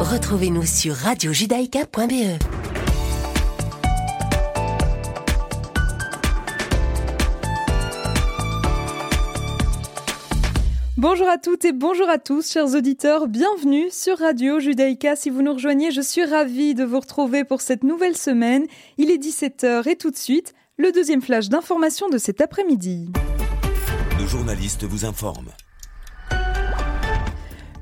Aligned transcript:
Retrouvez-nous 0.00 0.64
sur 0.64 0.94
radiojudaïka.be. 0.94 2.38
Bonjour 10.96 11.28
à 11.28 11.36
toutes 11.36 11.66
et 11.66 11.72
bonjour 11.72 12.08
à 12.08 12.16
tous, 12.16 12.50
chers 12.50 12.74
auditeurs. 12.74 13.28
Bienvenue 13.28 13.90
sur 13.90 14.18
Radio 14.18 14.58
Judaïka. 14.58 15.16
Si 15.16 15.28
vous 15.28 15.42
nous 15.42 15.52
rejoignez, 15.52 15.90
je 15.90 16.00
suis 16.00 16.24
ravie 16.24 16.74
de 16.74 16.84
vous 16.84 17.00
retrouver 17.00 17.44
pour 17.44 17.60
cette 17.60 17.84
nouvelle 17.84 18.16
semaine. 18.16 18.64
Il 18.96 19.10
est 19.10 19.22
17h 19.22 19.86
et 19.86 19.96
tout 19.96 20.10
de 20.10 20.16
suite, 20.16 20.54
le 20.78 20.92
deuxième 20.92 21.20
flash 21.20 21.50
d'information 21.50 22.08
de 22.08 22.16
cet 22.16 22.40
après-midi. 22.40 23.12
Nos 24.18 24.26
journalistes 24.26 24.84
vous 24.84 25.04
informent. 25.04 25.52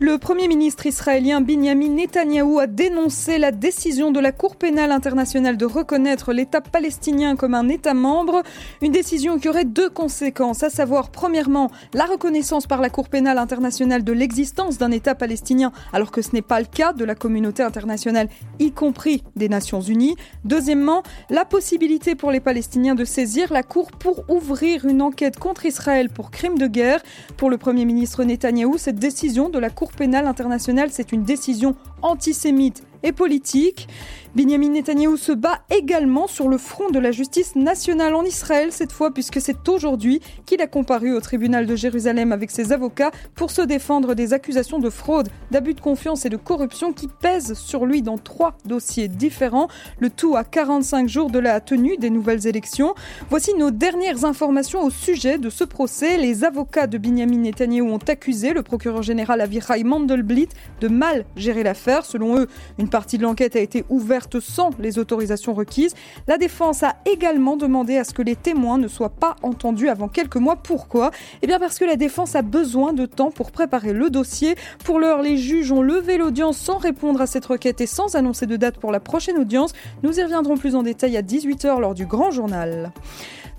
Le 0.00 0.16
Premier 0.16 0.46
ministre 0.46 0.86
israélien 0.86 1.40
Benjamin 1.40 1.88
Netanyahou 1.88 2.60
a 2.60 2.68
dénoncé 2.68 3.36
la 3.36 3.50
décision 3.50 4.12
de 4.12 4.20
la 4.20 4.30
Cour 4.30 4.54
pénale 4.54 4.92
internationale 4.92 5.56
de 5.56 5.66
reconnaître 5.66 6.32
l'État 6.32 6.60
palestinien 6.60 7.34
comme 7.34 7.52
un 7.52 7.68
État 7.68 7.94
membre, 7.94 8.44
une 8.80 8.92
décision 8.92 9.40
qui 9.40 9.48
aurait 9.48 9.64
deux 9.64 9.90
conséquences, 9.90 10.62
à 10.62 10.70
savoir 10.70 11.10
premièrement 11.10 11.72
la 11.94 12.04
reconnaissance 12.04 12.68
par 12.68 12.80
la 12.80 12.90
Cour 12.90 13.08
pénale 13.08 13.38
internationale 13.38 14.04
de 14.04 14.12
l'existence 14.12 14.78
d'un 14.78 14.92
État 14.92 15.16
palestinien, 15.16 15.72
alors 15.92 16.12
que 16.12 16.22
ce 16.22 16.30
n'est 16.32 16.42
pas 16.42 16.60
le 16.60 16.66
cas 16.66 16.92
de 16.92 17.04
la 17.04 17.16
communauté 17.16 17.64
internationale, 17.64 18.28
y 18.60 18.70
compris 18.70 19.24
des 19.34 19.48
Nations 19.48 19.80
Unies. 19.80 20.14
Deuxièmement, 20.44 21.02
la 21.28 21.44
possibilité 21.44 22.14
pour 22.14 22.30
les 22.30 22.38
Palestiniens 22.38 22.94
de 22.94 23.04
saisir 23.04 23.52
la 23.52 23.64
Cour 23.64 23.90
pour 23.90 24.22
ouvrir 24.30 24.84
une 24.84 25.02
enquête 25.02 25.40
contre 25.40 25.66
Israël 25.66 26.08
pour 26.08 26.30
crimes 26.30 26.56
de 26.56 26.68
guerre. 26.68 27.02
Pour 27.36 27.50
le 27.50 27.58
Premier 27.58 27.84
ministre 27.84 28.22
Netanyahou, 28.22 28.78
cette 28.78 29.00
décision 29.00 29.48
de 29.48 29.58
la 29.58 29.70
Cour 29.70 29.87
pénale 29.92 30.26
internationale, 30.26 30.90
c'est 30.90 31.12
une 31.12 31.22
décision 31.22 31.74
antisémite 32.02 32.82
et 33.02 33.12
politique. 33.12 33.88
Benjamin 34.34 34.68
Netanyahou 34.68 35.16
se 35.16 35.32
bat 35.32 35.60
également 35.70 36.26
sur 36.26 36.48
le 36.48 36.58
front 36.58 36.90
de 36.90 36.98
la 36.98 37.12
justice 37.12 37.56
nationale 37.56 38.14
en 38.14 38.24
Israël 38.24 38.72
cette 38.72 38.92
fois 38.92 39.10
puisque 39.12 39.40
c'est 39.40 39.68
aujourd'hui 39.68 40.20
qu'il 40.44 40.60
a 40.60 40.66
comparu 40.66 41.12
au 41.12 41.20
tribunal 41.20 41.66
de 41.66 41.74
Jérusalem 41.74 42.30
avec 42.30 42.50
ses 42.50 42.72
avocats 42.72 43.10
pour 43.34 43.50
se 43.50 43.62
défendre 43.62 44.14
des 44.14 44.34
accusations 44.34 44.78
de 44.78 44.90
fraude, 44.90 45.28
d'abus 45.50 45.74
de 45.74 45.80
confiance 45.80 46.26
et 46.26 46.28
de 46.28 46.36
corruption 46.36 46.92
qui 46.92 47.08
pèsent 47.08 47.54
sur 47.54 47.86
lui 47.86 48.02
dans 48.02 48.18
trois 48.18 48.56
dossiers 48.64 49.08
différents, 49.08 49.68
le 49.98 50.10
tout 50.10 50.36
à 50.36 50.44
45 50.44 51.08
jours 51.08 51.30
de 51.30 51.38
la 51.38 51.60
tenue 51.60 51.96
des 51.96 52.10
nouvelles 52.10 52.46
élections. 52.46 52.94
Voici 53.30 53.54
nos 53.54 53.70
dernières 53.70 54.24
informations 54.24 54.82
au 54.82 54.90
sujet 54.90 55.38
de 55.38 55.50
ce 55.50 55.64
procès. 55.64 56.16
Les 56.18 56.44
avocats 56.44 56.86
de 56.86 56.98
Benjamin 56.98 57.38
Netanyahou 57.38 57.88
ont 57.88 57.98
accusé 57.98 58.52
le 58.52 58.62
procureur 58.62 59.02
général 59.02 59.40
Avichai 59.40 59.84
Mandelblit 59.84 60.48
de 60.80 60.88
mal 60.88 61.24
gérer 61.36 61.62
l'affaire. 61.62 62.04
Selon 62.04 62.38
eux, 62.38 62.46
une 62.78 62.87
partie 62.88 63.18
de 63.18 63.22
l'enquête 63.22 63.56
a 63.56 63.60
été 63.60 63.84
ouverte 63.88 64.40
sans 64.40 64.70
les 64.78 64.98
autorisations 64.98 65.54
requises. 65.54 65.94
La 66.26 66.38
défense 66.38 66.82
a 66.82 66.96
également 67.04 67.56
demandé 67.56 67.96
à 67.96 68.04
ce 68.04 68.12
que 68.12 68.22
les 68.22 68.36
témoins 68.36 68.78
ne 68.78 68.88
soient 68.88 69.08
pas 69.08 69.36
entendus 69.42 69.88
avant 69.88 70.08
quelques 70.08 70.36
mois. 70.36 70.56
Pourquoi? 70.56 71.10
Eh 71.42 71.46
bien 71.46 71.58
parce 71.58 71.78
que 71.78 71.84
la 71.84 71.96
défense 71.96 72.34
a 72.34 72.42
besoin 72.42 72.92
de 72.92 73.06
temps 73.06 73.30
pour 73.30 73.50
préparer 73.50 73.92
le 73.92 74.10
dossier. 74.10 74.54
Pour 74.84 74.98
l'heure, 74.98 75.22
les 75.22 75.36
juges 75.36 75.72
ont 75.72 75.82
levé 75.82 76.18
l'audience 76.18 76.58
sans 76.58 76.78
répondre 76.78 77.20
à 77.20 77.26
cette 77.26 77.46
requête 77.46 77.80
et 77.80 77.86
sans 77.86 78.16
annoncer 78.16 78.46
de 78.46 78.56
date 78.56 78.78
pour 78.78 78.92
la 78.92 79.00
prochaine 79.00 79.38
audience. 79.38 79.72
Nous 80.02 80.18
y 80.18 80.22
reviendrons 80.22 80.56
plus 80.56 80.74
en 80.74 80.82
détail 80.82 81.16
à 81.16 81.22
18h 81.22 81.80
lors 81.80 81.94
du 81.94 82.06
grand 82.06 82.30
journal. 82.30 82.92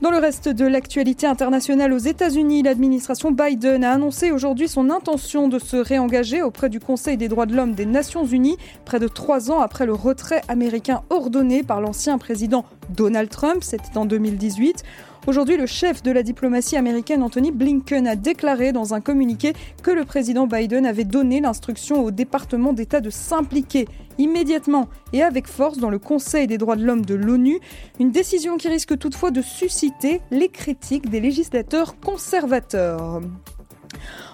Dans 0.02 0.12
le 0.12 0.18
reste 0.18 0.48
de 0.48 0.66
l'actualité 0.66 1.28
internationale 1.28 1.92
aux 1.92 1.98
États-Unis, 1.98 2.64
l'administration 2.64 3.32
Biden 3.32 3.84
a 3.84 3.92
annoncé 3.92 4.32
aujourd'hui 4.32 4.70
son 4.70 4.90
intention 4.90 5.50
de 5.50 5.60
se 5.60 5.76
réengager 5.76 6.42
auprès 6.42 6.70
du 6.70 6.80
Conseil 6.80 7.18
des 7.18 7.28
droits 7.28 7.46
de 7.46 7.54
l'homme 7.54 7.74
des 7.74 7.86
Nations 7.86 8.24
Unies, 8.24 8.56
près 8.86 9.00
de 9.00 9.10
trois 9.10 9.52
ans 9.52 9.60
après 9.60 9.86
le 9.86 9.94
retrait 9.94 10.42
américain 10.48 11.02
ordonné 11.10 11.64
par 11.64 11.82
l'ancien 11.82 12.18
président 12.18 12.64
Donald 12.96 13.30
Trump, 13.30 13.62
c'était 13.62 13.98
en 13.98 14.06
2018. 14.06 14.86
Aujourd'hui, 15.28 15.58
le 15.58 15.66
chef 15.66 16.02
de 16.02 16.12
la 16.12 16.24
diplomatie 16.24 16.78
américaine, 16.78 17.22
Anthony 17.22 17.52
Blinken, 17.52 18.08
a 18.08 18.16
déclaré 18.16 18.72
dans 18.72 18.94
un 18.94 19.02
communiqué 19.02 19.54
que 19.84 19.92
le 19.92 20.06
président 20.06 20.48
Biden 20.48 20.86
avait 20.86 21.04
donné 21.04 21.42
l'instruction 21.42 22.04
au 22.04 22.10
département 22.10 22.74
d'État 22.74 23.02
de 23.02 23.10
s'impliquer 23.10 23.88
immédiatement 24.18 24.88
et 25.14 25.22
avec 25.22 25.48
force 25.48 25.78
dans 25.78 25.90
le 25.90 26.00
Conseil 26.00 26.48
des 26.48 26.58
droits 26.58 26.78
de 26.78 26.86
l'homme 26.86 27.06
de 27.06 27.16
l'ONU, 27.16 27.60
une 28.00 28.12
décision 28.12 28.58
qui 28.58 28.70
risque 28.70 28.98
toutefois 28.98 29.32
de 29.32 29.42
susciter 29.42 30.22
les 30.32 30.50
critiques 30.50 31.10
des 31.10 31.20
législateurs 31.20 32.00
conservateurs. 32.00 33.22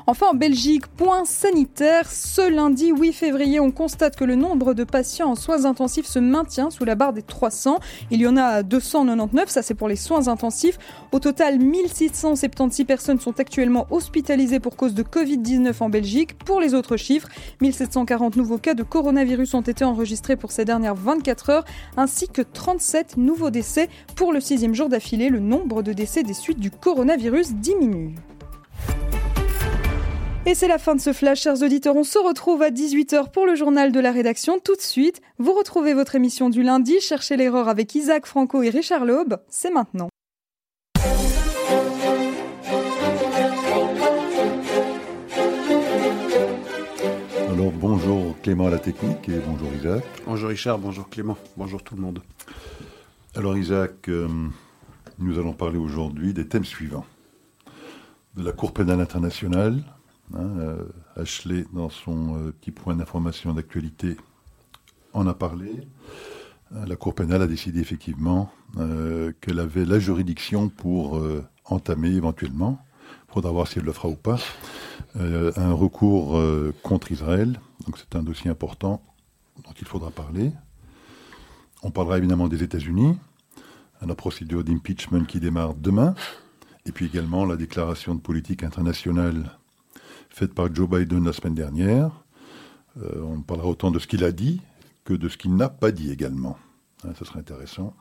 Enfin, 0.07 0.27
en 0.33 0.35
Belgique, 0.35 0.85
point 0.85 1.25
sanitaire. 1.25 2.11
Ce 2.11 2.47
lundi 2.47 2.91
8 2.91 3.11
février, 3.11 3.59
on 3.59 3.71
constate 3.71 4.15
que 4.15 4.23
le 4.23 4.35
nombre 4.35 4.75
de 4.75 4.83
patients 4.83 5.31
en 5.31 5.35
soins 5.35 5.65
intensifs 5.65 6.05
se 6.05 6.19
maintient 6.19 6.69
sous 6.69 6.85
la 6.85 6.93
barre 6.93 7.11
des 7.11 7.23
300. 7.23 7.79
Il 8.11 8.21
y 8.21 8.27
en 8.27 8.37
a 8.37 8.61
299, 8.61 9.49
ça 9.49 9.63
c'est 9.63 9.73
pour 9.73 9.87
les 9.87 9.95
soins 9.95 10.27
intensifs. 10.27 10.77
Au 11.11 11.17
total, 11.17 11.57
1676 11.57 12.85
personnes 12.85 13.19
sont 13.19 13.39
actuellement 13.39 13.87
hospitalisées 13.89 14.59
pour 14.59 14.75
cause 14.75 14.93
de 14.93 15.01
Covid-19 15.01 15.73
en 15.79 15.89
Belgique. 15.89 16.37
Pour 16.37 16.59
les 16.59 16.75
autres 16.75 16.97
chiffres, 16.97 17.27
1740 17.61 18.35
nouveaux 18.35 18.59
cas 18.59 18.75
de 18.75 18.83
coronavirus 18.83 19.55
ont 19.55 19.61
été 19.61 19.83
enregistrés 19.85 20.35
pour 20.35 20.51
ces 20.51 20.65
dernières 20.65 20.93
24 20.93 21.49
heures, 21.49 21.65
ainsi 21.97 22.27
que 22.27 22.43
37 22.43 23.17
nouveaux 23.17 23.49
décès. 23.49 23.89
Pour 24.15 24.33
le 24.33 24.39
sixième 24.39 24.75
jour 24.75 24.87
d'affilée, 24.87 25.29
le 25.29 25.39
nombre 25.39 25.81
de 25.81 25.93
décès 25.93 26.21
des 26.21 26.35
suites 26.35 26.59
du 26.59 26.69
coronavirus 26.69 27.53
diminue. 27.55 28.13
Et 30.47 30.53
c'est 30.53 30.67
la 30.67 30.77
fin 30.77 30.93
de 30.93 31.01
ce 31.01 31.11
flash, 31.11 31.41
chers 31.41 31.63
auditeurs. 31.63 31.95
On 31.95 32.03
se 32.03 32.19
retrouve 32.19 32.61
à 32.61 32.69
18h 32.69 33.31
pour 33.31 33.47
le 33.47 33.55
journal 33.55 33.91
de 33.91 33.99
la 33.99 34.11
rédaction. 34.11 34.59
Tout 34.63 34.75
de 34.75 34.81
suite, 34.81 35.19
vous 35.39 35.53
retrouvez 35.53 35.95
votre 35.95 36.13
émission 36.13 36.51
du 36.51 36.61
lundi, 36.61 36.99
Cherchez 37.01 37.35
l'erreur 37.35 37.67
avec 37.67 37.95
Isaac 37.95 38.27
Franco 38.27 38.61
et 38.61 38.69
Richard 38.69 39.05
Laube. 39.05 39.39
C'est 39.49 39.71
maintenant. 39.71 40.07
Alors 47.49 47.71
bonjour 47.71 48.39
Clément 48.43 48.67
à 48.67 48.69
la 48.69 48.77
technique 48.77 49.27
et 49.27 49.39
bonjour 49.47 49.73
Isaac. 49.73 50.03
Bonjour 50.27 50.49
Richard, 50.49 50.77
bonjour 50.77 51.09
Clément, 51.09 51.37
bonjour 51.57 51.81
tout 51.81 51.95
le 51.95 52.01
monde. 52.01 52.21
Alors 53.33 53.57
Isaac, 53.57 54.09
euh, 54.09 54.27
nous 55.17 55.39
allons 55.39 55.53
parler 55.53 55.79
aujourd'hui 55.79 56.33
des 56.33 56.47
thèmes 56.47 56.65
suivants. 56.65 57.05
De 58.35 58.43
la 58.43 58.51
Cour 58.51 58.73
pénale 58.73 58.99
internationale, 58.99 59.81
hein, 60.33 60.49
euh, 60.59 60.85
Ashley 61.15 61.65
dans 61.73 61.89
son 61.89 62.35
euh, 62.37 62.51
petit 62.51 62.71
point 62.71 62.95
d'information 62.95 63.53
d'actualité 63.53 64.17
en 65.13 65.27
a 65.27 65.33
parlé. 65.33 65.87
Euh, 66.73 66.85
la 66.85 66.95
Cour 66.95 67.15
pénale 67.15 67.41
a 67.41 67.47
décidé 67.47 67.79
effectivement 67.79 68.51
qu'elle 69.39 69.59
avait 69.59 69.85
la 69.85 69.99
juridiction 69.99 70.67
pour 70.67 71.21
entamer 71.63 72.09
éventuellement, 72.09 72.83
il 73.29 73.33
faudra 73.33 73.49
voir 73.49 73.69
si 73.69 73.79
elle 73.79 73.85
le 73.85 73.93
fera 73.93 74.09
ou 74.09 74.15
pas, 74.15 74.37
un 75.15 75.71
recours 75.71 76.37
contre 76.83 77.13
Israël. 77.13 77.57
Donc 77.85 77.97
c'est 77.97 78.17
un 78.17 78.23
dossier 78.23 78.51
important 78.51 79.01
dont 79.63 79.71
il 79.79 79.87
faudra 79.87 80.11
parler. 80.11 80.51
On 81.83 81.91
parlera 81.91 82.17
évidemment 82.17 82.49
des 82.49 82.63
États-Unis, 82.63 83.17
la 84.05 84.15
procédure 84.15 84.65
d'impeachment 84.65 85.25
qui 85.25 85.39
démarre 85.39 85.73
demain, 85.73 86.13
et 86.85 86.91
puis 86.91 87.05
également 87.05 87.45
la 87.45 87.55
déclaration 87.55 88.13
de 88.13 88.19
politique 88.19 88.61
internationale 88.63 89.57
faite 90.29 90.53
par 90.53 90.73
Joe 90.73 90.89
Biden 90.89 91.25
la 91.25 91.33
semaine 91.33 91.55
dernière. 91.55 92.23
Euh, 93.01 93.21
on 93.23 93.41
parlera 93.41 93.67
autant 93.67 93.91
de 93.91 93.99
ce 93.99 94.07
qu'il 94.07 94.23
a 94.23 94.31
dit 94.31 94.61
que 95.03 95.13
de 95.13 95.29
ce 95.29 95.37
qu'il 95.37 95.55
n'a 95.55 95.69
pas 95.69 95.91
dit 95.91 96.11
également. 96.11 96.57
Hein, 97.03 97.09
ça 97.17 97.25
serait 97.25 97.39
intéressant 97.39 97.93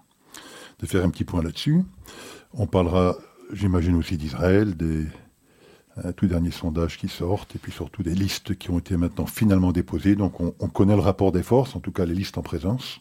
de 0.80 0.86
faire 0.86 1.04
un 1.04 1.10
petit 1.10 1.24
point 1.24 1.42
là-dessus. 1.42 1.82
On 2.52 2.66
parlera, 2.66 3.16
j'imagine 3.52 3.94
aussi 3.96 4.16
d'Israël, 4.16 4.76
des 4.76 5.06
tout 6.16 6.26
derniers 6.26 6.50
sondages 6.50 6.98
qui 6.98 7.08
sortent, 7.08 7.54
et 7.54 7.58
puis 7.58 7.70
surtout 7.70 8.02
des 8.02 8.14
listes 8.14 8.56
qui 8.56 8.70
ont 8.70 8.78
été 8.78 8.96
maintenant 8.96 9.26
finalement 9.26 9.70
déposées. 9.72 10.16
Donc 10.16 10.40
on, 10.40 10.54
on 10.58 10.68
connaît 10.68 10.96
le 10.96 11.00
rapport 11.00 11.30
des 11.30 11.42
forces, 11.42 11.76
en 11.76 11.80
tout 11.80 11.92
cas 11.92 12.04
les 12.04 12.14
listes 12.14 12.36
en 12.38 12.42
présence, 12.42 13.00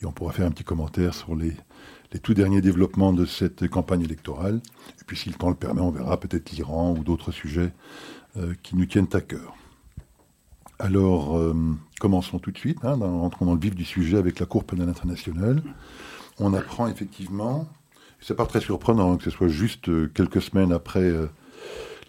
et 0.00 0.06
on 0.06 0.12
pourra 0.12 0.32
faire 0.32 0.46
un 0.46 0.50
petit 0.50 0.64
commentaire 0.64 1.14
sur 1.14 1.36
les, 1.36 1.52
les 2.12 2.18
tout 2.18 2.34
derniers 2.34 2.60
développements 2.60 3.12
de 3.12 3.26
cette 3.26 3.68
campagne 3.68 4.02
électorale. 4.02 4.60
Et 5.00 5.04
puis 5.06 5.16
si 5.16 5.28
le 5.28 5.34
temps 5.34 5.50
le 5.50 5.54
permet, 5.54 5.80
on 5.80 5.90
verra 5.90 6.18
peut-être 6.18 6.50
l'Iran 6.52 6.94
ou 6.98 7.04
d'autres 7.04 7.32
sujets 7.32 7.72
qui 8.62 8.76
nous 8.76 8.86
tiennent 8.86 9.08
à 9.12 9.20
cœur. 9.20 9.54
Alors, 10.82 11.38
euh, 11.38 11.54
commençons 12.00 12.40
tout 12.40 12.50
de 12.50 12.58
suite, 12.58 12.78
hein, 12.82 12.96
rentrons 12.98 13.46
dans 13.46 13.54
le 13.54 13.60
vif 13.60 13.76
du 13.76 13.84
sujet 13.84 14.16
avec 14.16 14.40
la 14.40 14.46
Cour 14.46 14.64
pénale 14.64 14.88
internationale. 14.88 15.62
On 16.40 16.54
apprend 16.54 16.88
effectivement, 16.88 17.68
c'est 18.20 18.34
pas 18.34 18.46
très 18.46 18.60
surprenant 18.60 19.12
hein, 19.12 19.16
que 19.16 19.22
ce 19.22 19.30
soit 19.30 19.46
juste 19.46 19.88
euh, 19.88 20.10
quelques 20.12 20.42
semaines 20.42 20.72
après 20.72 21.04
euh, 21.04 21.28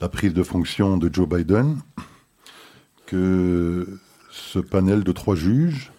la 0.02 0.10
prise 0.10 0.34
de 0.34 0.42
fonction 0.42 0.98
de 0.98 1.08
Joe 1.14 1.30
Biden, 1.30 1.78
que 3.06 4.00
ce 4.32 4.58
panel 4.58 5.04
de 5.04 5.12
trois 5.12 5.36
juges, 5.36 5.92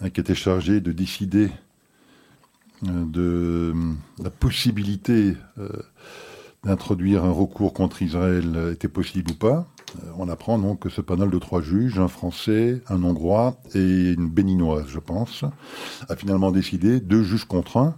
hein, 0.00 0.10
qui 0.10 0.20
était 0.20 0.36
chargé 0.36 0.80
de 0.80 0.92
décider 0.92 1.50
euh, 2.86 3.04
de 3.06 3.72
euh, 3.74 3.92
la 4.22 4.30
possibilité 4.30 5.36
euh, 5.58 5.68
d'introduire 6.64 7.24
un 7.24 7.32
recours 7.32 7.72
contre 7.72 8.02
Israël 8.02 8.52
euh, 8.54 8.72
était 8.72 8.88
possible 8.88 9.32
ou 9.32 9.34
pas, 9.34 9.66
on 10.16 10.28
apprend 10.28 10.58
donc 10.58 10.80
que 10.80 10.88
ce 10.88 11.00
panel 11.00 11.30
de 11.30 11.38
trois 11.38 11.60
juges, 11.60 11.98
un 11.98 12.08
Français, 12.08 12.82
un 12.88 13.02
Hongrois 13.02 13.56
et 13.74 14.12
une 14.12 14.28
Béninoise, 14.28 14.86
je 14.88 14.98
pense, 14.98 15.44
a 16.08 16.16
finalement 16.16 16.50
décidé, 16.50 17.00
deux 17.00 17.22
juges 17.22 17.44
contre 17.44 17.76
un, 17.76 17.94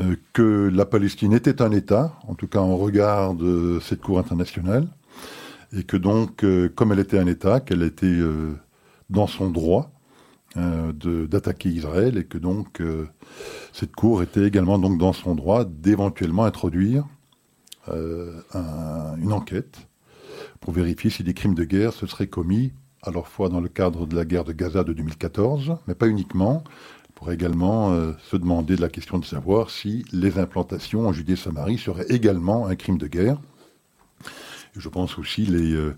euh, 0.00 0.16
que 0.32 0.70
la 0.72 0.84
Palestine 0.84 1.32
était 1.32 1.62
un 1.62 1.72
État, 1.72 2.18
en 2.28 2.34
tout 2.34 2.46
cas 2.46 2.60
en 2.60 2.76
regard 2.76 3.34
de 3.34 3.78
cette 3.80 4.00
Cour 4.00 4.18
internationale, 4.18 4.88
et 5.72 5.84
que 5.84 5.96
donc, 5.96 6.44
euh, 6.44 6.68
comme 6.68 6.92
elle 6.92 6.98
était 6.98 7.18
un 7.18 7.26
État, 7.26 7.60
qu'elle 7.60 7.82
était 7.82 8.06
euh, 8.06 8.54
dans 9.10 9.26
son 9.26 9.50
droit 9.50 9.90
d'attaquer 10.54 11.68
Israël, 11.68 12.16
et 12.16 12.24
que 12.24 12.38
donc 12.38 12.82
cette 13.74 13.94
Cour 13.94 14.22
était 14.22 14.42
également 14.44 14.78
donc 14.78 14.96
dans 14.96 15.12
son 15.12 15.34
droit 15.34 15.66
d'éventuellement 15.66 16.46
introduire 16.46 17.04
une 17.88 19.32
enquête 19.32 19.86
pour 20.60 20.72
vérifier 20.72 21.10
si 21.10 21.22
des 21.22 21.34
crimes 21.34 21.54
de 21.54 21.64
guerre 21.64 21.92
se 21.92 22.06
seraient 22.06 22.26
commis 22.26 22.72
à 23.02 23.10
la 23.10 23.22
fois 23.22 23.48
dans 23.48 23.60
le 23.60 23.68
cadre 23.68 24.06
de 24.06 24.16
la 24.16 24.24
guerre 24.24 24.44
de 24.44 24.52
Gaza 24.52 24.84
de 24.84 24.92
2014, 24.92 25.76
mais 25.86 25.94
pas 25.94 26.08
uniquement. 26.08 26.64
Pourrait 27.14 27.34
également 27.34 27.92
euh, 27.92 28.12
se 28.30 28.36
demander 28.36 28.76
de 28.76 28.82
la 28.82 28.90
question 28.90 29.18
de 29.18 29.24
savoir 29.24 29.70
si 29.70 30.04
les 30.12 30.38
implantations 30.38 31.08
en 31.08 31.12
Judée-Samarie 31.12 31.78
seraient 31.78 32.06
également 32.10 32.66
un 32.66 32.76
crime 32.76 32.98
de 32.98 33.06
guerre. 33.06 33.38
je 34.76 34.88
pense 34.90 35.18
aussi 35.18 35.46
les, 35.46 35.72
euh, 35.72 35.96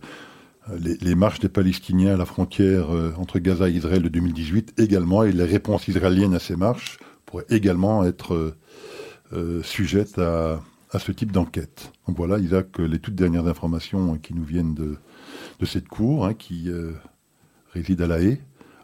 les, 0.79 0.97
les, 0.99 1.15
marches 1.17 1.41
des 1.41 1.49
Palestiniens 1.49 2.15
à 2.15 2.17
la 2.17 2.25
frontière 2.25 2.95
euh, 2.95 3.13
entre 3.17 3.41
Gaza 3.41 3.69
et 3.69 3.73
Israël 3.73 4.03
de 4.03 4.09
2018 4.09 4.75
également, 4.79 5.25
et 5.25 5.33
les 5.33 5.45
réponses 5.45 5.89
israéliennes 5.89 6.35
à 6.35 6.39
ces 6.39 6.55
marches 6.55 6.99
pourraient 7.27 7.47
également 7.51 8.05
être 8.05 8.55
sujettes 9.63 10.19
à, 10.19 10.61
à 10.91 10.99
ce 10.99 11.13
type 11.13 11.33
d'enquête. 11.33 11.93
Voilà, 12.07 12.39
Isaac, 12.39 12.79
les 12.79 12.99
toutes 12.99 13.15
dernières 13.15 13.47
informations 13.47 14.17
qui 14.19 14.35
nous 14.35 14.45
viennent 14.45 14.75
de, 14.75 14.97
de 15.59 15.67
cette 15.67 15.89
cour, 15.89 16.27
hein, 16.27 16.35
qui 16.35 16.71
euh, 16.71 16.93
réside 17.73 18.01
à 18.03 18.07
La 18.07 18.21
Haye. 18.21 18.41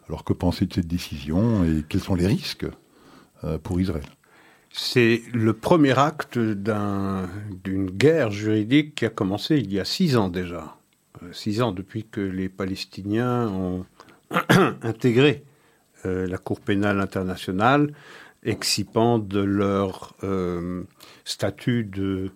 Alors 0.07 0.23
que 0.23 0.33
penser 0.33 0.67
de 0.67 0.73
cette 0.73 0.87
décision 0.87 1.63
et 1.63 1.83
quels 1.89 2.01
sont 2.01 2.13
les 2.13 2.27
risques 2.27 2.67
euh, 3.43 3.57
pour 3.57 3.81
Israël? 3.81 4.05
C'est 4.71 5.23
le 5.33 5.53
premier 5.53 5.97
acte 5.97 6.37
d'une 6.37 7.89
guerre 7.89 8.29
juridique 8.29 8.93
qui 8.93 9.05
a 9.05 9.09
commencé 9.09 9.57
il 9.57 9.73
y 9.73 9.79
a 9.79 9.85
six 9.85 10.15
ans 10.15 10.29
déjà. 10.29 10.77
Euh, 11.23 11.33
six 11.33 11.61
ans 11.61 11.71
depuis 11.71 12.03
que 12.03 12.21
les 12.21 12.49
Palestiniens 12.49 13.47
ont 13.47 13.85
intégré 14.83 15.43
la 16.03 16.37
Cour 16.37 16.59
pénale 16.59 17.01
internationale 17.01 17.91
excipant 18.45 19.19
de 19.19 19.39
leur 19.39 20.15
euh, 20.23 20.83
statut 21.25 21.83
de 21.83 22.31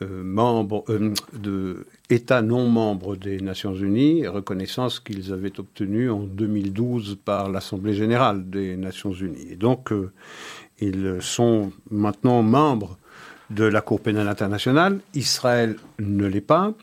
euh, 0.00 0.22
membre, 0.22 0.84
euh, 0.88 1.12
de 1.32 1.86
État 2.08 2.40
non 2.40 2.68
membre 2.68 3.16
des 3.16 3.40
Nations 3.40 3.74
Unies, 3.74 4.26
reconnaissance 4.26 5.00
qu'ils 5.00 5.32
avaient 5.32 5.58
obtenue 5.58 6.10
en 6.10 6.20
2012 6.20 7.18
par 7.24 7.50
l'Assemblée 7.50 7.94
générale 7.94 8.48
des 8.48 8.76
Nations 8.76 9.12
Unies. 9.12 9.48
Et 9.50 9.56
donc, 9.56 9.92
ils 10.80 11.18
sont 11.20 11.72
maintenant 11.90 12.42
membres 12.42 12.96
de 13.50 13.64
la 13.64 13.80
Cour 13.80 14.00
pénale 14.00 14.28
internationale. 14.28 15.00
Israël 15.14 15.76
ne 15.98 16.26
l'est 16.26 16.40
pas. 16.40 16.74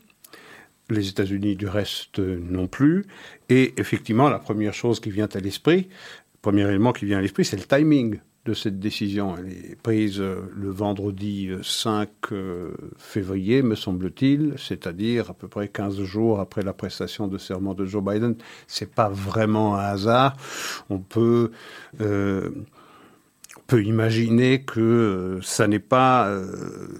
Les 0.90 1.08
États-Unis, 1.08 1.56
du 1.56 1.66
reste, 1.66 2.18
non 2.18 2.68
plus. 2.68 3.06
Et 3.48 3.74
effectivement, 3.78 4.28
la 4.28 4.38
première 4.38 4.74
chose 4.74 5.00
qui 5.00 5.10
vient 5.10 5.28
à 5.32 5.40
l'esprit, 5.40 5.88
le 5.88 6.38
premier 6.42 6.68
élément 6.68 6.92
qui 6.92 7.06
vient 7.06 7.18
à 7.18 7.22
l'esprit, 7.22 7.44
c'est 7.44 7.56
le 7.56 7.64
timing 7.64 8.20
de 8.46 8.54
cette 8.54 8.78
décision. 8.78 9.34
Elle 9.36 9.52
est 9.52 9.76
prise 9.82 10.20
euh, 10.20 10.42
le 10.54 10.70
vendredi 10.70 11.50
5 11.62 12.08
euh, 12.32 12.36
euh, 12.36 12.74
février, 12.96 13.62
me 13.62 13.74
semble-t-il, 13.74 14.54
c'est-à-dire 14.56 15.30
à 15.30 15.34
peu 15.34 15.48
près 15.48 15.68
15 15.68 16.00
jours 16.02 16.40
après 16.40 16.62
la 16.62 16.72
prestation 16.72 17.26
de 17.26 17.38
serment 17.38 17.74
de 17.74 17.84
Joe 17.84 18.02
Biden. 18.02 18.36
C'est 18.66 18.94
pas 18.94 19.08
vraiment 19.08 19.76
un 19.76 19.80
hasard. 19.80 20.36
On 20.88 20.98
peut 20.98 21.50
peut 23.66 23.82
imaginer 23.82 24.62
que 24.62 24.80
euh, 24.80 25.42
ça 25.42 25.66
n'est 25.66 25.78
pas 25.78 26.28
euh, 26.28 26.46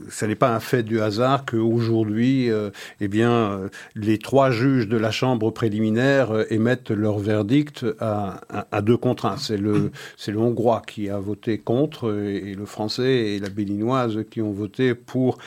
ça 0.09 0.27
n'est 0.27 0.35
pas 0.35 0.55
un 0.55 0.61
fait 0.61 0.83
du 0.83 1.01
hasard 1.01 1.45
qu'aujourd'hui 1.45 2.51
euh, 2.51 2.71
eh 3.01 3.09
bien 3.09 3.61
les 3.95 4.19
trois 4.19 4.51
juges 4.51 4.89
de 4.89 4.97
la 4.97 5.11
chambre 5.11 5.51
préliminaire 5.51 6.45
émettent 6.51 6.91
leur 6.91 7.19
verdict 7.19 7.87
à, 8.01 8.41
à, 8.71 8.83
deux 8.83 8.97
contre 8.97 9.27
un. 9.27 9.37
C'est 9.37 9.57
le 9.57 9.91
c'est 10.17 10.33
le 10.33 10.39
hongrois 10.39 10.83
qui 10.87 11.09
a 11.09 11.19
voté 11.19 11.59
contre 11.59 12.13
et, 12.13 12.55
le 12.55 12.67
français 12.67 13.35
et 13.35 13.39
la 13.39 13.49
béninoise 13.49 14.25
qui 14.31 14.43
ont 14.43 14.53
voté 14.53 14.95
pour 14.95 15.39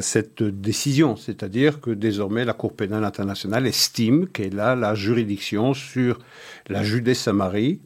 cette 0.00 0.42
décision. 0.42 1.16
C'est-à-dire 1.16 1.80
que 1.80 1.90
désormais 1.90 2.44
la 2.44 2.52
Cour 2.52 2.72
pénale 2.72 3.04
internationale 3.04 3.66
estime 3.66 4.26
qu'elle 4.28 4.60
a 4.60 4.74
la 4.74 4.94
juridiction 4.94 5.74
sur 5.74 6.18
la 6.68 6.82
Judée-Samarie 6.82 7.80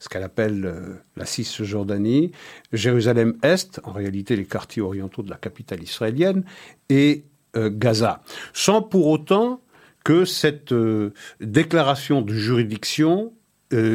ce 0.00 0.08
qu'elle 0.08 0.24
appelle 0.24 0.64
euh, 0.64 0.94
la 1.16 1.26
Cisjordanie, 1.26 2.32
Jérusalem-Est, 2.72 3.80
en 3.84 3.92
réalité 3.92 4.34
les 4.34 4.46
quartiers 4.46 4.82
orientaux 4.82 5.22
de 5.22 5.30
la 5.30 5.36
capitale 5.36 5.82
israélienne, 5.82 6.42
et 6.88 7.24
euh, 7.56 7.70
Gaza. 7.72 8.22
Sans 8.54 8.82
pour 8.82 9.06
autant 9.08 9.60
que 10.02 10.24
cette 10.24 10.72
euh, 10.72 11.12
déclaration 11.40 12.22
de 12.22 12.32
juridiction 12.32 13.32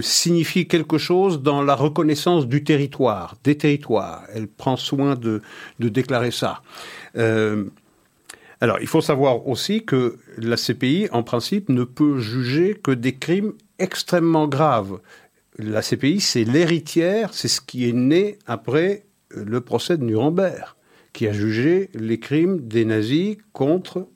signifie 0.02 0.70
quelque 0.70 0.98
chose 0.98 1.42
dans 1.44 1.62
la 1.62 1.76
reconnaissance 1.76 2.48
du 2.48 2.64
territoire, 2.64 3.36
des 3.44 3.58
territoires. 3.58 4.24
Elle 4.34 4.48
prend 4.48 4.78
soin 4.78 5.16
de, 5.16 5.42
de 5.80 5.90
déclarer 5.90 6.32
ça. 6.32 6.62
alors, 8.62 8.80
il 8.80 8.88
faut 8.88 9.02
savoir 9.02 9.46
aussi 9.50 9.84
que 9.84 10.18
la 10.38 10.56
CPI, 10.56 11.10
en 11.12 11.24
principe, 11.24 11.68
ne 11.68 11.84
peut 11.84 12.20
juger 12.20 12.80
que 12.82 12.92
des 12.92 13.16
crimes 13.16 13.52
extrêmement 13.78 14.48
graves 14.48 15.00
la 15.58 15.82
CPI, 15.82 16.20
c'est 16.20 16.44
l'héritière, 16.44 17.34
c'est 17.34 17.48
ce 17.48 17.62
qui 17.62 17.88
est 17.88 17.94
né 17.94 18.38
après 18.46 19.06
le 19.30 19.62
procès 19.62 19.98
de 19.98 20.04
Nuremberg, 20.04 20.76
qui 21.14 21.28
a 21.28 21.34
jugé 21.34 21.90
les 21.94 22.20
crimes 22.20 22.68
des 22.68 22.86
nazis 22.86 23.38
contre 23.54 24.08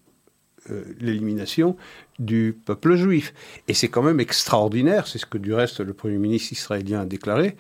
euh, 0.70 0.84
l'élimination 1.00 1.78
du 2.20 2.58
peuple 2.66 2.96
juif. 2.96 3.34
Et 3.68 3.74
c'est 3.74 3.88
quand 3.88 4.04
même 4.04 4.20
extraordinaire, 4.20 5.08
c'est 5.08 5.18
ce 5.18 5.26
que 5.26 5.38
du 5.38 5.54
reste 5.54 5.80
le 5.80 5.94
Premier 5.94 6.18
ministre 6.18 6.52
israélien 6.52 7.02
a 7.02 7.06
déclaré, 7.06 7.56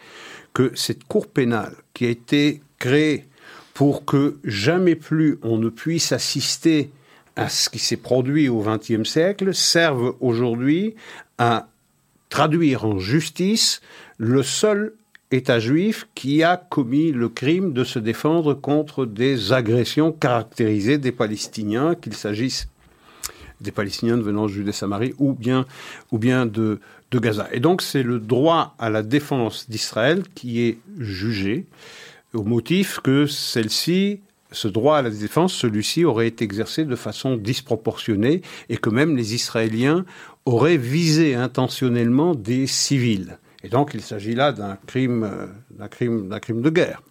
que 0.53 0.71
cette 0.75 1.05
cour 1.05 1.27
pénale 1.27 1.75
qui 1.93 2.05
a 2.05 2.09
été 2.09 2.61
créée 2.77 3.25
pour 3.73 4.03
que 4.03 4.37
jamais 4.43 4.95
plus 4.95 5.39
on 5.41 5.57
ne 5.57 5.69
puisse 5.69 6.11
assister 6.11 6.91
à 7.37 7.47
ce 7.47 7.69
qui 7.69 7.79
s'est 7.79 7.95
produit 7.95 8.49
au 8.49 8.61
XXe 8.61 9.09
siècle 9.09 9.53
serve 9.53 10.15
aujourd'hui 10.19 10.95
à 11.37 11.68
traduire 12.29 12.85
en 12.85 12.99
justice 12.99 13.81
le 14.17 14.43
seul 14.43 14.93
État 15.31 15.59
juif 15.59 16.07
qui 16.15 16.41
a 16.41 16.57
commis 16.57 17.11
le 17.11 17.29
crime 17.29 17.73
de 17.73 17.83
se 17.83 17.99
défendre 17.99 18.53
contre 18.55 19.05
des 19.05 19.53
agressions 19.53 20.11
caractérisées 20.11 20.97
des 20.97 21.11
Palestiniens, 21.11 21.95
qu'il 21.95 22.15
s'agisse 22.15 22.67
des 23.61 23.71
Palestiniens 23.71 24.17
venant 24.17 24.45
de 24.45 24.51
Judée-Samarie 24.51 25.13
ou 25.19 25.33
bien, 25.33 25.65
de 26.45 26.79
Gaza. 27.13 27.47
Et 27.51 27.59
donc 27.59 27.81
c'est 27.81 28.03
le 28.03 28.19
droit 28.19 28.75
à 28.79 28.89
la 28.89 29.03
défense 29.03 29.69
d'Israël 29.69 30.23
qui 30.33 30.61
est 30.61 30.79
jugé 30.97 31.65
au 32.33 32.43
motif 32.43 32.99
que 33.03 33.25
celle-ci 33.25 34.21
ce 34.51 34.67
droit 34.67 34.97
à 34.97 35.01
la 35.01 35.09
défense, 35.11 35.53
celui-ci 35.53 36.05
aurait 36.05 36.27
été 36.27 36.43
exercé 36.43 36.83
de 36.83 36.95
façon 36.95 37.35
disproportionnée 37.37 38.41
et 38.69 38.77
que 38.77 38.89
même 38.89 39.15
les 39.15 39.35
Israéliens 39.35 40.05
auraient 40.49 40.77
visé 40.77 41.35
intentionnellement 41.35 42.33
des 42.33 42.65
civils. 42.67 43.37
Et 43.63 43.69
donc 43.69 43.91
il 43.93 44.01
s'agit 44.01 44.35
là 44.35 44.51
d'un 44.51 44.77
crime, 44.87 45.23
euh, 45.23 45.47
d'un 45.71 45.87
crime, 45.87 46.27
d'un 46.29 46.39
crime 46.39 46.61
de 46.61 46.69
guerre. 46.69 47.01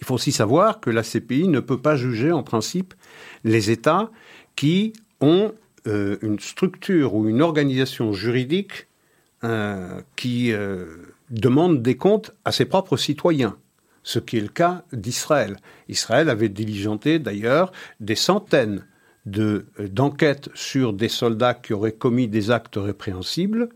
Il 0.00 0.06
faut 0.06 0.14
aussi 0.14 0.32
savoir 0.32 0.80
que 0.80 0.90
la 0.90 1.02
CPI 1.02 1.48
ne 1.48 1.60
peut 1.60 1.80
pas 1.80 1.96
juger 1.96 2.32
en 2.32 2.42
principe 2.42 2.94
les 3.44 3.70
États 3.70 4.10
qui 4.56 4.92
ont 5.20 5.52
euh, 5.86 6.18
une 6.22 6.38
structure 6.38 7.14
ou 7.14 7.28
une 7.28 7.42
organisation 7.42 8.12
juridique 8.12 8.88
euh, 9.44 10.00
qui 10.16 10.52
demande 11.30 11.82
des 11.82 11.96
comptes 11.96 12.32
à 12.44 12.52
ses 12.52 12.64
propres 12.64 12.96
citoyens 12.96 13.56
ce 14.02 14.18
qui 14.18 14.38
est 14.38 14.40
le 14.40 14.48
cas 14.48 14.84
d'Israël. 14.92 15.58
Israël 15.88 16.30
avait 16.30 16.48
diligenté 16.48 17.18
d'ailleurs 17.18 17.72
des 18.00 18.14
centaines 18.14 18.86
euh, 19.36 19.64
d'enquêtes 19.78 20.48
sur 20.54 20.92
des 20.92 21.08
soldats 21.08 21.54
qui 21.54 21.72
auraient 21.72 21.92
commis 21.92 22.28
des 22.28 22.50
actes 22.50 22.76
répréhensibles. 22.76 23.68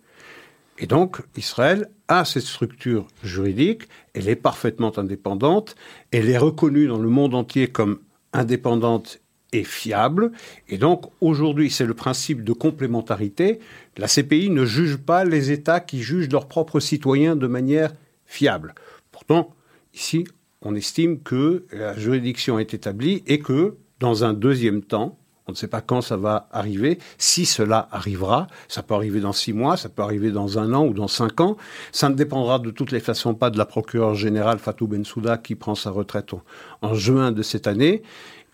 Et 0.78 0.86
donc, 0.86 1.20
Israël 1.36 1.88
a 2.08 2.24
cette 2.24 2.44
structure 2.44 3.06
juridique, 3.22 3.82
elle 4.14 4.28
est 4.28 4.36
parfaitement 4.36 4.96
indépendante, 4.98 5.76
elle 6.10 6.28
est 6.28 6.38
reconnue 6.38 6.86
dans 6.86 6.98
le 6.98 7.08
monde 7.08 7.34
entier 7.34 7.68
comme 7.68 8.00
indépendante 8.32 9.20
et 9.52 9.64
fiable. 9.64 10.32
Et 10.68 10.78
donc, 10.78 11.06
aujourd'hui, 11.20 11.70
c'est 11.70 11.84
le 11.84 11.94
principe 11.94 12.42
de 12.42 12.52
complémentarité. 12.52 13.60
La 13.98 14.08
CPI 14.08 14.50
ne 14.50 14.64
juge 14.64 14.96
pas 14.96 15.24
les 15.24 15.50
États 15.50 15.80
qui 15.80 16.02
jugent 16.02 16.30
leurs 16.30 16.48
propres 16.48 16.80
citoyens 16.80 17.36
de 17.36 17.46
manière 17.46 17.92
fiable. 18.24 18.74
Pourtant, 19.10 19.54
Ici, 19.94 20.24
on 20.62 20.74
estime 20.74 21.20
que 21.20 21.66
la 21.70 21.96
juridiction 21.96 22.58
est 22.58 22.74
établie 22.74 23.22
et 23.26 23.38
que, 23.38 23.76
dans 24.00 24.24
un 24.24 24.32
deuxième 24.32 24.82
temps, 24.82 25.18
On 25.48 25.52
ne 25.52 25.56
sait 25.56 25.66
pas 25.66 25.80
quand 25.80 26.02
ça 26.02 26.16
va 26.16 26.48
arriver, 26.52 26.98
si 27.18 27.46
cela 27.46 27.88
arrivera. 27.90 28.46
Ça 28.68 28.82
peut 28.82 28.94
arriver 28.94 29.20
dans 29.20 29.32
six 29.32 29.52
mois, 29.52 29.76
ça 29.76 29.88
peut 29.88 30.02
arriver 30.02 30.30
dans 30.30 30.58
un 30.58 30.72
an 30.72 30.86
ou 30.86 30.94
dans 30.94 31.08
cinq 31.08 31.40
ans. 31.40 31.56
Ça 31.90 32.08
ne 32.08 32.14
dépendra 32.14 32.60
de 32.60 32.70
toutes 32.70 32.92
les 32.92 33.00
façons 33.00 33.34
pas 33.34 33.50
de 33.50 33.58
la 33.58 33.66
procureure 33.66 34.14
générale 34.14 34.60
Fatou 34.60 34.86
Bensouda 34.86 35.38
qui 35.38 35.56
prend 35.56 35.74
sa 35.74 35.90
retraite 35.90 36.32
en, 36.80 36.94
juin 36.94 37.32
de 37.32 37.42
cette 37.42 37.66
année. 37.66 38.02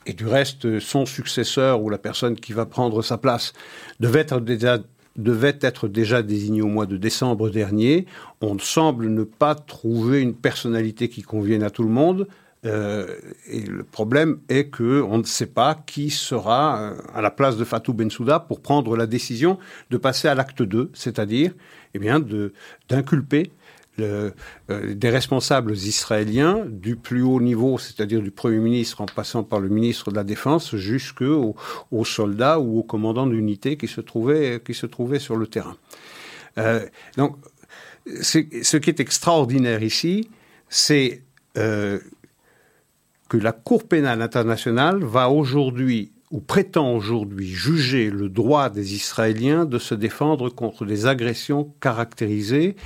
Et 0.06 0.14
du 0.14 0.26
reste, 0.26 0.78
son 0.78 1.04
successeur 1.04 1.82
ou 1.82 1.90
la 1.90 1.98
personne 1.98 2.36
qui 2.36 2.54
va 2.54 2.64
prendre 2.64 3.02
sa 3.02 3.18
place 3.18 3.52
devait 4.00 4.26
être 4.30 4.40
déjà 4.40 4.78
devait 5.16 5.58
au 6.62 6.68
mois 6.68 6.86
de 6.86 6.96
décembre 6.96 7.50
dernier. 7.50 8.06
On 8.40 8.54
semble 8.58 9.08
ne 9.08 9.24
pas 9.24 9.56
trouver 9.56 10.20
une 10.20 10.34
personnalité 10.34 11.08
qui 11.08 11.22
convienne 11.22 11.64
à 11.64 11.70
tout 11.70 11.82
le 11.82 11.90
monde. 11.90 12.28
Euh, 12.66 13.16
et 13.46 13.60
le 13.60 13.84
problème 13.84 14.40
est 14.48 14.68
que 14.68 15.00
on 15.02 15.18
ne 15.18 15.22
sait 15.22 15.46
pas 15.46 15.76
qui 15.86 16.10
sera 16.10 16.80
euh, 16.80 16.94
à 17.14 17.22
la 17.22 17.30
place 17.30 17.56
de 17.56 17.64
Fatou 17.64 17.92
Bensouda 17.92 18.40
pour 18.40 18.60
prendre 18.60 18.96
la 18.96 19.06
décision 19.06 19.58
de 19.90 19.96
passer 19.96 20.26
à 20.26 20.34
l'acte 20.34 20.62
2, 20.62 20.90
c'est-à-dire 20.92 21.52
eh 21.94 22.00
bien 22.00 22.20
d'inculper 22.88 23.52
euh, 24.00 24.30
des 24.68 25.10
responsables 25.10 25.72
israéliens 25.72 26.64
du 26.68 26.96
plus 26.96 27.22
haut 27.22 27.40
niveau, 27.40 27.78
c'est-à-dire 27.78 28.22
du 28.22 28.32
Premier 28.32 28.58
ministre 28.58 29.00
en 29.00 29.06
passant 29.06 29.44
par 29.44 29.60
le 29.60 29.68
ministre 29.68 30.10
de 30.10 30.16
la 30.16 30.24
Défense, 30.24 30.74
jusqu'aux 30.74 31.54
aux 31.92 32.04
soldats 32.04 32.58
ou 32.58 32.80
aux 32.80 32.84
commandants 32.84 33.26
d'unités 33.28 33.76
qui, 33.76 33.86
se 33.86 34.00
trouvaient, 34.00 34.60
qui 34.64 34.74
se 34.74 34.86
trouvaient 34.86 35.18
sur 35.20 35.36
le 35.36 35.46
terrain. 35.46 35.76
donc, 37.16 37.36
ce 38.20 38.76
qui 38.76 38.90
est 38.90 39.00
extraordinaire 39.00 39.82
ici, 39.82 40.28
c'est 40.68 41.22
que 43.28 43.36
la 43.36 43.52
Cour 43.52 43.86
pénale 43.86 44.22
internationale 44.22 45.04
va 45.04 45.30
aujourd'hui 45.30 46.12
ou 46.30 46.40
prétend 46.40 46.92
aujourd'hui 46.94 47.46
juger 47.46 48.10
le 48.10 48.28
droit 48.28 48.68
des 48.68 48.94
Israéliens 48.94 49.64
de 49.64 49.78
se 49.78 49.94
défendre 49.94 50.50
contre 50.50 50.84
des 50.84 51.06
agressions 51.06 51.72
caractérisées. 51.80 52.76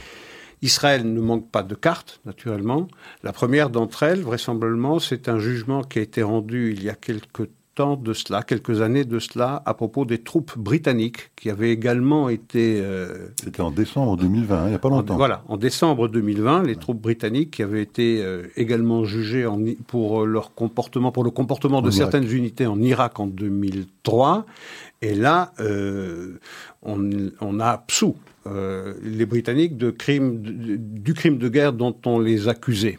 Israël 0.63 1.13
ne 1.13 1.21
manque 1.21 1.51
pas 1.51 1.65
de 1.65 1.75
cartes, 1.75 2.21
naturellement. 2.25 2.87
La 3.25 3.33
première 3.33 3.69
d'entre 3.69 4.05
elles, 4.05 4.21
vraisemblablement, 4.21 5.01
c'est 5.01 5.29
un 5.29 5.41
jugement 5.41 5.83
qui 5.83 5.99
a 5.99 6.03
été 6.03 6.23
rendu 6.23 6.73
il 6.73 6.85
y 6.85 6.89
a 6.89 6.95
quelques 6.95 7.49
temps 7.75 7.97
de 7.97 8.13
cela, 8.13 8.43
quelques 8.43 8.83
années 8.83 9.05
de 9.05 9.19
cela, 9.19 9.63
à 9.65 9.75
propos 9.75 10.05
des 10.05 10.19
troupes 10.19 10.57
britanniques 10.59 11.31
qui 11.37 11.51
avaient 11.51 11.71
également 11.71 12.29
été... 12.29 12.81
Euh, 12.81 13.29
C'était 13.43 13.63
en 13.63 13.71
décembre 13.71 14.17
2020, 14.17 14.57
hein, 14.57 14.63
il 14.67 14.69
n'y 14.71 14.75
a 14.75 14.79
pas 14.79 14.91
longtemps. 14.91 15.17
voilà, 15.17 15.43
en 15.49 15.57
décembre 15.57 16.09
2020, 16.09 16.65
les 16.65 16.77
troupes 16.77 17.01
britanniques 17.01 17.53
qui 17.53 17.63
avaient 17.63 17.83
été 17.83 18.23
euh, 18.23 18.47
également 18.57 19.05
jugées 19.05 19.47
en, 19.47 19.59
pour 19.87 20.27
leur 20.27 20.55
comportement, 20.55 21.13
pour 21.13 21.25
le 21.25 21.31
comportement 21.31 21.83
de 21.83 21.91
certaines 21.91 22.31
unités 22.31 22.67
en 22.67 22.81
Irak 22.81 23.19
en 23.21 23.27
2003. 23.27 24.45
Et 25.01 25.15
là, 25.15 25.53
euh, 25.61 26.39
on, 26.83 27.11
on, 27.41 27.59
a 27.61 27.67
absous 27.67 28.17
les 29.03 29.25
Britanniques 29.25 29.77
de 29.77 29.91
crimes, 29.91 30.41
du 30.41 31.15
crime 31.15 31.39
de 31.39 31.49
guerre 31.49 31.73
dont 31.73 31.97
on 32.07 32.19
les 32.19 32.49
accusait. 32.49 32.99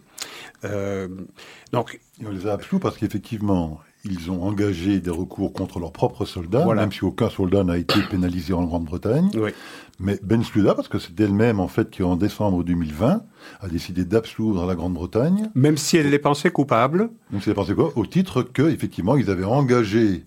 donc, 0.63 2.00
on 2.25 2.30
les 2.30 2.48
a 2.48 2.53
absous 2.53 2.80
parce 2.80 2.98
qu'effectivement, 2.98 3.82
ils 4.05 4.29
ont 4.31 4.43
engagé 4.43 5.00
des 5.00 5.10
recours 5.10 5.53
contre 5.53 5.79
leurs 5.79 5.93
propres 5.93 6.25
soldats, 6.25 6.65
même 6.74 6.91
si 6.91 7.05
aucun 7.05 7.29
soldat 7.29 7.63
n'a 7.63 7.77
été 7.77 8.01
pénalisé 8.10 8.53
en 8.53 8.65
Grande-Bretagne. 8.65 9.29
Mais 10.00 10.19
Ben 10.24 10.43
Sluda, 10.43 10.75
parce 10.75 10.88
que 10.88 11.00
c'est 11.00 11.17
elle-même, 11.19 11.60
en 11.60 11.67
fait, 11.67 11.89
qui 11.89 12.03
en 12.03 12.15
décembre 12.15 12.63
2020 12.63 13.24
a 13.62 13.67
décidé 13.67 14.03
d'absoudre 14.03 14.65
la 14.65 14.75
Grande-Bretagne. 14.75 15.50
Même 15.55 15.77
si 15.77 15.98
elle 15.98 16.10
les 16.10 16.19
pensait 16.19 16.51
coupables. 16.51 17.12
Même 17.31 17.41
si 17.41 17.50
elle 17.50 17.51
les 17.51 17.55
pensait 17.55 17.75
quoi 17.75 17.93
Au 17.95 18.05
titre 18.05 18.41
que, 18.41 18.63
effectivement, 18.63 19.15
ils 19.15 19.29
avaient 19.29 19.43
engagé 19.45 20.25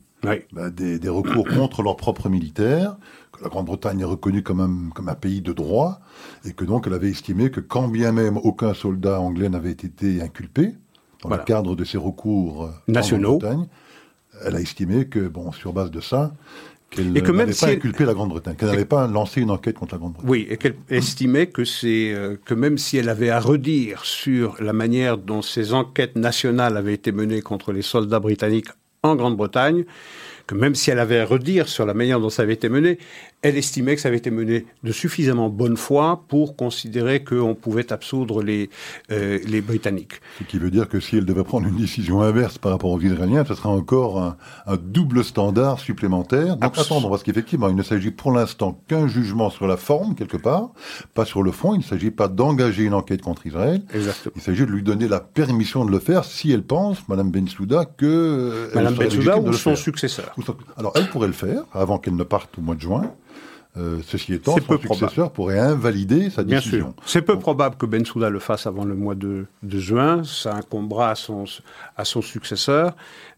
bah, 0.53 0.71
des, 0.71 1.09
recours 1.09 1.47
contre 1.47 1.83
leurs 1.83 1.97
propres 1.97 2.29
militaires, 2.29 2.97
que 3.33 3.45
la 3.45 3.51
Grande-Bretagne 3.51 4.01
est 4.01 4.05
reconnue 4.05 4.43
comme 4.43 4.61
un, 4.61 4.91
comme 4.95 5.09
un 5.09 5.15
pays 5.15 5.43
de 5.43 5.53
droit, 5.53 6.01
et 6.45 6.53
que 6.53 6.65
donc 6.65 6.87
elle 6.87 6.95
avait 6.95 7.11
estimé 7.11 7.51
que 7.51 7.61
quand 7.61 7.89
bien 7.89 8.13
même 8.13 8.39
aucun 8.39 8.75
soldat 8.75 9.21
anglais 9.21 9.49
n'avait 9.49 9.71
été 9.71 10.23
inculpé, 10.23 10.75
dans 11.23 11.31
le 11.31 11.39
cadre 11.39 11.77
de 11.77 11.85
ses 11.85 11.99
recours 11.99 12.65
euh, 12.65 12.71
nationaux, 12.89 13.39
elle 14.45 14.57
a 14.57 14.61
estimé 14.61 15.07
que, 15.07 15.29
bon, 15.29 15.53
sur 15.53 15.73
base 15.73 15.91
de 15.91 16.01
ça, 16.01 16.33
qu'elle 16.91 17.13
n'avait 17.13 17.53
pas 17.53 17.69
inculpé 17.69 18.05
la 18.05 18.15
Grande-Bretagne, 18.15 18.55
qu'elle 18.55 18.71
n'avait 18.71 18.85
pas 18.85 19.07
lancé 19.07 19.41
une 19.41 19.51
enquête 19.51 19.77
contre 19.77 19.95
la 19.95 19.99
Grande-Bretagne. 19.99 20.31
Oui, 20.31 20.47
et 20.49 20.57
qu'elle 20.57 20.77
estimait 20.89 21.49
que 21.49 21.65
c'est 21.65 22.13
euh, 22.13 22.37
que 22.45 22.55
même 22.55 22.79
si 22.79 22.97
elle 22.97 23.09
avait 23.09 23.31
à 23.31 23.41
redire 23.41 24.05
sur 24.05 24.57
la 24.63 24.73
manière 24.73 25.19
dont 25.19 25.43
ces 25.43 25.73
enquêtes 25.73 26.17
nationales 26.17 26.77
avaient 26.77 26.95
été 26.95 27.13
menées 27.13 27.43
contre 27.43 27.73
les 27.73 27.83
soldats 27.83 28.21
britanniques 28.21 28.69
en 29.03 29.17
Grande-Bretagne, 29.17 29.85
que 30.47 30.55
même 30.55 30.75
si 30.75 30.91
elle 30.91 30.99
avait 30.99 31.21
à 31.21 31.27
redire 31.27 31.69
sur 31.69 31.87
la 31.87 31.95
manière 31.95 32.21
dont 32.21 32.31
ça 32.31 32.43
avait 32.43 32.55
été 32.55 32.69
mené, 32.69 32.99
elle 33.47 33.57
estimait 33.57 33.95
que 33.95 34.01
ça 34.01 34.09
avait 34.09 34.17
été 34.17 34.33
mené 34.33 34.67
de 34.83 34.91
suffisamment 34.91 35.49
bonne 35.49 35.77
foi 35.77 36.25
pour 36.27 36.57
considérer 36.57 37.23
qu'on 37.23 37.55
pouvait 37.55 37.93
absoudre 37.93 38.43
les, 38.43 38.71
euh, 39.13 39.39
les 39.47 39.61
Britanniques. 39.61 40.15
Ce 40.41 40.45
qui 40.45 40.59
veut 40.59 40.71
dire 40.71 40.89
que 40.89 40.99
si 40.99 41.17
elle 41.17 41.25
devait 41.25 41.45
prendre 41.45 41.69
une 41.69 41.77
décision 41.77 42.23
inverse 42.23 42.59
par 42.59 42.73
rapport 42.73 42.91
aux 42.91 43.01
Israéliens, 43.01 43.45
ce 43.45 43.55
sera 43.55 43.69
encore 43.69 44.21
un, 44.21 44.37
double 44.77 45.23
standard 45.23 45.79
supplémentaire. 45.79 46.57
Donc 46.57 46.77
attendons, 46.77 47.09
parce 47.09 47.23
qu'effectivement, 47.23 47.69
il 47.69 47.77
ne 47.77 47.85
s'agit 47.85 48.11
pour 48.11 48.33
l'instant 48.33 48.81
qu'un 48.89 49.07
jugement 49.07 49.49
sur 49.49 49.69
la 49.69 49.77
forme, 49.77 50.17
quelque 50.17 50.37
part, 50.37 50.71
pas 51.15 51.25
sur 51.25 51.45
le 51.45 51.53
fond. 51.53 51.75
Il 51.75 51.79
ne 51.79 51.85
s'agit 51.85 52.11
pas 52.11 52.27
d'engager 52.27 52.83
une 52.83 52.95
enquête 52.95 53.23
contre 53.23 53.47
Israël. 53.47 53.83
Exactement. 53.95 54.33
Il 54.35 54.43
s'agit 54.43 54.67
de 54.67 54.71
lui 54.73 54.83
donner 54.83 55.07
la 55.07 55.21
permission 55.21 55.85
de 55.85 55.93
le 55.93 56.01
faire 56.01 56.25
si 56.25 56.51
elle 56.51 56.65
pense, 56.65 57.09
Madame 57.09 57.31
Bensouda, 57.31 57.85
que... 57.85 58.07
Euh, 58.07 58.71
Madame 58.75 58.95
Bensouda 58.95 59.39
ou 59.39 59.53
son 59.53 59.77
successeur. 59.77 60.35
Alors 60.77 60.93
elle 60.97 61.09
pourrait 61.11 61.29
le 61.29 61.33
faire 61.33 61.63
avant 61.73 61.99
qu'elle 61.99 62.17
ne 62.17 62.25
parte 62.25 62.59
au 62.59 62.61
mois 62.61 62.75
de 62.75 62.81
juin. 62.81 63.13
Euh, 63.79 63.99
ceci 64.07 64.33
étant, 64.33 64.57
son 64.57 64.79
successeur 64.79 65.31
pourrait 65.31 65.59
invalider 65.59 66.31
sa 66.31 66.45
décision. 66.45 66.77
Bien 66.77 66.81
sûr. 66.87 66.95
C'est 67.05 67.23
peu 67.23 67.39
probable 67.39 67.77
que 67.77 67.85
Bensouda 67.85 68.31
le 68.31 68.39
fasse 68.39 68.67
avant 68.67 68.85
le 68.85 68.95
mois 68.95 69.15
de, 69.15 69.47
juin. 69.65 70.23
Ça 70.25 70.55
incombera 70.55 71.11
à 71.11 71.15
son, 71.15 71.45
à 71.97 72.05
son 72.05 72.23
successeur. 72.23 72.97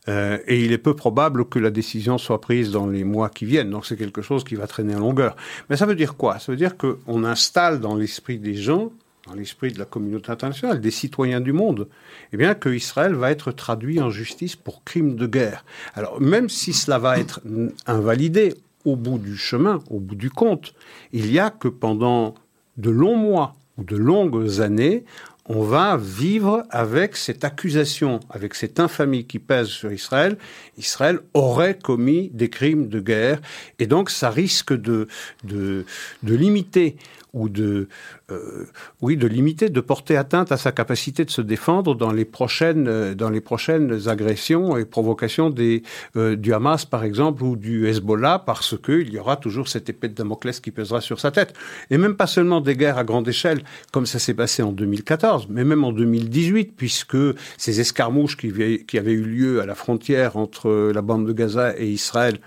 Euh, 0.09 0.38
et 0.47 0.64
il 0.64 0.73
est 0.73 0.78
peu 0.78 0.95
probable 0.95 1.45
que 1.47 1.59
la 1.59 1.71
décision 1.71 2.18
soit 2.18 2.40
prise 2.40 2.71
dans 2.71 2.87
les 2.87 3.04
mois 3.04 3.28
qui 3.28 3.47
viennent. 3.47 3.71
Donc 3.71 3.85
c'est 3.85 3.97
quelque 3.97 4.23
chose 4.23 4.45
qui 4.45 4.54
va 4.54 4.66
traîner 4.66 4.95
en 4.95 5.00
longueur. 5.00 5.37
Mais 5.68 5.76
ça 5.76 5.87
veut 5.87 5.97
dire 5.97 6.16
quoi? 6.16 6.38
Ça 6.38 6.52
veut 6.52 6.59
dire 6.59 6.76
qu'on 6.76 7.25
installe 7.25 7.80
dans 7.80 7.97
l'esprit 7.97 8.38
des 8.38 8.54
gens, 8.54 8.92
dans 9.26 9.35
l'esprit 9.35 9.73
de 9.73 9.78
la 9.78 9.85
communauté 9.85 10.30
internationale, 10.30 10.80
des 10.80 10.92
citoyens 10.92 11.40
du 11.40 11.52
monde, 11.52 11.88
eh 12.33 12.37
bien 12.37 12.54
que 12.54 12.68
Israël 12.68 13.14
va 13.14 13.33
être 13.33 13.50
traduit 13.50 14.00
en 14.00 14.09
justice 14.09 14.54
pour 14.54 14.85
crime 14.85 15.16
de 15.16 15.26
guerre. 15.26 15.64
Alors 15.95 16.21
même 16.21 16.49
si 16.49 16.73
cela 16.73 16.99
va 16.99 17.18
être 17.18 17.40
invalidé 17.87 18.54
au 18.85 18.97
bout 18.97 19.18
du 19.18 19.37
chemin, 19.37 19.82
au 19.90 19.99
bout 19.99 20.14
du 20.14 20.30
compte, 20.30 20.75
il 21.12 21.30
y 21.30 21.38
a 21.38 21.50
que 21.50 21.68
pendant 21.68 22.35
de 22.76 22.90
longs 22.90 23.16
mois 23.16 23.54
ou 23.76 23.85
de 23.85 23.97
longues 23.97 24.61
années, 24.61 25.04
on 25.50 25.62
va 25.62 25.97
vivre 25.97 26.64
avec 26.68 27.16
cette 27.16 27.42
accusation, 27.42 28.20
avec 28.28 28.54
cette 28.54 28.78
infamie 28.80 29.25
qui 29.25 29.38
pèse 29.38 29.68
sur 29.68 29.90
Israël. 29.90 30.37
Israël 30.76 31.20
aurait 31.32 31.78
commis 31.78 32.30
des 32.35 32.50
crimes 32.50 32.88
de 32.88 33.00
guerre 33.00 33.40
et 33.78 33.87
donc 33.87 34.11
ça 34.11 34.28
risque 34.28 34.75
de, 34.75 35.08
de, 35.44 35.87
de 36.23 36.35
limiter 36.35 36.97
ou 37.32 37.49
de, 37.49 37.88
euh, 38.30 38.66
oui, 39.02 39.16
de 39.16 39.26
limiter, 39.26 39.68
de 39.68 39.80
porter 39.80 40.16
atteinte 40.16 40.52
à 40.52 40.56
sa 40.56 40.73
capacité 40.73 41.25
de 41.25 41.30
se 41.30 41.42
défendre 41.42 41.94
dans 41.94 42.12
les 42.12 42.25
prochaines, 42.25 42.88
euh, 42.88 43.14
dans 43.14 43.30
les 43.30 43.40
prochaines 43.40 44.08
agressions 44.08 44.76
et 44.76 44.85
provocations 44.85 45.50
des, 45.50 45.82
euh, 46.16 46.37
du 46.37 46.52
Hamas, 46.52 46.85
par 46.85 47.04
exemple, 47.04 47.42
ou 47.44 47.56
du 47.56 47.87
Hezbollah, 47.87 48.40
parce 48.40 48.76
qu'il 48.78 49.12
y 49.12 49.18
aura 49.18 49.37
toujours 49.37 49.68
cette 49.68 49.88
épée 49.88 50.08
de 50.08 50.14
Damoclès 50.14 50.61
qui 50.61 50.70
pèsera 50.70 51.00
sur 51.00 51.20
sa 51.20 51.30
tête. 51.30 51.54
Et 51.90 51.99
même 51.99 52.16
pas 52.16 52.26
seulement 52.26 52.61
des 52.61 52.76
guerres 52.76 52.99
à 52.99 53.04
grande 53.04 53.28
échelle, 53.28 53.62
comme 53.92 54.06
ça 54.06 54.18
s'est 54.18 54.35
passé 54.35 54.62
en 54.62 54.73
2014, 54.73 55.49
mais 55.50 55.64
même 55.64 55.85
en 55.85 55.92
2018, 55.92 56.75
puisque 56.76 57.16
ces 57.56 57.80
escarmouches 57.80 58.37
qui, 58.37 58.52
qui 58.87 58.99
avaient 58.99 59.12
eu 59.12 59.25
lieu 59.25 59.61
à 59.61 59.66
la 59.66 59.75
frontière 59.75 60.37
entre 60.37 60.92
la 60.94 61.02
bande 61.02 61.26
de 61.26 61.32
Gaza 61.32 61.78
et 61.78 61.88
Israël 61.88 62.38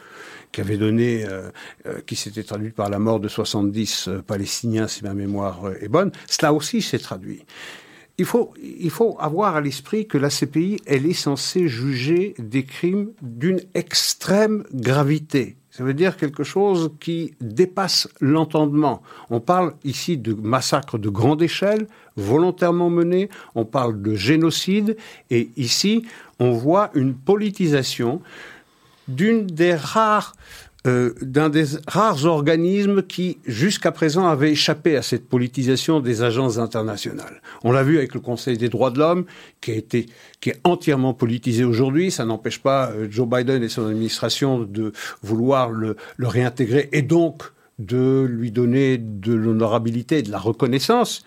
qui 0.52 0.62
avait 0.62 0.78
donné, 0.78 1.26
euh, 1.26 1.50
euh, 1.86 2.02
qui 2.06 2.16
s'était 2.16 2.44
traduit 2.44 2.72
par 2.72 2.90
la 2.90 3.00
mort 3.00 3.20
de 3.20 3.28
70 3.28 4.08
euh, 4.08 4.22
Palestiniens, 4.22 4.88
si 4.88 5.04
ma 5.04 5.14
mémoire 5.14 5.72
est 5.82 5.88
bonne, 5.88 6.12
cela 6.28 6.54
aussi 6.54 6.82
s'est 6.82 7.00
traduit. 7.00 7.46
Il 8.18 8.26
faut, 8.26 8.54
il 8.62 8.90
faut 8.90 9.18
avoir 9.20 9.56
à 9.56 9.62
l'esprit 9.62 10.06
que 10.06 10.18
la 10.18 10.30
CPI, 10.30 10.82
elle 10.86 11.06
est 11.06 11.14
censée 11.14 11.68
juger 11.68 12.36
des 12.38 12.66
crimes 12.66 13.12
d'une 13.22 13.62
extrême 13.74 14.64
gravité. 14.74 15.56
Ça 15.72 15.86
veut 15.86 15.94
dire 15.94 16.18
quelque 16.18 16.44
chose 16.44 16.92
qui 17.00 17.34
dépasse 17.40 18.10
l'entendement. 18.20 19.02
On 19.30 19.40
parle 19.40 19.74
ici 19.86 20.18
de 20.18 20.34
massacres 20.34 21.00
de 21.00 21.10
grande 21.10 21.42
échelle, 21.42 21.88
volontairement 22.18 22.90
menés, 22.90 23.30
on 23.56 23.64
parle 23.64 24.02
de 24.02 24.14
génocide, 24.14 24.98
et 25.30 25.50
ici, 25.56 26.06
on 26.40 26.52
voit 26.52 26.92
une 26.94 27.14
politisation 27.14 28.22
d'une 29.08 29.48
des 29.48 29.76
rares 29.76 30.34
euh, 30.88 31.14
d'un 31.22 31.50
des 31.50 31.66
rares 31.88 32.26
organismes 32.26 33.04
qui, 33.04 33.38
jusqu'à 33.46 33.92
présent, 33.92 34.28
avait 34.28 34.52
échappé 34.52 34.98
à 34.98 35.04
cette 35.04 35.30
politisation 35.30 36.00
des 36.00 36.24
agences 36.24 36.58
internationales. 36.58 37.40
On 37.64 37.72
l'a 37.72 37.84
vu 37.84 38.00
avec 38.00 38.16
le 38.16 38.20
Conseil 38.20 38.58
des 38.58 38.68
droits 38.68 38.90
de 38.90 38.98
l'homme, 38.98 39.26
qui 39.62 39.86
qui 40.40 40.50
est 40.50 40.60
entièrement 40.64 41.14
politisé 41.14 41.64
aujourd'hui. 41.64 42.10
Ça 42.10 42.26
n'empêche 42.26 42.64
pas 42.64 42.90
euh, 42.90 43.08
Joe 43.12 43.30
Biden 43.30 43.62
et 43.62 43.70
son 43.70 43.86
administration 43.86 44.62
de 44.64 44.92
vouloir 45.22 45.70
le, 45.70 45.98
le 46.18 46.28
réintégrer 46.28 46.90
et 46.94 47.04
donc 47.04 47.44
de 47.78 48.26
lui 48.28 48.50
donner 48.50 48.98
de 48.98 49.34
l'honorabilité 49.34 50.20
et 50.20 50.24
de 50.24 50.32
la 50.32 50.40
reconnaissance 50.40 51.22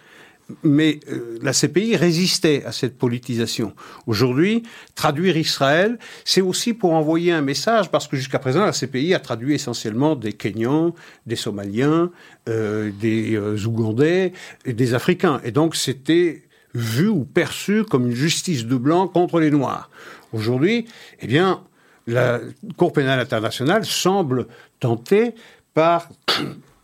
mais 0.63 1.01
euh, 1.11 1.39
la 1.43 1.53
CPI 1.53 1.97
résistait 1.97 2.65
à 2.65 2.73
cette 2.73 2.99
politisation. 2.99 3.75
Aujourd'hui, 4.07 4.63
traduire 4.95 5.37
Israël, 5.37 5.99
c'est 6.25 6.41
aussi 6.41 6.75
pour 6.75 6.93
envoyer 6.93 7.33
un 7.33 7.41
message, 7.41 7.91
parce 7.91 8.07
que 8.07 8.17
jusqu'à 8.17 8.39
présent, 8.39 8.65
la 8.65 8.73
CPI 8.73 9.15
a 9.15 9.21
traduit 9.21 9.55
essentiellement 9.55 10.17
des 10.17 10.33
Kenyans, 10.33 10.95
des 11.27 11.37
Somaliens, 11.37 12.11
euh, 12.49 12.91
des 13.01 13.35
euh, 13.37 13.57
Ougandais 13.67 14.33
et 14.65 14.73
des 14.73 14.95
Africains. 14.95 15.41
Et 15.45 15.51
donc, 15.51 15.77
c'était 15.77 16.43
vu 16.75 17.09
ou 17.09 17.25
perçu 17.25 17.85
comme 17.85 18.07
une 18.07 18.15
justice 18.15 18.67
de 18.67 18.77
blanc 18.77 19.09
contre 19.09 19.41
les 19.41 19.51
Noirs. 19.51 19.91
Aujourd'hui, 20.33 20.87
eh 21.21 21.27
bien, 21.27 21.63
la 22.07 22.41
Cour 22.77 22.93
pénale 22.93 23.21
internationale 23.21 23.87
semble 23.87 24.47
tentée 24.81 25.35
par 25.73 26.09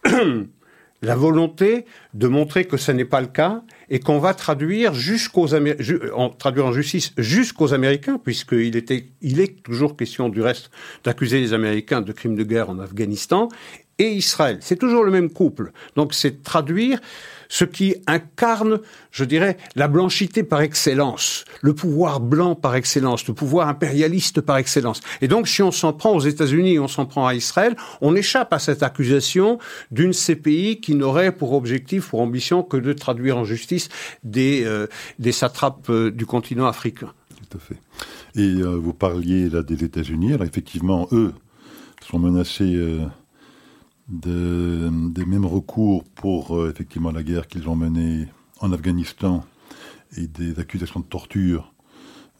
la 1.02 1.14
volonté 1.16 1.86
de 2.14 2.28
montrer 2.28 2.66
que 2.66 2.76
ce 2.76 2.92
n'est 2.92 3.04
pas 3.04 3.20
le 3.20 3.26
cas 3.26 3.62
et 3.88 4.00
qu'on 4.00 4.18
va 4.18 4.34
traduire 4.34 4.94
jusqu'aux 4.94 5.54
en, 5.54 6.28
traduire 6.30 6.66
en 6.66 6.72
justice 6.72 7.12
jusqu'aux 7.16 7.72
Américains, 7.72 8.18
puisqu'il 8.18 8.76
était, 8.76 9.06
il 9.22 9.40
est 9.40 9.62
toujours 9.62 9.96
question 9.96 10.28
du 10.28 10.42
reste 10.42 10.70
d'accuser 11.04 11.40
les 11.40 11.52
Américains 11.54 12.00
de 12.00 12.12
crimes 12.12 12.36
de 12.36 12.44
guerre 12.44 12.70
en 12.70 12.78
Afghanistan 12.78 13.48
et 13.98 14.12
Israël. 14.12 14.58
C'est 14.60 14.78
toujours 14.78 15.04
le 15.04 15.10
même 15.10 15.30
couple. 15.30 15.72
Donc 15.96 16.14
c'est 16.14 16.42
traduire 16.42 17.00
ce 17.50 17.64
qui 17.64 17.96
incarne, 18.06 18.80
je 19.10 19.24
dirais, 19.24 19.58
la 19.74 19.88
blanchité 19.88 20.42
par 20.42 20.62
excellence, 20.62 21.44
le 21.60 21.74
pouvoir 21.74 22.20
blanc 22.20 22.54
par 22.54 22.76
excellence, 22.76 23.26
le 23.26 23.34
pouvoir 23.34 23.68
impérialiste 23.68 24.40
par 24.40 24.56
excellence. 24.56 25.00
Et 25.20 25.28
donc, 25.28 25.48
si 25.48 25.60
on 25.60 25.72
s'en 25.72 25.92
prend 25.92 26.14
aux 26.14 26.20
États-Unis, 26.20 26.78
on 26.78 26.88
s'en 26.88 27.06
prend 27.06 27.26
à 27.26 27.34
Israël, 27.34 27.76
on 28.00 28.14
échappe 28.14 28.52
à 28.52 28.60
cette 28.60 28.82
accusation 28.84 29.58
d'une 29.90 30.12
CPI 30.12 30.80
qui 30.80 30.94
n'aurait 30.94 31.32
pour 31.32 31.52
objectif, 31.52 32.08
pour 32.08 32.20
ambition, 32.20 32.62
que 32.62 32.76
de 32.76 32.92
traduire 32.92 33.36
en 33.36 33.44
justice 33.44 33.88
des, 34.22 34.62
euh, 34.64 34.86
des 35.18 35.32
satrapes 35.32 35.90
euh, 35.90 36.12
du 36.12 36.26
continent 36.26 36.66
africain. 36.66 37.12
Tout 37.50 37.58
à 37.58 37.60
fait. 37.60 37.80
Et 38.36 38.62
euh, 38.62 38.76
vous 38.76 38.94
parliez 38.94 39.50
là 39.50 39.64
des 39.64 39.82
États-Unis. 39.82 40.34
Alors 40.34 40.46
effectivement, 40.46 41.08
eux 41.10 41.32
sont 42.08 42.20
menacés 42.20 42.78
de, 44.10 44.90
des 45.10 45.24
mêmes 45.24 45.46
recours 45.46 46.04
pour 46.04 46.56
euh, 46.56 46.70
effectivement 46.70 47.12
la 47.12 47.22
guerre 47.22 47.46
qu'ils 47.46 47.68
ont 47.68 47.76
menée 47.76 48.26
en 48.60 48.72
Afghanistan 48.72 49.44
et 50.16 50.26
des 50.26 50.58
accusations 50.58 51.00
de 51.00 51.04
torture 51.04 51.72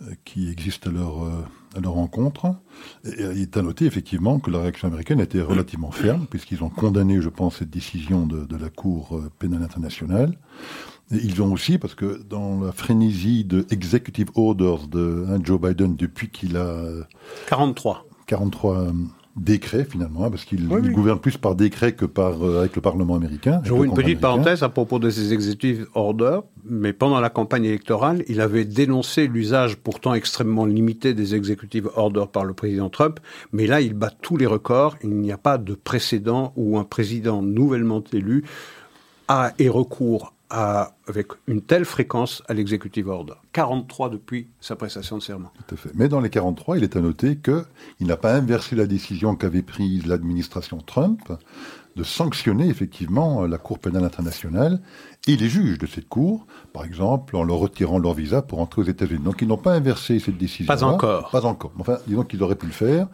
euh, 0.02 0.12
qui 0.24 0.50
existent 0.50 0.90
à 0.90 0.92
leur, 0.92 1.24
euh, 1.24 1.30
à 1.76 1.80
leur 1.80 1.96
encontre. 1.96 2.46
Et, 3.04 3.22
il 3.22 3.42
est 3.42 3.56
à 3.56 3.62
noter 3.62 3.86
effectivement 3.86 4.40
que 4.40 4.50
la 4.50 4.60
réaction 4.60 4.88
américaine 4.88 5.20
a 5.20 5.24
été 5.24 5.40
relativement 5.40 5.92
ferme, 5.92 6.26
puisqu'ils 6.28 6.64
ont 6.64 6.70
condamné, 6.70 7.20
je 7.20 7.28
pense, 7.28 7.58
cette 7.58 7.70
décision 7.70 8.26
de, 8.26 8.44
de 8.44 8.56
la 8.56 8.68
Cour 8.68 9.20
pénale 9.38 9.62
internationale. 9.62 10.36
Et 11.12 11.16
ils 11.16 11.42
ont 11.42 11.52
aussi, 11.52 11.78
parce 11.78 11.94
que 11.94 12.22
dans 12.28 12.60
la 12.60 12.72
frénésie 12.72 13.44
de 13.44 13.66
executive 13.70 14.30
orders 14.34 14.86
de 14.86 15.26
hein, 15.28 15.38
Joe 15.42 15.60
Biden 15.60 15.96
depuis 15.96 16.30
qu'il 16.30 16.56
a... 16.56 16.84
43. 17.48 18.06
43 18.26 18.92
décret 19.36 19.84
finalement, 19.84 20.24
hein, 20.24 20.30
parce 20.30 20.44
qu'il 20.44 20.66
gouverne 20.66 21.20
plus 21.20 21.36
par 21.36 21.54
décret 21.54 21.92
que 21.92 22.04
par 22.04 22.44
euh, 22.44 22.60
avec 22.60 22.74
le 22.74 22.82
Parlement 22.82 23.14
américain. 23.14 23.60
J'ouvre 23.64 23.84
une 23.84 23.94
petite 23.94 24.20
parenthèse 24.20 24.62
à 24.62 24.68
propos 24.68 24.98
de 24.98 25.08
ces 25.08 25.32
executive 25.32 25.86
orders, 25.94 26.42
mais 26.64 26.92
pendant 26.92 27.20
la 27.20 27.30
campagne 27.30 27.64
électorale, 27.64 28.24
il 28.28 28.40
avait 28.40 28.64
dénoncé 28.64 29.28
l'usage 29.28 29.76
pourtant 29.76 30.14
extrêmement 30.14 30.66
limité 30.66 31.14
des 31.14 31.34
executive 31.34 31.90
orders 31.94 32.28
par 32.28 32.44
le 32.44 32.54
président 32.54 32.90
Trump, 32.90 33.20
mais 33.52 33.66
là 33.66 33.80
il 33.80 33.94
bat 33.94 34.10
tous 34.10 34.36
les 34.36 34.46
records, 34.46 34.96
il 35.02 35.10
n'y 35.10 35.32
a 35.32 35.38
pas 35.38 35.58
de 35.58 35.74
précédent 35.74 36.52
où 36.56 36.78
un 36.78 36.84
président 36.84 37.40
nouvellement 37.40 38.02
élu 38.12 38.44
a 39.28 39.52
et 39.58 39.68
recours 39.68 40.34
avec 40.50 41.28
une 41.46 41.62
telle 41.62 41.84
fréquence 41.84 42.42
à 42.48 42.54
l'executive 42.54 43.08
order. 43.08 43.34
43 43.52 44.10
depuis 44.10 44.48
sa 44.60 44.76
prestation 44.76 45.16
de 45.16 45.22
serment. 45.22 45.52
Tout 45.66 45.74
à 45.74 45.78
fait. 45.78 45.90
Mais 45.94 46.08
dans 46.08 46.20
les 46.20 46.30
43, 46.30 46.78
il 46.78 46.84
est 46.84 46.96
à 46.96 47.00
noter 47.00 47.36
qu'il 47.36 48.06
n'a 48.06 48.16
pas 48.16 48.34
inversé 48.34 48.74
la 48.74 48.86
décision 48.86 49.36
qu'avait 49.36 49.62
prise 49.62 50.06
l'administration 50.06 50.78
Trump 50.78 51.20
de 52.00 52.04
sanctionner 52.04 52.66
effectivement 52.68 53.46
la 53.46 53.58
Cour 53.58 53.78
pénale 53.78 54.04
internationale 54.04 54.80
et 55.28 55.36
les 55.36 55.50
juges 55.50 55.76
de 55.76 55.86
cette 55.86 56.08
Cour, 56.08 56.46
par 56.72 56.86
exemple, 56.86 57.36
en 57.36 57.44
leur 57.44 57.58
retirant 57.58 57.98
leur 57.98 58.14
visa 58.14 58.40
pour 58.40 58.58
entrer 58.58 58.80
aux 58.80 58.86
États-Unis. 58.86 59.22
Donc 59.22 59.42
ils 59.42 59.48
n'ont 59.48 59.58
pas 59.58 59.74
inversé 59.74 60.18
cette 60.18 60.38
décision. 60.38 60.66
Pas 60.66 60.82
encore. 60.82 61.28
Pas 61.28 61.44
encore. 61.44 61.72
Enfin, 61.78 61.98
disons 62.06 62.22
qu'ils 62.22 62.42
auraient 62.42 62.54
pu 62.54 62.64
le 62.64 62.72
faire. 62.72 63.06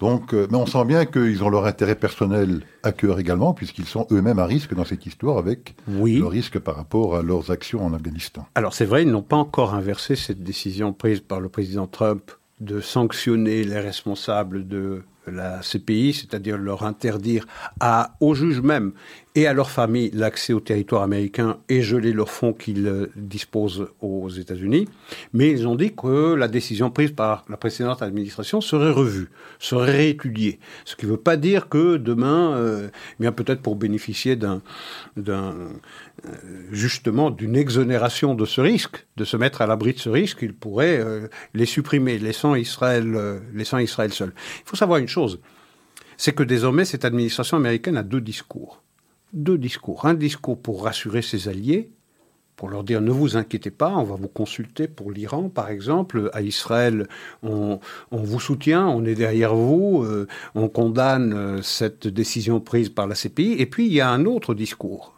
Donc, 0.00 0.34
euh, 0.34 0.46
mais 0.50 0.58
on 0.58 0.66
sent 0.66 0.84
bien 0.84 1.06
qu'ils 1.06 1.42
ont 1.42 1.48
leur 1.48 1.64
intérêt 1.64 1.94
personnel 1.94 2.60
à 2.82 2.92
cœur 2.92 3.18
également, 3.18 3.54
puisqu'ils 3.54 3.86
sont 3.86 4.06
eux-mêmes 4.10 4.38
à 4.38 4.44
risque 4.44 4.74
dans 4.74 4.84
cette 4.84 5.06
histoire 5.06 5.38
avec 5.38 5.74
oui. 5.88 6.18
le 6.18 6.26
risque 6.26 6.58
par 6.58 6.76
rapport 6.76 7.16
à 7.16 7.22
leurs 7.22 7.50
actions 7.50 7.86
en 7.86 7.94
Afghanistan. 7.94 8.46
Alors 8.54 8.74
c'est 8.74 8.84
vrai, 8.84 9.04
ils 9.04 9.10
n'ont 9.10 9.22
pas 9.22 9.36
encore 9.36 9.72
inversé 9.72 10.14
cette 10.14 10.42
décision 10.42 10.92
prise 10.92 11.20
par 11.20 11.40
le 11.40 11.48
président 11.48 11.86
Trump 11.86 12.32
de 12.60 12.82
sanctionner 12.82 13.64
les 13.64 13.80
responsables 13.80 14.68
de 14.68 15.02
la 15.26 15.60
CPI, 15.60 16.12
c'est-à-dire 16.12 16.58
leur 16.58 16.84
interdire 16.84 17.46
à, 17.80 18.16
aux 18.20 18.34
juges 18.34 18.60
même 18.60 18.92
et 19.36 19.46
à 19.46 19.52
leurs 19.52 19.70
familles 19.70 20.10
l'accès 20.14 20.54
au 20.54 20.60
territoire 20.60 21.02
américain 21.02 21.58
et 21.68 21.82
geler 21.82 22.12
leurs 22.12 22.30
fonds 22.30 22.54
qu'ils 22.54 22.86
euh, 22.88 23.12
disposent 23.16 23.88
aux 24.00 24.30
États-Unis. 24.30 24.88
Mais 25.34 25.50
ils 25.50 25.68
ont 25.68 25.76
dit 25.76 25.94
que 25.94 26.34
la 26.34 26.48
décision 26.48 26.90
prise 26.90 27.12
par 27.12 27.44
la 27.50 27.58
précédente 27.58 28.00
administration 28.00 28.62
serait 28.62 28.90
revue, 28.90 29.28
serait 29.58 29.92
réétudiée. 29.92 30.58
Ce 30.86 30.96
qui 30.96 31.04
ne 31.04 31.10
veut 31.12 31.16
pas 31.18 31.36
dire 31.36 31.68
que 31.68 31.98
demain, 31.98 32.56
euh, 32.56 32.88
eh 32.88 33.16
bien 33.20 33.30
peut-être 33.30 33.60
pour 33.60 33.76
bénéficier 33.76 34.38
euh, 34.42 35.52
justement 36.72 37.30
d'une 37.30 37.56
exonération 37.56 38.34
de 38.34 38.46
ce 38.46 38.62
risque, 38.62 39.06
de 39.18 39.24
se 39.24 39.36
mettre 39.36 39.60
à 39.60 39.66
l'abri 39.66 39.92
de 39.92 39.98
ce 39.98 40.08
risque, 40.08 40.38
ils 40.40 40.54
pourraient 40.54 41.04
les 41.52 41.66
supprimer, 41.66 42.18
laissant 42.18 42.54
Israël 42.54 43.04
seul. 44.12 44.32
Il 44.36 44.62
faut 44.64 44.76
savoir 44.76 44.98
une 44.98 45.08
chose, 45.08 45.40
c'est 46.16 46.34
que 46.34 46.42
désormais 46.42 46.86
cette 46.86 47.04
administration 47.04 47.58
américaine 47.58 47.98
a 47.98 48.02
deux 48.02 48.22
discours 48.22 48.82
deux 49.32 49.58
discours. 49.58 50.06
Un 50.06 50.14
discours 50.14 50.58
pour 50.58 50.84
rassurer 50.84 51.22
ses 51.22 51.48
alliés, 51.48 51.90
pour 52.56 52.70
leur 52.70 52.84
dire 52.84 53.00
ne 53.00 53.10
vous 53.10 53.36
inquiétez 53.36 53.70
pas, 53.70 53.90
on 53.90 54.02
va 54.02 54.16
vous 54.16 54.28
consulter 54.28 54.88
pour 54.88 55.10
l'Iran, 55.10 55.48
par 55.48 55.68
exemple. 55.68 56.30
À 56.32 56.42
Israël, 56.42 57.06
on, 57.42 57.78
vous 58.10 58.40
soutient, 58.40 58.86
on 58.86 59.04
est 59.04 59.14
derrière 59.14 59.54
vous, 59.54 60.02
euh, 60.04 60.26
on 60.54 60.68
condamne 60.68 61.34
euh, 61.34 61.62
cette 61.62 62.08
décision 62.08 62.60
prise 62.60 62.88
par 62.88 63.06
la 63.06 63.14
CPI. 63.14 63.56
Et 63.58 63.66
puis, 63.66 63.86
il 63.86 63.92
y 63.92 64.00
a 64.00 64.10
un 64.10 64.24
autre 64.24 64.54
discours 64.54 65.15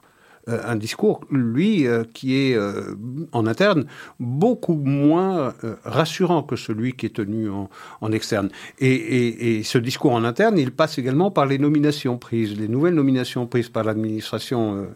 un 0.49 0.77
discours, 0.77 1.21
lui, 1.31 1.87
euh, 1.87 2.05
qui 2.13 2.37
est 2.37 2.55
euh, 2.55 2.95
en 3.33 3.47
interne 3.47 3.87
beaucoup 4.19 4.75
moins 4.75 5.55
rassurant 5.85 6.43
que 6.43 6.57
celui 6.57 6.95
qui 6.95 7.07
est 7.07 7.15
tenu 7.15 7.49
en, 7.51 8.13
externe. 8.13 8.49
Et, 8.79 9.63
ce 9.65 9.79
discours 9.79 10.13
en 10.13 10.25
interne, 10.25 10.59
il 10.59 10.73
passe 10.73 10.99
également 10.99 11.31
par 11.31 11.47
les 11.47 11.59
nominations 11.59 12.17
prises, 12.17 12.59
les 12.59 12.69
nouvelles 12.69 12.95
nominations 12.95 13.47
prises 13.47 13.69
par 13.69 13.85
l'administration 13.85 14.87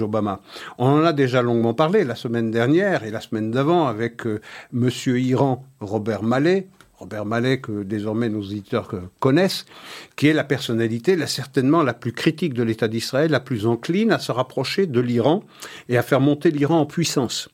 Obama. 0.00 0.40
On 0.78 0.88
en 0.88 1.04
a 1.04 1.12
déjà 1.12 1.42
longuement 1.42 1.74
parlé 1.74 2.04
la 2.04 2.14
semaine 2.14 2.50
dernière 2.50 3.04
et 3.04 3.10
la 3.10 3.20
semaine 3.20 3.50
d'avant 3.50 3.86
avec 3.86 4.22
Monsieur 4.72 5.20
Iran 5.20 5.64
Robert 5.80 6.22
Mallet, 6.22 6.66
Robert 7.00 7.24
Mallet, 7.24 7.60
que 7.60 7.82
désormais 7.82 8.28
nos 8.28 8.42
éditeurs 8.42 8.90
connaissent, 9.20 9.64
qui 10.16 10.26
est 10.26 10.34
la 10.34 10.44
personnalité, 10.44 11.16
certainement 11.26 11.82
la 11.82 11.94
plus 11.94 12.12
critique 12.12 12.52
de 12.52 12.62
l'État 12.62 12.88
d'Israël, 12.88 13.30
la 13.30 13.40
plus 13.40 13.66
encline 13.66 14.12
à 14.12 14.18
se 14.18 14.30
rapprocher 14.30 14.86
de 14.86 15.00
l'Iran 15.00 15.42
et 15.88 15.96
à 15.96 16.02
faire 16.02 16.20
monter 16.20 16.50
l'Iran 16.50 16.80
en 16.80 16.84
puissance. 16.84 17.48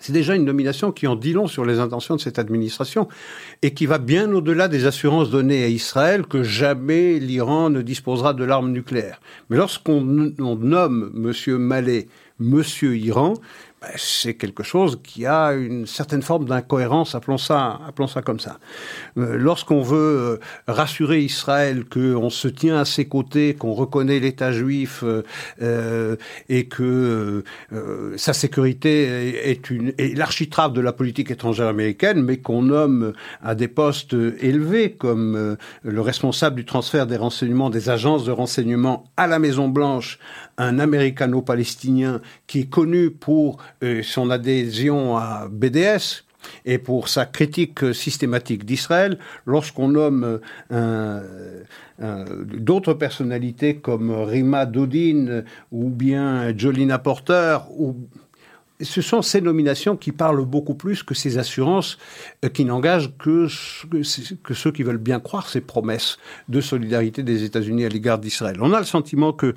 C'est 0.00 0.12
déjà 0.12 0.34
une 0.34 0.46
nomination 0.46 0.92
qui 0.92 1.06
en 1.06 1.14
dit 1.14 1.34
long 1.34 1.46
sur 1.46 1.66
les 1.66 1.78
intentions 1.78 2.16
de 2.16 2.20
cette 2.20 2.38
administration 2.38 3.06
et 3.60 3.74
qui 3.74 3.84
va 3.84 3.98
bien 3.98 4.32
au-delà 4.32 4.68
des 4.68 4.86
assurances 4.86 5.30
données 5.30 5.62
à 5.62 5.68
Israël 5.68 6.26
que 6.26 6.42
jamais 6.42 7.18
l'Iran 7.18 7.68
ne 7.68 7.82
disposera 7.82 8.32
de 8.32 8.44
l'arme 8.44 8.72
nucléaire. 8.72 9.20
Mais 9.50 9.58
lorsqu'on 9.58 10.00
nomme 10.02 11.12
M. 11.14 11.56
Mallet 11.58 12.08
Monsieur 12.44 12.96
Iran, 12.96 13.34
ben, 13.84 13.90
c'est 13.96 14.34
quelque 14.34 14.62
chose 14.62 14.98
qui 15.02 15.26
a 15.26 15.52
une 15.52 15.86
certaine 15.86 16.22
forme 16.22 16.46
d'incohérence, 16.46 17.14
appelons 17.14 17.38
ça, 17.38 17.80
appelons 17.86 18.06
ça 18.06 18.22
comme 18.22 18.40
ça. 18.40 18.58
Euh, 19.18 19.36
lorsqu'on 19.36 19.82
veut 19.82 19.96
euh, 19.98 20.40
rassurer 20.68 21.20
Israël 21.20 21.84
qu'on 21.84 22.30
se 22.30 22.48
tient 22.48 22.78
à 22.78 22.84
ses 22.86 23.06
côtés, 23.06 23.54
qu'on 23.54 23.74
reconnaît 23.74 24.20
l'État 24.20 24.52
juif 24.52 25.04
euh, 25.60 26.16
et 26.48 26.66
que 26.66 27.44
sa 28.16 28.32
sécurité 28.32 29.50
est, 29.50 29.70
est 29.98 30.16
l'architrave 30.16 30.72
de 30.72 30.80
la 30.80 30.92
politique 30.92 31.30
étrangère 31.30 31.68
américaine, 31.68 32.22
mais 32.22 32.38
qu'on 32.38 32.62
nomme 32.62 33.12
à 33.42 33.54
des 33.54 33.68
postes 33.68 34.14
élevés 34.40 34.92
comme 34.92 35.56
le 35.82 36.00
responsable 36.00 36.56
du 36.56 36.64
transfert 36.64 37.06
des 37.06 37.16
renseignements 37.16 37.70
des 37.70 37.90
agences 37.90 38.24
de 38.24 38.32
renseignement 38.32 39.04
à 39.16 39.26
la 39.26 39.38
Maison 39.38 39.68
Blanche, 39.68 40.18
un 40.58 40.78
américano-palestinien 40.78 42.20
qui 42.46 42.60
est 42.60 42.70
connu 42.70 43.10
pour 43.10 43.58
euh, 43.82 44.02
son 44.02 44.30
adhésion 44.30 45.16
à 45.16 45.48
BDS 45.50 46.24
et 46.66 46.78
pour 46.78 47.08
sa 47.08 47.24
critique 47.24 47.94
systématique 47.94 48.66
d'Israël, 48.66 49.18
lorsqu'on 49.46 49.88
nomme 49.88 50.40
euh, 50.72 51.20
d'autres 51.98 52.92
personnalités 52.92 53.76
comme 53.76 54.10
Rima 54.10 54.66
Dodin 54.66 55.42
ou 55.72 55.88
bien 55.88 56.56
Jolina 56.56 56.98
Porter, 56.98 57.58
ce 58.80 59.00
sont 59.00 59.22
ces 59.22 59.40
nominations 59.40 59.96
qui 59.96 60.12
parlent 60.12 60.44
beaucoup 60.44 60.74
plus 60.74 61.02
que 61.02 61.14
ces 61.14 61.38
assurances 61.38 61.98
euh, 62.44 62.48
qui 62.48 62.64
n'engagent 62.64 63.16
que, 63.18 63.46
ceux 63.48 64.72
qui 64.72 64.82
veulent 64.82 64.98
bien 64.98 65.20
croire 65.20 65.48
ces 65.48 65.60
promesses 65.60 66.18
de 66.48 66.60
solidarité 66.60 67.22
des 67.22 67.44
États-Unis 67.44 67.84
à 67.84 67.88
l'égard 67.88 68.18
d'Israël. 68.18 68.56
On 68.60 68.72
a 68.72 68.78
le 68.78 68.84
sentiment 68.84 69.32
que 69.32 69.54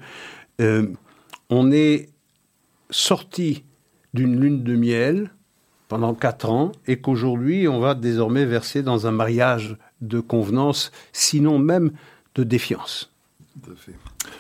on 0.60 1.72
est 1.72 2.10
sorti 2.90 3.64
d'une 4.14 4.40
lune 4.40 4.64
de 4.64 4.76
miel 4.76 5.32
pendant 5.88 6.14
quatre 6.14 6.50
ans 6.50 6.72
et 6.86 7.00
qu'aujourd'hui 7.00 7.68
on 7.68 7.80
va 7.80 7.96
désormais 7.96 8.46
verser 8.46 8.84
dans 8.84 9.08
un 9.08 9.12
mariage 9.12 9.78
de 10.02 10.20
convenance, 10.20 10.92
sinon 11.14 11.60
même 11.60 11.92
de 12.36 12.44
défiance. 12.44 13.12
Tout 13.64 13.72
à 13.72 13.76
fait. 13.76 13.96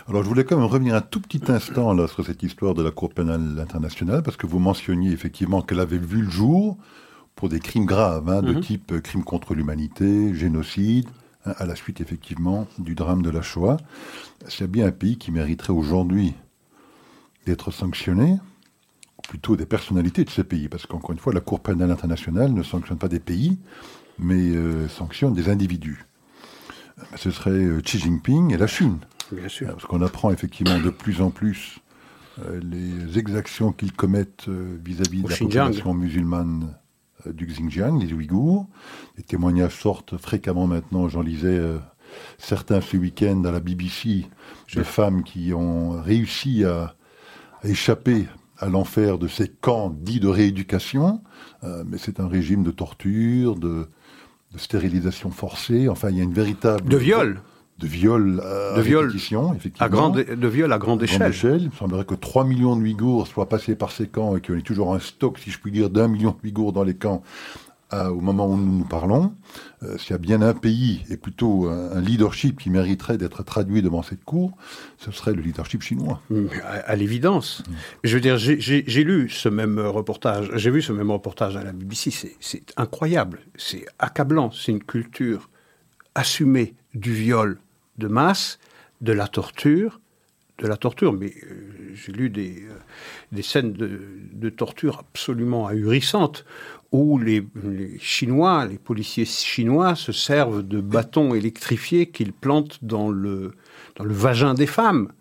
Alors 0.08 0.24
je 0.24 0.28
voulais 0.28 0.44
quand 0.44 0.58
même 0.58 0.66
revenir 0.66 0.96
un 0.96 1.02
tout 1.02 1.22
petit 1.22 1.52
instant 1.52 1.94
là, 1.94 2.08
sur 2.08 2.26
cette 2.26 2.44
histoire 2.44 2.74
de 2.74 2.84
la 2.84 2.92
Cour 2.92 3.14
pénale 3.14 3.60
internationale, 3.60 4.24
parce 4.24 4.38
que 4.38 4.48
vous 4.48 4.60
mentionniez 4.60 5.12
effectivement 5.12 5.62
qu'elle 5.62 5.80
avait 5.80 5.98
vu 5.98 6.22
le 6.22 6.30
jour 6.30 6.78
pour 7.36 7.50
des 7.50 7.60
crimes 7.60 7.86
graves, 7.86 8.30
hein, 8.30 8.42
de 8.42 8.54
mhm. 8.54 8.62
type 8.62 8.92
euh, 8.92 9.00
crime 9.00 9.24
contre 9.24 9.54
l'humanité, 9.54 10.34
génocide, 10.34 11.08
à 11.58 11.66
la 11.66 11.76
suite 11.76 12.02
effectivement 12.02 12.68
du 12.78 12.96
drame 12.96 13.22
de 13.22 13.30
la 13.30 13.42
Shoah. 13.42 13.78
C'est 14.48 14.70
bien 14.70 14.88
un 14.88 14.92
pays 14.92 15.18
qui 15.18 15.32
mériterait 15.32 15.74
aujourd'hui 15.74 16.34
d'être 17.46 17.72
sanctionné, 17.72 18.38
plutôt 19.28 19.56
des 19.56 19.66
personnalités 19.66 20.24
de 20.24 20.30
ces 20.30 20.44
pays, 20.44 20.68
parce 20.68 20.86
qu'encore 20.86 21.12
une 21.12 21.20
fois, 21.20 21.34
la 21.34 21.40
Cour 21.40 21.62
pénale 21.62 21.92
internationale 21.92 22.52
ne 22.52 22.64
sanctionne 22.64 22.98
pas 22.98 23.08
des 23.08 23.20
pays, 23.20 23.58
mais 24.20 24.56
euh, 24.56 24.88
sanctionne 24.88 25.34
des 25.34 25.50
individus. 25.50 26.06
Euh, 27.00 27.04
ce 27.16 27.32
serait 27.32 27.52
euh, 27.52 27.82
Xi 27.82 28.00
Jinping 28.00 28.54
et 28.54 28.58
la 28.58 28.68
Chine. 28.68 29.00
Bien 29.32 29.48
sûr. 29.48 29.68
Parce 29.68 29.86
qu'on 29.86 30.02
apprend 30.02 30.32
effectivement 30.32 30.80
de 30.80 30.90
plus 30.90 31.22
en 31.22 31.30
plus 31.30 31.80
les 32.62 33.18
exactions 33.18 33.72
qu'ils 33.72 33.94
commettent 33.94 34.48
vis-à-vis 34.48 35.24
de 35.24 35.30
la 35.30 35.36
population 35.36 35.96
musulmane 35.96 36.76
du 37.34 37.46
Xinjiang, 37.46 38.00
les 38.00 38.13
Ouïghours. 38.13 38.68
Les 39.18 39.24
témoignages 39.24 39.80
sortent 39.80 40.18
fréquemment 40.18 40.68
maintenant. 40.68 41.08
J'en 41.10 41.22
lisais 41.22 41.60
certains 42.38 42.82
ce 42.82 42.98
week-end 42.98 43.44
à 43.46 43.52
la 43.52 43.60
BBC 43.60 44.26
de 44.76 44.84
femmes 44.84 45.24
qui 45.24 45.54
ont 45.54 46.02
réussi 46.02 46.63
à, 46.63 46.96
à 47.62 47.68
échapper 47.68 48.28
à 48.60 48.68
l'enfer 48.68 49.18
de 49.18 49.28
ces 49.28 49.48
camps 49.48 49.90
dits 49.90 50.20
de 50.20 50.28
rééducation, 50.28 51.22
euh, 51.63 51.84
mais 51.86 51.98
c'est 51.98 52.20
un 52.20 52.28
régime 52.28 52.63
de 52.63 52.72
torture, 52.72 53.56
de, 53.56 53.88
stérilisation 54.56 55.30
forcée, 55.30 55.88
enfin 55.88 56.10
il 56.10 56.18
y 56.18 56.20
a 56.20 56.24
une 56.24 56.34
véritable... 56.34 56.90
De 56.90 56.98
viol 56.98 57.42
de 57.78 57.88
viol 57.88 58.42
à 58.44 58.78
de 58.78 58.82
viol 58.82 59.13
effectivement. 59.16 59.56
À 59.80 59.90
grande, 59.90 60.18
de 60.18 60.48
viol 60.48 60.72
à 60.72 60.78
grande, 60.78 61.04
échelle. 61.04 61.30
échelle. 61.30 61.70
Il 61.72 61.78
semblerait 61.78 62.06
que 62.06 62.16
3 62.16 62.44
millions 62.44 62.76
de 62.76 62.82
Ouïghours 62.82 63.28
soient 63.28 63.50
passés 63.50 63.76
par 63.76 63.92
ces 63.92 64.08
camps 64.08 64.36
et 64.36 64.42
qu'il 64.42 64.56
y 64.56 64.60
ait 64.60 64.62
toujours 64.62 64.94
un 64.94 65.00
stock, 65.00 65.38
si 65.38 65.52
je 65.52 65.60
puis 65.60 65.72
dire, 65.72 65.90
d'un 65.90 66.08
million 66.08 66.32
de 66.32 66.38
Ouïghours 66.44 66.74
dans 66.74 66.84
les 66.84 66.96
camps 66.96 67.22
au 67.94 68.20
moment 68.20 68.48
où 68.48 68.58
nous 68.58 68.80
nous 68.80 68.86
parlons, 68.86 69.34
euh, 69.84 69.98
s'il 69.98 70.12
y 70.12 70.13
a 70.13 70.18
bien 70.18 70.42
un 70.42 70.54
pays 70.54 71.06
et 71.10 71.16
plutôt 71.16 71.70
un, 71.70 72.02
leadership 72.02 72.60
qui 72.60 72.70
mériterait 72.70 73.18
d'être 73.18 73.44
traduit 73.44 73.82
devant 73.82 74.04
cette 74.04 74.26
cour, 74.26 74.52
ce 74.98 75.12
serait 75.12 75.34
le 75.34 75.42
leadership 75.42 75.82
chinois. 75.82 76.22
À, 76.63 76.96
l'évidence. 76.96 77.63
Je 78.04 78.16
veux 78.16 78.22
dire, 78.22 78.38
j'ai 78.38 79.04
lu 79.04 79.30
ce 79.30 79.48
même 79.48 79.80
reportage, 79.80 80.52
j'ai 80.56 80.70
vu 80.70 80.82
ce 80.82 80.92
même 80.92 81.12
reportage 81.12 81.56
à 81.56 81.63
la 81.63 81.72
BBC, 81.72 82.36
c'est 82.40 82.74
incroyable, 82.76 83.40
c'est 83.56 83.86
accablant, 84.00 84.52
c'est 84.52 84.74
une 84.74 84.84
culture 84.84 85.50
assumée 86.13 86.76
du 86.94 87.13
viol 87.13 87.60
de 87.98 88.08
masse, 88.08 88.60
de 89.02 89.14
la 89.14 89.28
torture, 89.28 90.00
de 90.60 90.68
la 90.68 90.78
torture, 90.78 91.14
mais 91.14 91.34
euh, 91.44 91.92
j'ai 91.94 92.12
lu 92.12 92.30
des, 92.30 92.64
euh, 92.64 92.74
des 93.32 93.44
scènes 93.44 93.74
de, 93.74 94.02
de, 94.34 94.50
torture 94.50 95.00
absolument 95.00 95.68
ahurissantes, 95.68 96.46
où 96.92 97.20
les, 97.20 97.46
Chinois, 98.00 98.66
les 98.66 98.78
policiers 98.78 99.26
chinois 99.26 99.96
se 99.96 100.12
servent 100.12 100.64
de 100.64 100.80
bâtons 100.80 101.36
électrifiés 101.36 102.08
qu'ils 102.08 102.34
plantent 102.34 102.84
dans 102.84 103.10
le, 103.10 103.54
dans 103.96 104.04
le 104.04 104.14
vagin 104.14 104.54
des 104.54 104.68
femmes. 104.68 105.12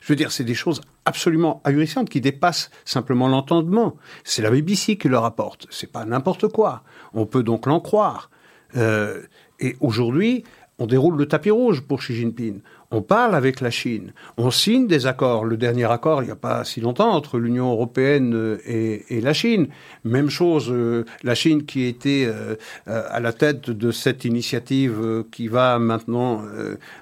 Je 0.00 0.12
veux 0.12 0.16
dire, 0.16 0.30
c'est 0.30 0.44
des 0.44 0.54
choses 0.54 0.80
absolument 1.04 1.60
ahurissantes 1.64 2.08
qui 2.08 2.20
dépassent 2.20 2.70
simplement 2.84 3.28
l'entendement. 3.28 3.96
C'est 4.24 4.42
la 4.42 4.50
BBC 4.50 4.96
qui 4.96 5.08
le 5.08 5.18
rapporte. 5.18 5.66
C'est 5.70 5.90
pas 5.90 6.04
n'importe 6.04 6.48
quoi. 6.48 6.84
On 7.12 7.26
peut 7.26 7.42
donc 7.42 7.66
l'en 7.66 7.80
croire. 7.80 8.30
Euh, 8.76 9.22
et 9.58 9.76
aujourd'hui, 9.80 10.44
on 10.78 10.86
déroule 10.86 11.16
le 11.16 11.26
tapis 11.26 11.50
rouge 11.50 11.82
pour 11.82 12.00
Xi 12.00 12.14
Jinping 12.14 12.60
on 12.90 13.02
parle 13.02 13.34
avec 13.34 13.60
la 13.60 13.70
Chine, 13.70 14.12
on 14.36 14.50
signe 14.50 14.86
des 14.86 15.06
accords. 15.06 15.44
Le 15.44 15.56
dernier 15.56 15.90
accord, 15.90 16.22
il 16.22 16.26
n'y 16.26 16.32
a 16.32 16.36
pas 16.36 16.64
si 16.64 16.80
longtemps, 16.80 17.12
entre 17.12 17.38
l'Union 17.38 17.70
européenne 17.70 18.32
euh, 18.34 18.58
et, 18.64 19.20
la 19.20 19.32
Chine. 19.32 19.68
Même 20.04 20.30
chose, 20.30 20.68
euh, 20.70 21.04
la 21.22 21.34
Chine 21.34 21.64
qui 21.64 21.84
était 21.84 22.26
euh, 22.26 22.54
à 22.86 23.18
la 23.18 23.32
tête 23.32 23.70
de 23.70 23.90
cette 23.90 24.24
initiative 24.24 25.24
qui 25.32 25.48
va 25.48 25.78
maintenant 25.78 26.42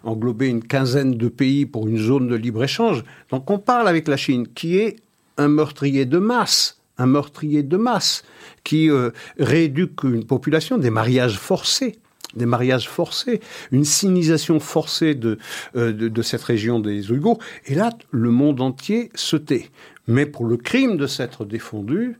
englober 0.03 0.49
une 0.49 0.63
quinzaine 0.63 1.17
de 1.17 1.29
pays 1.29 1.67
pour 1.67 1.87
une 1.87 1.99
zone 1.99 2.29
de 2.29 2.35
libre-échange. 2.35 3.05
Donc 3.31 3.51
on 3.51 3.59
parle 3.59 3.89
avec 3.89 4.09
la 4.09 4.17
Chine, 4.17 4.47
qui 4.55 4.79
est 4.79 4.97
un 5.37 5.49
meurtrier 5.49 6.05
de 6.05 6.19
masse 6.19 6.79
un 6.97 7.07
meurtrier 7.07 7.65
de 7.65 7.77
masse 7.77 8.23
qui 8.63 8.89
rééduque 9.37 10.05
une 10.05 10.25
population, 10.25 10.79
des 10.79 10.91
mariages 10.91 11.39
forcés 11.39 11.99
des 12.37 12.47
mariages 12.47 12.89
forcés, 12.89 13.41
une 13.73 13.85
sinisation 13.85 14.61
forcée 14.61 15.19
euh, 15.25 15.93
de, 15.93 16.09
de, 16.09 16.23
cette 16.23 16.43
région 16.43 16.81
des 16.81 17.11
Ouïghours. 17.11 17.39
Et 17.67 17.75
là, 17.75 17.91
le 18.11 18.31
monde 18.31 18.61
entier 18.61 19.11
se 19.15 19.37
tait. 19.37 19.71
Mais 20.07 20.27
pour 20.27 20.45
le 20.45 20.57
crime 20.57 20.97
de 20.97 21.07
s'être 21.07 21.45
défendu, 21.45 22.19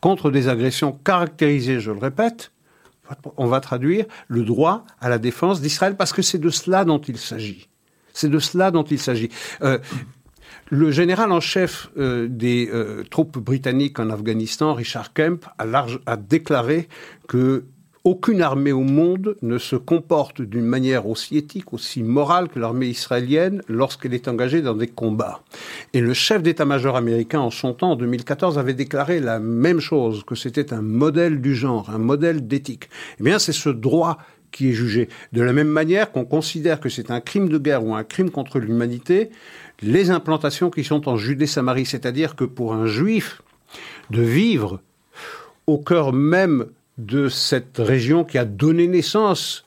contre 0.00 0.30
des 0.30 0.48
agressions 0.48 0.92
caractérisées, 0.92 1.80
je 1.80 1.90
le 1.90 1.98
répète, 1.98 2.52
on 3.36 3.46
va 3.46 3.60
traduire 3.60 4.04
le 4.28 4.42
droit 4.42 4.84
à 5.00 5.08
la 5.08 5.18
défense 5.18 5.60
d'Israël 5.60 5.96
parce 5.96 6.12
que 6.12 6.22
c'est 6.22 6.38
de 6.38 6.50
cela 6.50 6.84
dont 6.84 6.98
il 6.98 7.18
s'agit. 7.18 7.68
C'est 8.12 8.28
de 8.28 8.38
cela 8.38 8.70
dont 8.70 8.82
il 8.82 8.98
s'agit. 8.98 9.28
Euh, 9.62 9.78
le 10.70 10.90
général 10.90 11.30
en 11.30 11.40
chef 11.40 11.90
euh, 11.96 12.26
des 12.28 12.70
troupes 13.10 13.38
britanniques 13.38 14.00
en 14.00 14.10
Afghanistan, 14.10 14.74
Richard 14.74 15.12
Kemp, 15.12 15.44
a, 15.58 15.64
large, 15.64 16.00
a 16.06 16.16
déclaré 16.16 16.88
que 17.28 17.64
aucune 18.06 18.40
armée 18.40 18.70
au 18.70 18.82
monde 18.82 19.36
ne 19.42 19.58
se 19.58 19.74
comporte 19.74 20.40
d'une 20.40 20.64
manière 20.64 21.08
aussi 21.08 21.36
éthique, 21.36 21.72
aussi 21.72 22.04
morale 22.04 22.48
que 22.48 22.60
l'armée 22.60 22.86
israélienne 22.86 23.62
lorsqu'elle 23.68 24.14
est 24.14 24.28
engagée 24.28 24.62
dans 24.62 24.74
des 24.74 24.86
combats. 24.86 25.42
Et 25.92 26.00
le 26.00 26.14
chef 26.14 26.40
d'état-major 26.40 26.94
américain 26.96 27.40
en 27.40 27.50
son 27.50 27.74
temps, 27.74 27.90
en 27.90 27.96
2014, 27.96 28.60
avait 28.60 28.74
déclaré 28.74 29.18
la 29.18 29.40
même 29.40 29.80
chose, 29.80 30.22
que 30.22 30.36
c'était 30.36 30.72
un 30.72 30.82
modèle 30.82 31.40
du 31.40 31.56
genre, 31.56 31.90
un 31.90 31.98
modèle 31.98 32.46
d'éthique. 32.46 32.88
Eh 33.18 33.24
bien, 33.24 33.40
c'est 33.40 33.52
ce 33.52 33.70
droit 33.70 34.18
qui 34.52 34.68
est 34.68 34.72
jugé. 34.72 35.08
De 35.32 35.42
la 35.42 35.52
même 35.52 35.66
manière 35.66 36.12
qu'on 36.12 36.24
considère 36.24 36.78
que 36.78 36.88
c'est 36.88 37.10
un 37.10 37.20
crime 37.20 37.48
de 37.48 37.58
guerre 37.58 37.84
ou 37.84 37.92
un 37.92 38.04
crime 38.04 38.30
contre 38.30 38.60
l'humanité, 38.60 39.30
les 39.82 40.10
implantations 40.10 40.70
qui 40.70 40.84
sont 40.84 41.08
en 41.08 41.16
Judée-Samarie, 41.16 41.86
c'est-à-dire 41.86 42.36
que 42.36 42.44
pour 42.44 42.72
un 42.72 42.86
juif, 42.86 43.42
de 44.10 44.22
vivre 44.22 44.80
au 45.66 45.78
cœur 45.78 46.12
même 46.12 46.66
de 46.98 47.28
cette 47.28 47.78
région 47.78 48.24
qui 48.24 48.38
a 48.38 48.44
donné 48.44 48.86
naissance 48.88 49.66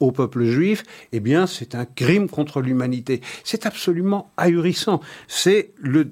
au 0.00 0.12
peuple 0.12 0.44
juif, 0.44 0.84
eh 1.12 1.20
bien, 1.20 1.46
c'est 1.46 1.74
un 1.74 1.84
crime 1.84 2.28
contre 2.28 2.60
l'humanité. 2.60 3.20
C'est 3.44 3.66
absolument 3.66 4.30
ahurissant. 4.36 5.00
C'est 5.26 5.72
le, 5.80 6.10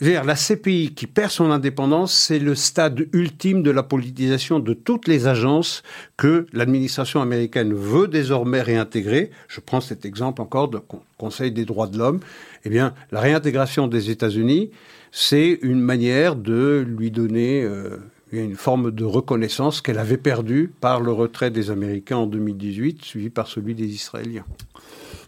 la 0.00 0.34
CPI 0.34 0.94
qui 0.94 1.06
perd 1.06 1.30
son 1.30 1.50
indépendance, 1.50 2.12
c'est 2.12 2.38
le 2.38 2.54
stade 2.54 3.06
ultime 3.12 3.62
de 3.62 3.70
la 3.70 3.82
politisation 3.82 4.58
de 4.58 4.72
toutes 4.72 5.06
les 5.06 5.26
agences 5.26 5.82
que 6.16 6.46
l'administration 6.52 7.20
américaine 7.20 7.74
veut 7.74 8.08
désormais 8.08 8.62
réintégrer. 8.62 9.30
Je 9.48 9.60
prends 9.60 9.80
cet 9.80 10.04
exemple 10.04 10.42
encore 10.42 10.68
de 10.68 10.80
Conseil 11.18 11.52
des 11.52 11.64
droits 11.64 11.86
de 11.86 11.98
l'homme. 11.98 12.20
Eh 12.64 12.70
bien, 12.70 12.94
la 13.12 13.20
réintégration 13.20 13.88
des 13.88 14.10
États-Unis, 14.10 14.70
c'est 15.12 15.58
une 15.62 15.80
manière 15.80 16.34
de 16.34 16.84
lui 16.86 17.10
donner 17.10 17.62
euh, 17.62 17.98
une 18.32 18.56
forme 18.56 18.90
de 18.90 19.04
reconnaissance 19.04 19.80
qu'elle 19.80 19.98
avait 19.98 20.16
perdue 20.16 20.72
par 20.80 21.00
le 21.00 21.12
retrait 21.12 21.50
des 21.50 21.70
Américains 21.70 22.18
en 22.18 22.26
2018, 22.26 23.04
suivi 23.04 23.30
par 23.30 23.48
celui 23.48 23.74
des 23.74 23.86
Israéliens. 23.86 24.44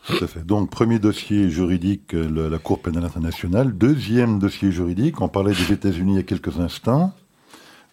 Tout 0.06 0.24
à 0.24 0.26
fait. 0.26 0.44
Donc, 0.44 0.70
premier 0.70 0.98
dossier 0.98 1.48
juridique, 1.48 2.12
la 2.12 2.58
Cour 2.58 2.80
pénale 2.80 3.04
internationale. 3.04 3.76
Deuxième 3.76 4.38
dossier 4.38 4.72
juridique, 4.72 5.20
on 5.20 5.28
parlait 5.28 5.52
des 5.52 5.72
États-Unis 5.72 6.14
il 6.14 6.16
y 6.16 6.20
a 6.20 6.24
quelques 6.24 6.58
instants. 6.58 7.12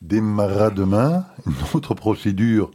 Démarra 0.02 0.69
demain 0.69 1.26
une 1.45 1.54
autre 1.74 1.93
procédure. 1.93 2.72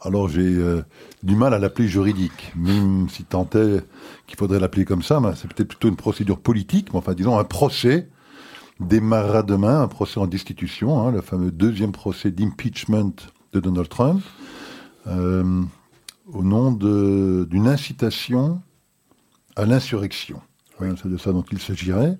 Alors, 0.00 0.28
j'ai 0.28 0.42
euh, 0.42 0.82
du 1.22 1.34
mal 1.34 1.52
à 1.54 1.58
l'appeler 1.58 1.88
juridique, 1.88 2.52
même 2.54 3.08
si 3.10 3.24
tant 3.24 3.48
est 3.54 3.84
qu'il 4.26 4.38
faudrait 4.38 4.60
l'appeler 4.60 4.84
comme 4.84 5.02
ça, 5.02 5.20
c'est 5.34 5.52
peut-être 5.52 5.68
plutôt 5.68 5.88
une 5.88 5.96
procédure 5.96 6.38
politique, 6.38 6.92
mais 6.92 6.98
enfin, 6.98 7.14
disons 7.14 7.36
un 7.36 7.44
procès 7.44 8.08
démarra 8.80 9.42
demain, 9.42 9.82
un 9.82 9.88
procès 9.88 10.20
en 10.20 10.26
destitution, 10.26 11.00
hein, 11.00 11.10
le 11.10 11.20
fameux 11.20 11.50
deuxième 11.50 11.92
procès 11.92 12.30
d'impeachment 12.30 13.12
de 13.52 13.60
Donald 13.60 13.88
Trump, 13.88 14.22
euh, 15.06 15.62
au 16.32 16.42
nom 16.42 16.72
d'une 16.72 17.66
incitation 17.66 18.60
à 19.56 19.64
l'insurrection. 19.64 20.40
c'est 20.78 21.08
de 21.08 21.16
ça 21.16 21.32
dont 21.32 21.44
il 21.50 21.58
s'agirait. 21.58 22.18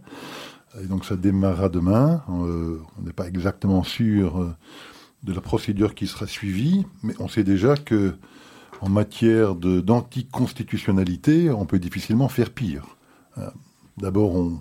Et 0.83 0.87
donc 0.87 1.05
ça 1.05 1.17
démarrera 1.17 1.69
demain. 1.69 2.23
Euh, 2.29 2.81
on 2.99 3.03
n'est 3.03 3.13
pas 3.13 3.27
exactement 3.27 3.83
sûr 3.85 4.41
euh, 4.41 4.55
de 5.23 5.33
la 5.33 5.41
procédure 5.41 5.95
qui 5.95 6.07
sera 6.07 6.27
suivie, 6.27 6.85
mais 7.03 7.15
on 7.19 7.29
sait 7.29 7.45
déjà 7.45 7.77
que 7.77 8.15
en 8.81 8.89
matière 8.89 9.57
d'anticonstitutionnalité, 9.57 11.51
on 11.51 11.67
peut 11.67 11.81
difficilement 11.81 12.29
faire 12.29 12.51
pire. 12.51 12.97
D'abord, 13.97 14.37
on, 14.37 14.61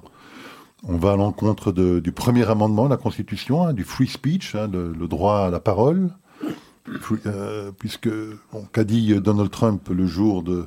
on, 0.83 0.97
va 0.97 1.13
à 1.13 1.15
l'encontre 1.15 1.71
du 1.71 2.11
premier 2.11 2.49
amendement 2.49 2.85
de 2.85 2.89
la 2.89 2.97
Constitution, 2.97 3.65
hein, 3.65 3.73
du 3.73 3.83
free 3.83 4.07
speech, 4.07 4.55
hein, 4.55 4.69
le, 4.71 5.07
droit 5.07 5.39
à 5.39 5.49
la 5.49 5.59
parole, 5.59 6.09
puisque 7.79 8.09
qu'a 8.71 8.83
dit 8.83 9.13
Donald 9.19 9.51
Trump 9.51 9.89
le 9.89 10.05
jour 10.05 10.43
de, 10.43 10.65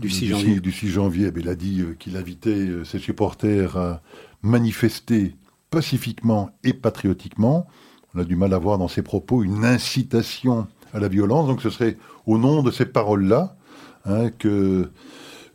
du 0.00 0.10
6 0.10 0.26
janvier. 0.28 0.60
Du 0.60 0.72
6 0.72 0.88
janvier, 0.88 1.30
il 1.36 1.48
a 1.48 1.54
dit 1.54 1.80
euh, 1.80 1.94
qu'il 1.98 2.16
invitait 2.16 2.50
euh, 2.50 2.84
ses 2.84 2.98
supporters 2.98 3.76
à 3.76 4.00
manifester 4.42 5.36
pacifiquement 5.70 6.50
et 6.62 6.72
patriotiquement. 6.72 7.66
On 8.14 8.20
a 8.20 8.24
du 8.24 8.36
mal 8.36 8.54
à 8.54 8.58
voir 8.58 8.78
dans 8.78 8.88
ses 8.88 9.02
propos 9.02 9.42
une 9.42 9.64
incitation 9.64 10.66
à 10.92 11.00
la 11.00 11.08
violence. 11.08 11.48
Donc 11.48 11.60
ce 11.62 11.70
serait 11.70 11.96
au 12.26 12.38
nom 12.38 12.62
de 12.62 12.70
ces 12.70 12.86
paroles-là 12.86 13.56
hein, 14.04 14.30
que 14.30 14.90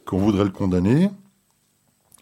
qu'on 0.05 0.17
voudrait 0.17 0.43
le 0.43 0.49
condamner. 0.49 1.09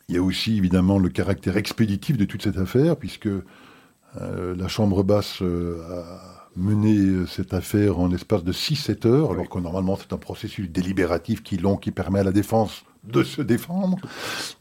Il 0.10 0.16
y 0.16 0.18
a 0.18 0.22
aussi 0.22 0.56
évidemment 0.56 1.00
le 1.00 1.10
caractère 1.10 1.58
expéditif 1.58 2.18
de 2.18 2.24
toute 2.24 2.42
cette 2.42 2.58
affaire, 2.58 2.96
puisque 2.96 3.28
euh, 3.28 4.56
la 4.56 4.68
Chambre 4.70 5.04
basse 5.04 5.42
a 5.42 6.38
mener 6.58 6.98
euh, 6.98 7.26
cette 7.28 7.54
affaire 7.54 8.00
en 8.00 8.08
l'espace 8.08 8.44
de 8.44 8.52
6-7 8.52 9.08
heures, 9.08 9.32
alors 9.32 9.48
que 9.50 9.60
normalement 9.60 9.98
c'est 9.98 10.14
un 10.14 10.18
processus 10.18 10.70
délibératif 10.70 11.44
qui 11.44 11.58
long, 11.58 11.78
qui 11.78 11.92
permet 11.92 12.20
à 12.20 12.24
la 12.24 12.32
défense 12.32 12.84
de 13.04 13.24
se 13.24 13.42
défendre, 13.42 13.98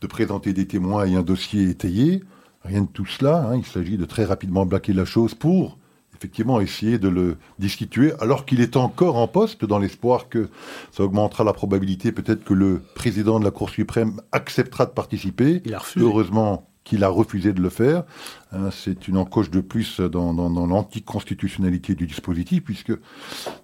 de 0.01 0.07
présenter 0.07 0.53
des 0.53 0.67
témoins 0.67 1.07
et 1.07 1.17
un 1.17 1.23
dossier 1.23 1.71
étayé. 1.71 2.23
Rien 2.65 2.83
de 2.83 2.89
tout 2.89 3.07
cela. 3.07 3.49
Hein. 3.49 3.57
Il 3.57 3.65
s'agit 3.65 3.97
de 3.97 4.05
très 4.05 4.25
rapidement 4.25 4.67
blaquer 4.67 4.93
la 4.93 5.05
chose 5.05 5.35
pour 5.35 5.79
effectivement 6.17 6.61
essayer 6.61 6.99
de 6.99 7.09
le 7.09 7.37
destituer 7.59 8.13
alors 8.21 8.47
qu'il 8.47 8.61
est 8.61 8.77
encore 8.77 9.17
en 9.17 9.29
poste 9.29 9.65
dans 9.65 9.79
l'espoir 9.79 10.29
que 10.29 10.49
ça 10.93 11.05
augmentera 11.05 11.45
la 11.45 11.53
probabilité 11.53 12.13
peut-être 12.13 12.45
que 12.45 12.55
le 12.55 12.83
président 12.95 13.39
de 13.39 13.45
la 13.45 13.51
Cour 13.51 13.71
suprême 13.71 14.21
acceptera 14.33 14.87
de 14.87 14.91
participer. 14.91 15.63
Il 15.65 15.75
a 15.75 15.83
Heureusement, 15.97 16.69
qu'il 16.87 17.03
a 17.05 17.09
refusé 17.09 17.53
de 17.53 17.61
le 17.61 17.69
faire. 17.69 18.05
Hein, 18.53 18.71
c'est 18.71 19.09
une 19.09 19.19
encoche 19.19 19.51
de 19.51 19.61
plus 19.61 20.01
dans, 20.01 20.33
dans, 20.33 20.67
l'anticonstitutionnalité 20.67 21.95
du 21.97 22.07
dispositif, 22.07 22.63
puisque 22.65 22.93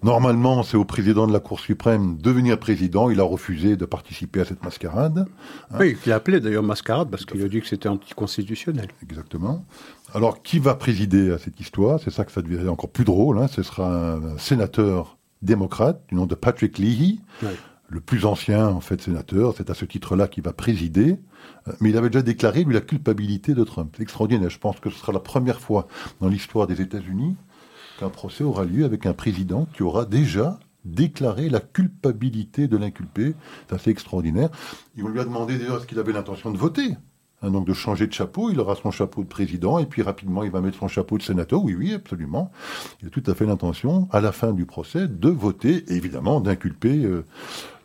normalement 0.03 0.61
c'est 0.61 0.75
au 0.75 0.83
président 0.83 1.25
de 1.25 1.31
la 1.31 1.39
Cour 1.39 1.61
suprême 1.61 2.17
de 2.17 2.21
devenir 2.21 2.59
président. 2.59 3.09
Il 3.09 3.19
a 3.21 3.23
refusé 3.23 3.77
de 3.77 3.85
participer 3.85 4.41
à 4.41 4.45
cette 4.45 4.63
mascarade. 4.63 5.25
Hein. 5.71 5.77
Oui, 5.79 5.97
il 6.05 6.11
a 6.11 6.15
appelé 6.15 6.41
d'ailleurs 6.41 6.63
mascarade 6.63 7.09
parce 7.09 7.25
qu'il 7.25 7.41
a 7.41 7.47
dit 7.47 7.61
que 7.61 7.67
c'était 7.67 7.89
anticonstitutionnel. 7.89 8.89
Exactement. 9.01 9.65
Alors 10.13 10.43
qui 10.43 10.59
va 10.59 10.75
présider 10.75 11.31
à 11.31 11.37
cette 11.37 11.59
histoire? 11.59 11.99
C'est 12.03 12.11
ça 12.11 12.25
que 12.25 12.31
ça 12.31 12.41
devient 12.41 12.67
encore 12.67 12.89
plus 12.89 13.05
drôle. 13.05 13.39
Hein. 13.39 13.47
Ce 13.47 13.63
sera 13.63 14.15
un, 14.15 14.37
sénateur 14.37 15.17
démocrate 15.41 16.01
du 16.09 16.15
nom 16.15 16.25
de 16.25 16.35
Patrick 16.35 16.77
Leahy. 16.77 17.21
Le 17.93 18.01
plus 18.01 18.25
ancien 18.25 18.67
en 18.67 18.81
fait 18.81 19.01
sénateur, 19.01 19.53
c'est 19.55 19.69
à 19.69 19.75
ce 19.75 19.85
titre-là 19.85 20.27
qu'il 20.27 20.43
va 20.43 20.51
présider. 20.51 21.19
Mais 21.79 21.91
il 21.91 21.97
avait 21.97 22.09
déjà 22.09 22.23
déclaré, 22.23 22.63
lui, 22.63 22.73
la 22.73 22.81
culpabilité 22.81 23.53
de 23.53 23.63
Trump. 23.63 23.93
C'est 23.95 24.03
extraordinaire. 24.03 24.49
Je 24.49 24.57
pense 24.57 24.79
que 24.79 24.89
ce 24.89 24.97
sera 24.97 25.13
la 25.13 25.19
première 25.19 25.59
fois 25.59 25.87
dans 26.19 26.27
l'histoire 26.27 26.65
des 26.65 26.81
États-Unis 26.81 27.35
qu'un 27.99 28.09
procès 28.09 28.43
aura 28.43 28.65
lieu 28.65 28.83
avec 28.83 29.05
un 29.05 29.13
président 29.13 29.67
qui 29.73 29.83
aura 29.83 30.05
déjà 30.05 30.59
déclaré 30.83 31.49
la 31.49 31.59
culpabilité 31.59 32.67
de 32.67 32.77
l'inculpé. 32.77 33.35
C'est 33.67 33.75
assez 33.75 33.91
extraordinaire. 33.91 34.49
Vont 34.97 35.09
lui 35.09 35.19
a 35.19 35.23
demandé 35.23 35.57
d'ailleurs 35.57 35.77
est-ce 35.77 35.87
qu'il 35.87 35.99
avait 35.99 36.13
l'intention 36.13 36.51
de 36.51 36.57
voter? 36.57 36.97
Hein, 37.43 37.51
donc 37.51 37.67
de 37.67 37.73
changer 37.73 38.07
de 38.07 38.13
chapeau, 38.13 38.49
il 38.49 38.59
aura 38.59 38.75
son 38.75 38.89
chapeau 38.89 39.21
de 39.21 39.27
président 39.27 39.77
et 39.77 39.85
puis 39.85 40.01
rapidement 40.01 40.43
il 40.43 40.51
va 40.51 40.61
mettre 40.61 40.79
son 40.79 40.87
chapeau 40.87 41.17
de 41.17 41.23
sénateur. 41.23 41.61
Oui, 41.63 41.75
oui, 41.77 41.93
absolument. 41.93 42.51
Il 43.01 43.07
a 43.07 43.09
tout 43.09 43.23
à 43.27 43.35
fait 43.35 43.45
l'intention, 43.45 44.07
à 44.11 44.21
la 44.21 44.31
fin 44.31 44.53
du 44.53 44.65
procès, 44.65 45.07
de 45.07 45.29
voter 45.29 45.83
et 45.89 45.93
évidemment 45.93 46.39
d'inculper 46.39 47.03
euh, 47.03 47.25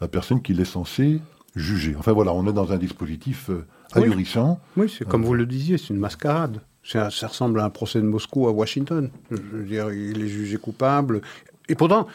la 0.01 0.07
personne 0.07 0.43
qu'il 0.43 0.61
est 0.61 0.65
censé 0.65 1.21
juger. 1.57 1.97
Enfin 1.99 2.13
voilà, 2.13 2.33
on 2.33 2.47
est 2.47 2.53
dans 2.53 2.73
un 2.73 2.79
dispositif 2.79 3.51
euh, 3.51 3.67
ahurissant. 3.95 4.61
Oui, 4.77 4.93
c'est 4.97 5.07
comme 5.07 5.25
vous 5.25 5.35
le 5.35 5.45
disiez, 5.45 5.77
c'est 5.77 5.89
une 5.89 5.99
mascarade. 5.99 6.61
Ça, 6.85 7.09
ressemble 7.09 7.61
à 7.61 7.65
un 7.65 7.71
procès 7.71 8.01
de 8.01 8.07
Moscou 8.07 8.47
à 8.47 8.53
Washington. 8.53 9.11
Je 9.31 9.37
veux 9.37 9.65
dire, 9.65 9.91
il 9.93 10.23
est 10.23 10.29
jugé 10.29 10.57
coupable. 10.57 11.21
Et 11.69 11.75
pourtant, 11.75 12.07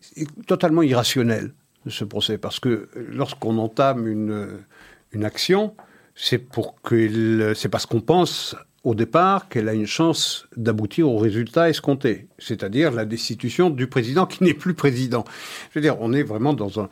c'est 0.00 0.26
totalement 0.46 0.82
irrationnel, 0.82 1.52
ce 1.86 2.04
procès, 2.04 2.38
parce 2.38 2.58
que 2.58 2.88
lorsqu'on 2.94 3.58
entame 3.58 4.06
une, 4.06 4.60
une 5.12 5.24
action, 5.24 5.74
c'est 6.14 6.38
parce 7.68 7.86
qu'on 7.86 8.00
pense 8.00 8.56
au 8.84 8.94
départ 8.94 9.48
qu'elle 9.48 9.68
a 9.68 9.74
une 9.74 9.86
chance 9.86 10.46
d'aboutir 10.56 11.08
au 11.08 11.16
résultat 11.16 11.70
escompté, 11.70 12.26
c'est-à-dire 12.38 12.90
la 12.90 13.04
destitution 13.04 13.70
du 13.70 13.86
président 13.86 14.26
qui 14.26 14.42
n'est 14.42 14.54
plus 14.54 14.74
président. 14.74 15.24
Je 15.70 15.78
veux 15.78 15.82
dire, 15.82 15.96
on 16.00 16.12
est 16.12 16.24
vraiment 16.24 16.52
dans 16.52 16.80
un, 16.80 16.88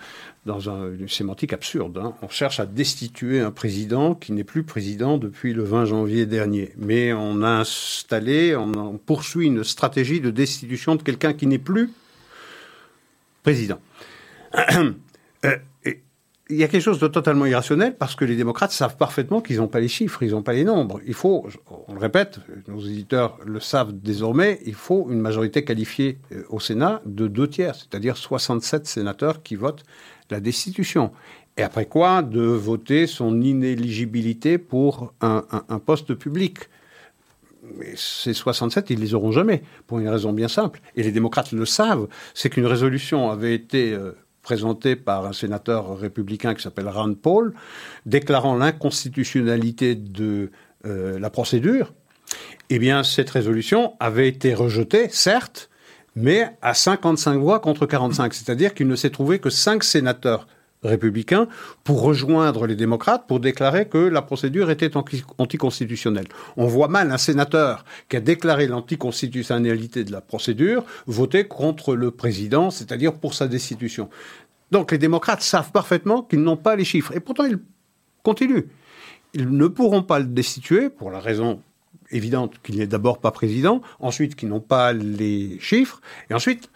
une 0.47 1.09
sémantique 1.09 1.53
absurde. 1.53 1.99
Hein. 1.99 2.15
On 2.23 2.29
cherche 2.29 2.61
à 2.61 2.67
destituer 2.67 3.41
un 3.41 3.51
président 3.51 4.15
qui 4.15 4.33
n'est 4.33 4.45
plus 4.45 4.63
président 4.63 5.19
depuis 5.19 5.53
le 5.53 5.65
20 5.65 5.87
janvier 5.87 6.27
dernier. 6.27 6.73
Mais 6.77 7.13
on 7.13 7.43
a 7.43 7.49
installé, 7.49 8.55
on, 8.55 8.99
poursuit 8.99 9.47
une 9.47 9.65
stratégie 9.65 10.21
de 10.21 10.31
destitution 10.31 10.95
de 10.95 11.03
quelqu'un 11.03 11.33
qui 11.33 11.49
n'est 11.49 11.59
plus 11.59 11.91
président. 13.43 13.81
Euh, 15.47 15.57
il 16.51 16.57
y 16.57 16.65
a 16.65 16.69
quelque 16.69 16.83
chose 16.83 16.99
de 16.99 17.07
totalement 17.07 17.47
irrationnel 17.47 17.97
parce 17.97 18.15
que 18.15 18.25
les 18.25 18.37
démocrates 18.37 18.73
savent 18.73 18.97
parfaitement 18.97 19.41
qu'ils 19.41 19.59
n'ont 19.59 19.69
pas 19.69 19.81
les 19.81 19.89
chiffres, 19.89 20.23
ils 20.23 20.33
n'ont 20.33 20.43
pas 20.43 20.53
les 20.53 20.65
nombres. 20.65 21.01
Il 21.07 21.15
faut, 21.15 21.47
on 21.89 21.95
le 21.95 22.01
répète, 22.01 22.41
nos 22.69 22.81
éditeurs 22.81 23.39
le 23.45 23.61
savent 23.61 23.93
désormais, 23.93 24.61
il 24.67 24.75
faut 24.75 25.09
une 25.11 25.21
majorité 25.21 25.65
qualifiée 25.65 26.19
euh, 26.33 26.43
au 26.51 26.61
Sénat 26.61 27.03
de 27.07 27.29
deux 27.29 27.49
tiers, 27.49 27.75
c'est-à-dire 27.75 28.17
67 28.17 28.87
sénateurs 28.87 29.43
qui 29.43 29.55
votent 29.55 29.85
la 30.31 30.41
destitution. 30.41 31.13
Et 31.57 31.63
après 31.63 31.87
quoi, 31.87 32.23
de 32.23 32.41
voter 32.41 33.07
son 33.07 33.41
inéligibilité 33.41 34.59
pour 34.59 35.13
un, 35.21 35.43
poste 35.85 36.15
public. 36.15 36.59
Mais 37.77 37.93
ces 37.97 38.33
67, 38.33 38.91
ils 38.91 38.99
les 38.99 39.15
auront 39.15 39.33
jamais, 39.33 39.63
pour 39.87 39.99
une 39.99 40.09
raison 40.09 40.33
bien 40.33 40.49
simple. 40.49 40.81
Et 40.97 41.03
les 41.03 41.13
démocrates 41.13 41.53
le 41.53 41.67
savent, 41.67 42.09
c'est 42.35 42.49
qu'une 42.49 42.67
résolution 42.67 43.31
avait 43.31 43.55
été 43.55 43.93
euh, 43.93 44.13
présentée 44.43 44.97
par 44.97 45.27
un 45.27 45.33
sénateur 45.33 45.99
républicain 45.99 46.55
qui 46.55 46.63
s'appelle 46.63 46.89
Rand 46.89 47.15
Paul, 47.15 47.55
déclarant 48.07 48.57
l'inconstitutionnalité 48.57 49.95
de 49.95 50.51
euh, 50.87 51.19
la 51.19 51.31
procédure. 51.31 51.93
Eh 52.71 52.79
bien, 52.79 53.03
cette 53.03 53.31
résolution 53.31 53.95
avait 54.01 54.29
été 54.29 54.55
rejetée, 54.55 55.09
certes, 55.11 55.69
mais 56.15 56.49
à 56.63 56.75
55 56.75 57.39
voix 57.39 57.61
contre 57.61 57.87
45. 57.87 58.33
C'est-à-dire 58.35 58.75
qu'il 58.75 58.87
ne 58.87 58.97
s'est 58.97 59.11
trouvé 59.11 59.39
que 59.39 59.51
5 59.51 59.85
sénateurs 59.85 60.47
républicains 60.83 61.47
pour 61.85 62.03
rejoindre 62.03 62.67
les 62.67 62.77
démocrates 62.77 63.27
pour 63.27 63.41
déclarer 63.41 63.87
que 63.87 63.99
la 63.99 64.23
procédure 64.23 64.71
était 64.71 64.93
anticonstitutionnelle. 65.39 66.27
On 66.57 66.67
voit 66.67 66.89
mal 66.89 67.11
un 67.11 67.19
sénateur 67.19 67.85
qui 68.09 68.17
a 68.17 68.21
déclaré 68.21 68.67
l'anticonstitutionnalité 68.67 70.05
de 70.05 70.13
la 70.13 70.21
procédure 70.21 70.85
voter 71.07 71.45
contre 71.45 71.95
le 71.95 72.11
président, 72.11 72.71
c'est-à-dire 72.71 73.15
pour 73.15 73.35
sa 73.35 73.47
destitution. 73.49 74.09
Donc 74.71 74.93
les 74.93 74.99
démocrates 74.99 75.43
savent 75.43 75.73
parfaitement 75.73 76.23
qu'ils 76.23 76.43
n'ont 76.43 76.57
pas 76.57 76.77
les 76.77 76.85
chiffres. 76.85 77.13
Et 77.15 77.21
pourtant, 77.21 77.45
ils 77.45 77.59
continuent. 78.23 78.67
Ils 79.35 79.51
ne 79.51 79.67
pourront 79.67 80.03
pas 80.03 80.19
le 80.19 80.27
destituer, 80.27 80.91
pour 80.91 81.11
la 81.11 81.21
raison 81.21 81.61
évidente 82.11 82.55
qu'il 82.63 82.79
n'est 82.79 82.87
d'abord 82.87 83.19
pas 83.19 83.31
président, 83.31 83.83
ensuite 84.01 84.35
qu'ils 84.35 84.49
n'ont 84.49 84.61
pas 84.61 84.93
les 84.93 85.59
chiffres, 85.61 86.01
et 86.29 86.35
ensuite, 86.35 86.71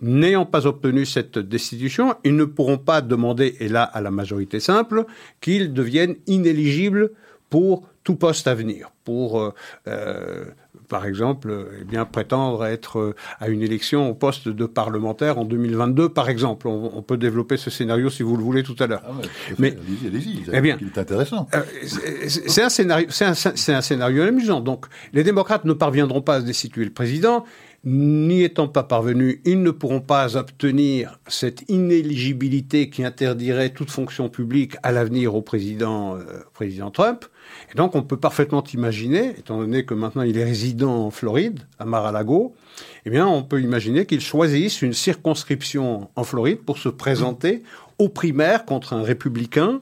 n'ayant 0.00 0.46
pas 0.46 0.66
obtenu 0.66 1.06
cette 1.06 1.38
destitution, 1.38 2.14
ils 2.24 2.36
ne 2.36 2.44
pourront 2.44 2.78
pas 2.78 3.00
demander, 3.00 3.56
et 3.60 3.68
là 3.68 3.82
à 3.82 4.00
la 4.00 4.10
majorité 4.10 4.60
simple, 4.60 5.04
qu'ils 5.40 5.72
deviennent 5.72 6.16
inéligibles 6.26 7.12
pour 7.50 7.88
tout 8.06 8.14
poste 8.14 8.46
à 8.46 8.54
venir, 8.54 8.90
pour, 9.04 9.40
euh, 9.40 9.52
euh, 9.88 10.44
par 10.88 11.06
exemple, 11.06 11.66
eh 11.80 11.84
bien, 11.84 12.04
prétendre 12.04 12.64
être 12.64 13.00
euh, 13.00 13.14
à 13.40 13.48
une 13.48 13.62
élection 13.62 14.08
au 14.08 14.14
poste 14.14 14.48
de 14.48 14.64
parlementaire 14.64 15.38
en 15.38 15.44
2022, 15.44 16.10
par 16.10 16.28
exemple. 16.28 16.68
On, 16.68 17.02
peut 17.02 17.16
développer 17.16 17.56
ce 17.56 17.68
scénario 17.68 18.08
si 18.08 18.22
vous 18.22 18.36
le 18.36 18.44
voulez 18.44 18.62
tout 18.62 18.76
à 18.78 18.86
l'heure. 18.86 19.02
Ah 19.04 19.12
Mais 19.58 19.72
allez-y, 19.72 20.06
allez-y. 20.06 20.42
Eh 20.52 20.60
bien, 20.60 20.76
il 20.80 20.86
est 20.86 20.98
intéressant. 20.98 21.48
c'est 21.84 22.62
un 22.62 22.68
scénario, 22.68 23.08
c'est 23.10 23.24
un, 23.24 23.32
un, 23.76 23.80
scénario 23.80 24.22
amusant. 24.22 24.60
Donc, 24.60 24.86
les 25.12 25.24
démocrates 25.24 25.64
ne 25.64 25.72
parviendront 25.72 26.22
pas 26.22 26.36
à 26.36 26.40
se 26.40 26.46
destituer 26.46 26.84
le 26.84 26.92
président. 26.92 27.44
N'y 27.88 28.42
étant 28.42 28.66
pas 28.66 28.82
parvenus, 28.82 29.38
ils 29.44 29.62
ne 29.62 29.70
pourront 29.70 30.00
pas 30.00 30.36
obtenir 30.36 31.20
cette 31.28 31.70
inéligibilité 31.70 32.90
qui 32.90 33.04
interdirait 33.04 33.70
toute 33.70 33.92
fonction 33.92 34.28
publique 34.28 34.76
à 34.82 34.90
l'avenir 34.90 35.36
au 35.36 35.40
président, 35.40 36.18
président 36.52 36.90
Trump. 36.90 37.26
Et 37.72 37.76
donc, 37.76 37.94
on 37.94 38.02
peut 38.02 38.16
parfaitement 38.16 38.64
imaginer, 38.74 39.38
étant 39.38 39.60
donné 39.60 39.84
que 39.84 39.94
maintenant 39.94 40.22
il 40.22 40.36
est 40.36 40.42
résident 40.42 41.06
en 41.06 41.10
Floride, 41.12 41.60
à 41.78 41.84
Mar-a-Lago, 41.84 42.56
eh 43.04 43.10
bien, 43.10 43.26
on 43.26 43.44
peut 43.44 43.60
imaginer 43.60 44.04
qu'il 44.04 44.20
choisisse 44.20 44.82
une 44.82 44.92
circonscription 44.92 46.10
en 46.16 46.24
Floride 46.24 46.58
pour 46.58 46.78
se 46.78 46.88
présenter 46.88 47.62
aux 47.98 48.08
primaires 48.08 48.64
contre 48.64 48.94
un 48.94 49.02
républicain 49.02 49.80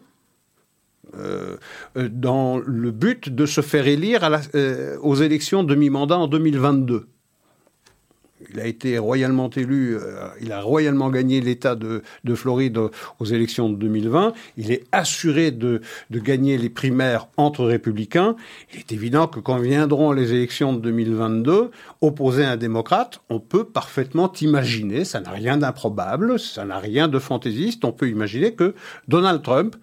euh, 1.16 1.56
euh, 1.96 2.08
dans 2.10 2.58
le 2.58 2.90
but 2.90 3.28
de 3.28 3.46
se 3.46 3.60
faire 3.60 3.86
élire 3.86 4.28
euh, 4.54 4.98
aux 5.00 5.14
élections 5.14 5.62
de 5.62 5.74
mi-mandat 5.74 6.18
en 6.18 6.26
2022 6.26 7.06
il 8.52 8.60
a 8.60 8.66
été 8.66 8.98
royalement 8.98 9.50
élu, 9.50 9.96
euh, 9.96 10.28
il 10.40 10.52
a 10.52 10.60
royalement 10.60 11.10
gagné 11.10 11.40
l'État 11.40 11.74
de, 11.74 12.02
Floride 12.34 12.78
aux 13.20 13.24
élections 13.24 13.70
de 13.70 13.76
2020. 13.76 14.32
Il 14.56 14.72
est 14.72 14.84
assuré 14.92 15.50
de, 15.50 15.80
gagner 16.10 16.58
les 16.58 16.70
primaires 16.70 17.28
entre 17.36 17.64
républicains. 17.64 18.36
Il 18.72 18.80
est 18.80 18.92
évident 18.92 19.26
que 19.26 19.40
quand 19.40 19.58
viendront 19.58 20.12
les 20.12 20.32
élections 20.32 20.72
de 20.72 20.80
2022, 20.80 21.70
opposer 22.00 22.44
un 22.44 22.56
démocrate, 22.56 23.20
on 23.30 23.40
peut 23.40 23.64
parfaitement 23.64 24.32
imaginer, 24.40 25.04
ça 25.04 25.20
n'a 25.20 25.30
rien 25.30 25.56
d'improbable, 25.56 26.38
ça 26.38 26.64
n'a 26.64 26.78
rien 26.78 27.08
de 27.08 27.18
fantaisiste, 27.18 27.84
on 27.84 27.92
peut 27.92 28.08
imaginer 28.08 28.54
que 28.54 28.74
Donald 29.08 29.42
Trump 29.42 29.76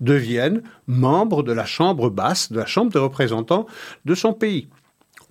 devienne 0.00 0.62
membre 0.86 1.42
de 1.42 1.52
la 1.52 1.64
Chambre 1.64 2.10
basse, 2.10 2.52
de 2.52 2.58
la 2.58 2.66
Chambre 2.66 2.92
des 2.92 2.98
représentants 2.98 3.66
de 4.04 4.14
son 4.14 4.32
pays. 4.32 4.68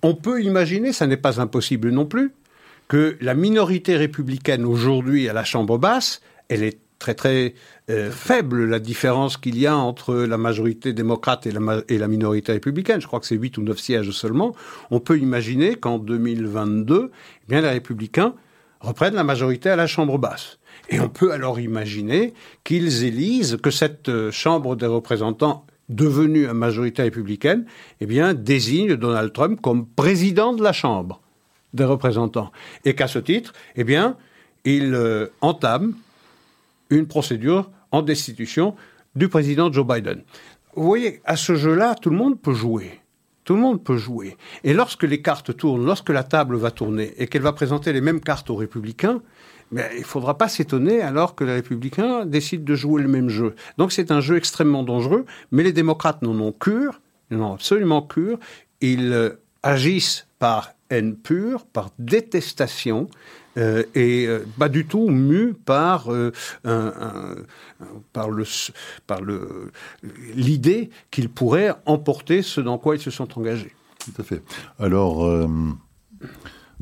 On 0.02 0.14
peut 0.14 0.42
imaginer, 0.42 0.92
ça 0.92 1.06
n'est 1.06 1.16
pas 1.16 1.40
impossible 1.40 1.90
non 1.90 2.06
plus, 2.06 2.32
que 2.88 3.16
la 3.20 3.34
minorité 3.34 3.96
républicaine 3.96 4.64
aujourd'hui 4.64 5.28
à 5.28 5.32
la 5.32 5.44
Chambre 5.44 5.78
basse, 5.78 6.20
elle 6.48 6.62
est 6.62 6.78
très 6.98 7.14
très 7.14 7.54
euh, 7.90 8.10
faible 8.10 8.64
la 8.64 8.80
différence 8.80 9.36
qu'il 9.36 9.58
y 9.58 9.66
a 9.66 9.76
entre 9.76 10.14
la 10.14 10.36
majorité 10.36 10.92
démocrate 10.92 11.46
et 11.46 11.52
la, 11.52 12.08
minorité 12.08 12.52
républicaine. 12.52 13.00
Je 13.00 13.06
crois 13.06 13.20
que 13.20 13.26
c'est 13.26 13.36
8 13.36 13.58
ou 13.58 13.62
9 13.62 13.78
sièges 13.78 14.10
seulement. 14.10 14.54
On 14.90 14.98
peut 14.98 15.18
imaginer 15.18 15.76
qu'en 15.76 15.98
2022, 15.98 17.10
eh 17.12 17.46
bien, 17.48 17.60
les 17.60 17.68
républicains 17.68 18.34
reprennent 18.80 19.14
la 19.14 19.24
majorité 19.24 19.70
à 19.70 19.76
la 19.76 19.86
Chambre 19.86 20.18
basse. 20.18 20.58
Et 20.88 21.00
on 21.00 21.08
peut 21.08 21.32
alors 21.32 21.60
imaginer 21.60 22.34
qu'ils 22.64 23.04
élisent, 23.04 23.58
que 23.62 23.70
cette 23.70 24.08
euh, 24.08 24.32
Chambre 24.32 24.76
des 24.76 24.86
représentants 24.86 25.66
devenue 25.88 26.46
à 26.46 26.54
majorité 26.54 27.02
républicaine, 27.02 27.64
eh 28.00 28.34
désigne 28.34 28.96
Donald 28.96 29.32
Trump 29.32 29.60
comme 29.60 29.86
président 29.86 30.52
de 30.52 30.62
la 30.62 30.72
Chambre 30.72 31.20
des 31.74 31.84
représentants. 31.84 32.50
Et 32.84 32.94
qu'à 32.94 33.08
ce 33.08 33.18
titre, 33.18 33.52
eh 33.76 33.84
bien, 33.84 34.16
il 34.64 34.94
euh, 34.94 35.26
entame 35.40 35.94
une 36.90 37.06
procédure 37.06 37.70
en 37.90 38.02
destitution 38.02 38.74
du 39.14 39.28
président 39.28 39.72
Joe 39.72 39.86
Biden. 39.86 40.22
Vous 40.74 40.84
voyez, 40.84 41.20
à 41.24 41.36
ce 41.36 41.56
jeu-là, 41.56 41.94
tout 41.94 42.10
le 42.10 42.16
monde 42.16 42.40
peut 42.40 42.54
jouer. 42.54 43.00
Tout 43.44 43.54
le 43.54 43.60
monde 43.60 43.82
peut 43.82 43.96
jouer. 43.96 44.36
Et 44.62 44.74
lorsque 44.74 45.04
les 45.04 45.22
cartes 45.22 45.56
tournent, 45.56 45.84
lorsque 45.84 46.10
la 46.10 46.22
table 46.22 46.56
va 46.56 46.70
tourner 46.70 47.14
et 47.16 47.26
qu'elle 47.26 47.42
va 47.42 47.52
présenter 47.52 47.92
les 47.92 48.00
mêmes 48.00 48.20
cartes 48.20 48.50
aux 48.50 48.56
républicains, 48.56 49.22
mais 49.70 49.88
il 49.94 50.00
ne 50.00 50.04
faudra 50.04 50.36
pas 50.36 50.48
s'étonner 50.48 51.02
alors 51.02 51.34
que 51.34 51.44
les 51.44 51.54
républicains 51.54 52.26
décident 52.26 52.64
de 52.64 52.74
jouer 52.74 53.02
le 53.02 53.08
même 53.08 53.28
jeu. 53.28 53.54
Donc 53.76 53.92
c'est 53.92 54.10
un 54.10 54.20
jeu 54.20 54.36
extrêmement 54.36 54.82
dangereux, 54.82 55.24
mais 55.50 55.62
les 55.62 55.72
démocrates 55.72 56.22
n'en 56.22 56.38
ont 56.40 56.52
cure, 56.52 57.00
ils 57.30 57.38
en 57.38 57.50
ont 57.50 57.54
absolument 57.54 58.02
cure. 58.02 58.38
Ils 58.80 59.12
euh, 59.12 59.30
agissent 59.62 60.26
par 60.38 60.72
haine 60.90 61.16
pure, 61.16 61.66
par 61.66 61.90
détestation, 61.98 63.08
euh, 63.58 63.82
et 63.94 64.26
euh, 64.26 64.46
pas 64.58 64.68
du 64.68 64.86
tout 64.86 65.08
mu 65.08 65.52
par, 65.52 66.12
euh, 66.12 66.32
par 68.12 68.30
le 68.30 68.44
par 69.06 69.20
le 69.20 69.72
l'idée 70.34 70.90
qu'ils 71.10 71.28
pourraient 71.28 71.74
emporter 71.86 72.42
ce 72.42 72.60
dans 72.60 72.78
quoi 72.78 72.96
ils 72.96 73.00
se 73.00 73.10
sont 73.10 73.38
engagés. 73.38 73.74
Tout 73.98 74.22
à 74.22 74.24
fait. 74.24 74.42
Alors, 74.78 75.28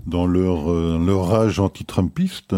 dans 0.07 0.27
leur 0.27 0.71
leur 0.71 1.29
rage 1.29 1.59
anti-trumpiste, 1.61 2.55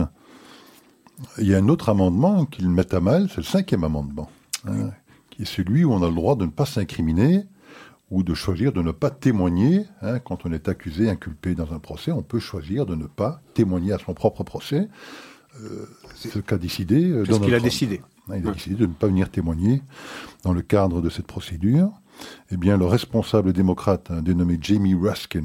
il 1.39 1.47
y 1.47 1.55
a 1.55 1.59
un 1.59 1.69
autre 1.69 1.89
amendement 1.89 2.45
qu'ils 2.45 2.69
mettent 2.69 2.95
à 2.95 3.01
mal, 3.01 3.29
c'est 3.29 3.39
le 3.39 3.43
cinquième 3.45 3.85
amendement, 3.85 4.31
hein, 4.67 4.91
qui 5.31 5.43
est 5.43 5.47
celui 5.47 5.85
où 5.85 5.93
on 5.93 6.03
a 6.03 6.09
le 6.09 6.15
droit 6.15 6.37
de 6.37 6.45
ne 6.45 6.51
pas 6.51 6.67
s'incriminer 6.67 7.45
ou 8.11 8.23
de 8.23 8.35
choisir 8.35 8.73
de 8.73 8.83
ne 8.83 8.93
pas 8.93 9.11
témoigner. 9.11 9.85
Hein, 10.03 10.19
quand 10.19 10.47
on 10.47 10.53
est 10.53 10.69
accusé, 10.69 11.11
inculpé 11.11 11.55
dans 11.55 11.73
un 11.73 11.79
procès, 11.79 12.11
on 12.11 12.23
peut 12.23 12.39
choisir 12.39 12.87
de 12.87 12.95
ne 12.95 13.07
pas 13.07 13.41
témoigner 13.55 13.93
à 13.93 13.99
son 13.99 14.15
propre 14.15 14.45
procès. 14.45 14.89
Euh, 15.63 15.87
c'est 16.15 16.31
ce 16.31 16.39
qu'a 16.39 16.59
décidé. 16.59 17.11
Euh, 17.11 17.25
ce 17.25 17.39
qu'il 17.39 17.55
a 17.55 17.61
décidé. 17.61 18.01
Hein, 18.29 18.37
il 18.39 18.49
a 18.49 18.53
décidé 18.53 18.77
de 18.77 18.87
ne 18.87 18.93
pas 18.93 19.09
venir 19.09 19.31
témoigner 19.31 19.83
dans 20.43 20.53
le 20.53 20.63
cadre 20.63 21.01
de 21.01 21.11
cette 21.11 21.27
procédure. 21.27 21.91
Eh 22.51 22.57
bien, 22.57 22.77
le 22.77 22.85
responsable 22.85 23.53
démocrate, 23.53 24.11
dénommé 24.23 24.59
Jamie 24.61 24.95
Ruskin, 24.95 25.45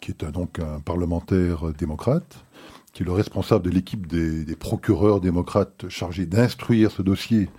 qui 0.00 0.12
est 0.12 0.24
donc 0.24 0.58
un 0.58 0.80
parlementaire 0.80 1.72
démocrate, 1.74 2.44
qui 2.92 3.02
est 3.02 3.06
le 3.06 3.12
responsable 3.12 3.64
de 3.64 3.70
l'équipe 3.70 4.06
des, 4.06 4.44
des 4.44 4.56
procureurs 4.56 5.20
démocrates 5.20 5.88
chargés 5.88 6.26
d'instruire 6.26 6.90
ce 6.90 7.02
dossier 7.02 7.50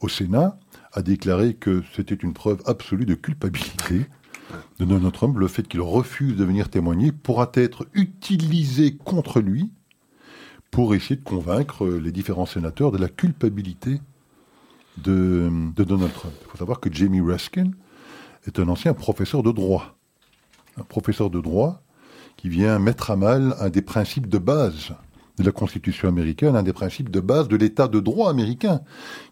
au 0.00 0.08
Sénat, 0.08 0.58
a 0.92 1.02
déclaré 1.02 1.54
que 1.54 1.82
c'était 1.94 2.14
une 2.14 2.34
preuve 2.34 2.62
absolue 2.66 3.06
de 3.06 3.14
culpabilité 3.14 4.06
de 4.78 4.84
Donald 4.84 5.12
Trump. 5.12 5.36
Le 5.38 5.48
fait 5.48 5.66
qu'il 5.66 5.80
refuse 5.80 6.36
de 6.36 6.44
venir 6.44 6.68
témoigner 6.68 7.12
pourra 7.12 7.50
être 7.54 7.86
utilisé 7.94 8.96
contre 8.96 9.40
lui 9.40 9.70
pour 10.70 10.94
essayer 10.94 11.16
de 11.16 11.24
convaincre 11.24 11.86
les 11.86 12.12
différents 12.12 12.46
sénateurs 12.46 12.92
de 12.92 12.98
la 12.98 13.08
culpabilité 13.08 14.00
de, 14.98 15.50
Donald 15.76 16.12
Trump. 16.12 16.34
Il 16.42 16.50
faut 16.50 16.58
savoir 16.58 16.80
que 16.80 16.92
Jamie 16.92 17.20
Raskin 17.20 17.70
est 18.46 18.58
un 18.58 18.68
ancien 18.68 18.94
professeur 18.94 19.42
de 19.42 19.52
droit. 19.52 19.96
Un 20.78 20.84
professeur 20.84 21.30
de 21.30 21.40
droit 21.40 21.82
qui 22.36 22.48
vient 22.48 22.78
mettre 22.78 23.10
à 23.10 23.16
mal 23.16 23.54
un 23.60 23.68
des 23.68 23.82
principes 23.82 24.28
de 24.28 24.38
base 24.38 24.94
de 25.42 25.46
la 25.46 25.52
Constitution 25.52 26.08
américaine, 26.08 26.56
un 26.56 26.62
des 26.62 26.72
principes 26.72 27.10
de 27.10 27.20
base 27.20 27.48
de 27.48 27.56
l'État 27.56 27.88
de 27.88 28.00
droit 28.00 28.30
américain, 28.30 28.80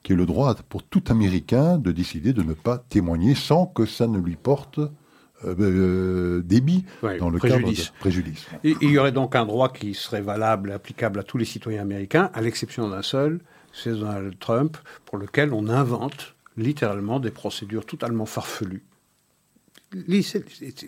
qui 0.03 0.12
est 0.12 0.16
le 0.16 0.27
droit 0.27 0.55
pour 0.68 0.83
tout 0.83 1.03
Américain 1.09 1.79
de 1.79 1.92
décider 1.92 2.33
de 2.33 2.42
ne 2.42 2.53
pas 2.53 2.79
témoigner 2.79 3.35
sans 3.35 3.66
que 3.66 3.87
ça 3.87 4.07
ne 4.07 4.18
lui 4.18 4.37
porte 4.37 4.79
euh, 4.79 5.55
euh, 5.59 6.42
débit 6.42 6.85
dans 7.18 7.31
le 7.31 7.38
préjudice. 7.38 7.79
cadre 7.79 7.92
de 7.94 7.99
préjudice. 8.01 8.46
Il 8.64 8.90
y 8.90 8.99
aurait 8.99 9.12
donc 9.12 9.35
un 9.35 9.46
droit 9.46 9.70
qui 9.70 9.94
serait 9.94 10.20
valable, 10.20 10.73
applicable 10.73 11.18
à 11.18 11.23
tous 11.23 11.38
les 11.38 11.46
citoyens 11.46 11.83
américains, 11.83 12.31
à 12.35 12.42
l'exception 12.42 12.88
d'un 12.88 13.03
seul, 13.03 13.40
c'est 13.73 13.92
Donald 13.92 14.38
Trump, 14.38 14.77
pour 15.07 15.16
lequel 15.18 15.53
on 15.55 15.68
invente 15.68 16.35
littéralement 16.57 17.20
des 17.20 17.31
procédures 17.31 17.87
totalement 17.87 18.27
farfelues. 18.27 18.85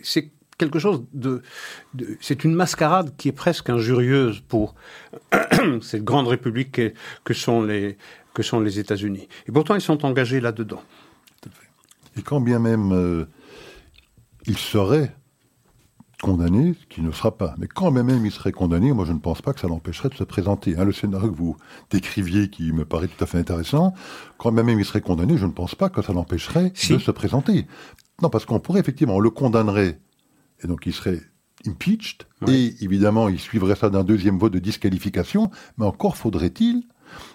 C'est 0.03 0.31
quelque 0.57 0.79
chose 0.79 1.03
de, 1.13 1.41
c'est 2.21 2.43
une 2.43 2.53
mascarade 2.53 3.15
qui 3.17 3.29
est 3.29 3.33
presque 3.33 3.69
injurieuse 3.69 4.41
pour 4.41 4.75
cette 5.81 6.03
grande 6.03 6.27
république 6.27 6.81
que, 7.23 7.33
sont 7.33 7.63
les 7.63 7.97
que 8.33 8.43
sont 8.43 8.59
les 8.59 8.79
États-Unis. 8.79 9.27
Et 9.47 9.51
pourtant, 9.51 9.75
ils 9.75 9.81
sont 9.81 10.05
engagés 10.05 10.39
là-dedans. 10.39 10.81
Et 12.17 12.21
quand 12.21 12.41
bien 12.41 12.59
même 12.59 12.91
euh, 12.91 13.25
il 14.45 14.57
serait 14.57 15.15
condamné, 16.21 16.73
ce 16.79 16.85
qui 16.85 17.01
ne 17.01 17.11
sera 17.11 17.37
pas, 17.37 17.53
mais 17.57 17.67
quand 17.67 17.91
bien 17.91 18.03
même 18.03 18.25
il 18.25 18.31
serait 18.31 18.53
condamné, 18.53 18.93
moi 18.93 19.03
je 19.03 19.11
ne 19.11 19.19
pense 19.19 19.41
pas 19.41 19.51
que 19.51 19.59
ça 19.59 19.67
l'empêcherait 19.67 20.07
de 20.09 20.13
se 20.13 20.23
présenter. 20.23 20.77
Hein, 20.77 20.85
le 20.85 20.93
scénario 20.93 21.29
que 21.29 21.35
vous 21.35 21.57
décriviez, 21.89 22.49
qui 22.49 22.71
me 22.71 22.85
paraît 22.85 23.07
tout 23.07 23.21
à 23.21 23.27
fait 23.27 23.39
intéressant, 23.39 23.93
quand 24.37 24.51
bien 24.51 24.63
même 24.63 24.79
il 24.79 24.85
serait 24.85 25.01
condamné, 25.01 25.37
je 25.37 25.45
ne 25.45 25.51
pense 25.51 25.75
pas 25.75 25.89
que 25.89 26.01
ça 26.01 26.13
l'empêcherait 26.13 26.69
de 26.69 26.97
se 26.97 27.11
présenter. 27.11 27.67
Non, 28.21 28.29
parce 28.29 28.45
qu'on 28.45 28.59
pourrait 28.59 28.79
effectivement, 28.79 29.15
on 29.15 29.19
le 29.19 29.31
condamnerait 29.31 29.99
et 30.63 30.67
donc 30.67 30.85
il 30.85 30.93
serait 30.93 31.21
impeached, 31.65 32.23
et 32.47 32.75
évidemment 32.81 33.29
il 33.29 33.39
suivrait 33.39 33.75
ça 33.75 33.89
d'un 33.89 34.03
deuxième 34.03 34.37
vote 34.37 34.53
de 34.53 34.59
disqualification, 34.59 35.49
mais 35.77 35.85
encore 35.85 36.17
faudrait-il 36.17 36.83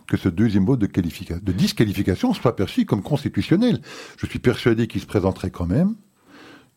que 0.06 0.16
ce 0.16 0.28
deuxième 0.28 0.66
vote 0.66 0.80
de, 0.80 0.86
de 0.86 1.52
disqualification 1.52 2.34
soit 2.34 2.56
perçu 2.56 2.84
comme 2.84 3.02
constitutionnel. 3.02 3.80
Je 4.18 4.26
suis 4.26 4.38
persuadé 4.38 4.86
qu'il 4.86 5.00
se 5.00 5.06
présenterait 5.06 5.50
quand 5.50 5.66
même, 5.66 5.94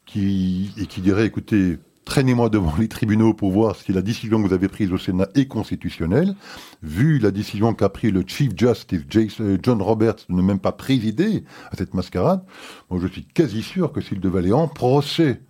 qui, 0.05 0.71
et 0.77 0.85
qui 0.85 1.01
dirait, 1.01 1.25
écoutez, 1.25 1.79
traînez-moi 2.05 2.49
devant 2.49 2.75
les 2.77 2.87
tribunaux 2.87 3.33
pour 3.33 3.51
voir 3.51 3.75
si 3.75 3.93
la 3.93 4.01
décision 4.01 4.41
que 4.41 4.47
vous 4.47 4.53
avez 4.53 4.67
prise 4.67 4.91
au 4.91 4.97
Sénat 4.97 5.29
est 5.35 5.47
constitutionnelle. 5.47 6.35
Vu 6.83 7.19
la 7.19 7.31
décision 7.31 7.73
qu'a 7.73 7.89
pris 7.89 8.11
le 8.11 8.23
Chief 8.25 8.51
Justice 8.57 9.05
John 9.63 9.81
Roberts 9.81 10.25
de 10.29 10.35
ne 10.35 10.41
même 10.41 10.59
pas 10.59 10.71
présider 10.71 11.43
à 11.71 11.75
cette 11.75 11.93
mascarade, 11.93 12.43
moi 12.89 12.99
je 13.01 13.07
suis 13.07 13.25
quasi 13.25 13.61
sûr 13.61 13.91
que 13.91 14.01
s'il 14.01 14.19
devait 14.19 14.39
aller 14.39 14.51
en 14.51 14.67
procès 14.67 15.41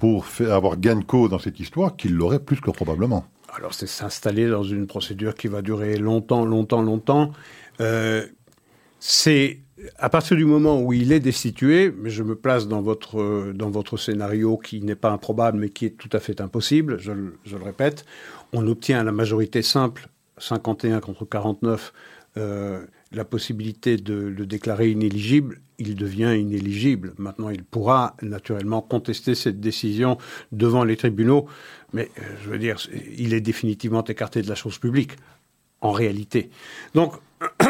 pour 0.00 0.24
avoir 0.48 0.78
gain 0.78 1.02
dans 1.28 1.38
cette 1.38 1.60
histoire, 1.60 1.94
qu'il 1.94 2.14
l'aurait 2.14 2.38
plus 2.38 2.58
que 2.58 2.70
probablement. 2.70 3.26
Alors 3.54 3.74
c'est 3.74 3.86
s'installer 3.86 4.48
dans 4.48 4.62
une 4.62 4.86
procédure 4.86 5.34
qui 5.34 5.46
va 5.46 5.60
durer 5.60 5.98
longtemps, 5.98 6.46
longtemps, 6.46 6.80
longtemps. 6.80 7.32
Euh, 7.82 8.26
c'est 8.98 9.58
à 9.98 10.08
partir 10.08 10.38
du 10.38 10.46
moment 10.46 10.80
où 10.80 10.94
il 10.94 11.12
est 11.12 11.20
destitué, 11.20 11.92
mais 11.94 12.08
je 12.08 12.22
me 12.22 12.34
place 12.34 12.66
dans 12.66 12.80
votre, 12.80 13.52
dans 13.52 13.68
votre 13.68 13.98
scénario 13.98 14.56
qui 14.56 14.80
n'est 14.80 14.94
pas 14.94 15.10
improbable, 15.10 15.58
mais 15.58 15.68
qui 15.68 15.84
est 15.84 15.98
tout 15.98 16.10
à 16.14 16.20
fait 16.20 16.40
impossible, 16.40 16.98
je, 16.98 17.12
le 17.12 17.62
répète, 17.62 18.06
on 18.54 18.66
obtient 18.66 19.04
la 19.04 19.12
majorité 19.12 19.60
simple, 19.60 20.08
51 20.38 21.00
contre 21.00 21.26
49, 21.26 21.92
euh, 22.38 22.86
la 23.12 23.26
possibilité 23.26 23.98
de 23.98 24.14
le 24.14 24.46
déclarer 24.46 24.88
inéligible, 24.88 25.60
il 25.80 25.96
devient 25.96 26.36
inéligible. 26.38 27.14
Maintenant, 27.18 27.48
il 27.48 27.64
pourra 27.64 28.14
naturellement 28.22 28.82
contester 28.82 29.34
cette 29.34 29.60
décision 29.60 30.18
devant 30.52 30.84
les 30.84 30.96
tribunaux, 30.96 31.46
mais 31.92 32.10
euh, 32.18 32.22
je 32.44 32.50
veux 32.50 32.58
dire, 32.58 32.76
il 33.16 33.34
est 33.34 33.40
définitivement 33.40 34.04
écarté 34.04 34.42
de 34.42 34.48
la 34.48 34.54
chose 34.54 34.78
publique, 34.78 35.12
en 35.80 35.90
réalité. 35.90 36.50
Donc, 36.94 37.14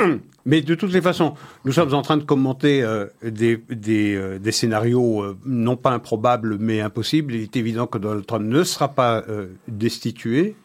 mais 0.45 0.61
de 0.61 0.75
toutes 0.75 0.93
les 0.93 1.01
façons, 1.01 1.35
nous 1.65 1.73
sommes 1.73 1.95
en 1.95 2.03
train 2.03 2.17
de 2.17 2.25
commenter 2.25 2.83
euh, 2.83 3.07
des, 3.23 3.63
des, 3.71 4.17
euh, 4.17 4.51
scénarios 4.51 5.37
non 5.47 5.77
pas 5.77 5.93
improbables 5.93 6.59
mais 6.59 6.81
impossibles. 6.81 7.35
Il 7.35 7.43
est 7.43 7.57
évident 7.57 7.87
que 7.87 7.99
Donald 7.99 8.27
Trump 8.27 8.45
ne 8.45 8.65
sera 8.65 8.89
pas 8.89 9.25
destitué 9.69 10.57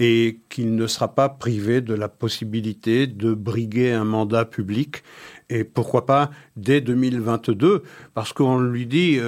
et 0.00 0.40
qu'il 0.48 0.74
ne 0.74 0.86
sera 0.88 1.14
pas 1.14 1.28
privé 1.28 1.80
de 1.80 1.94
la 1.94 2.08
possibilité 2.08 3.06
de 3.06 3.34
briguer 3.34 3.92
un 3.92 4.04
mandat 4.04 4.46
public 4.46 5.04
et 5.50 5.64
pourquoi 5.64 6.06
pas 6.06 6.30
dès 6.56 6.80
2022 6.80 7.82
parce 8.14 8.32
qu'on 8.32 8.58
lui 8.58 8.86
dit 8.86 9.20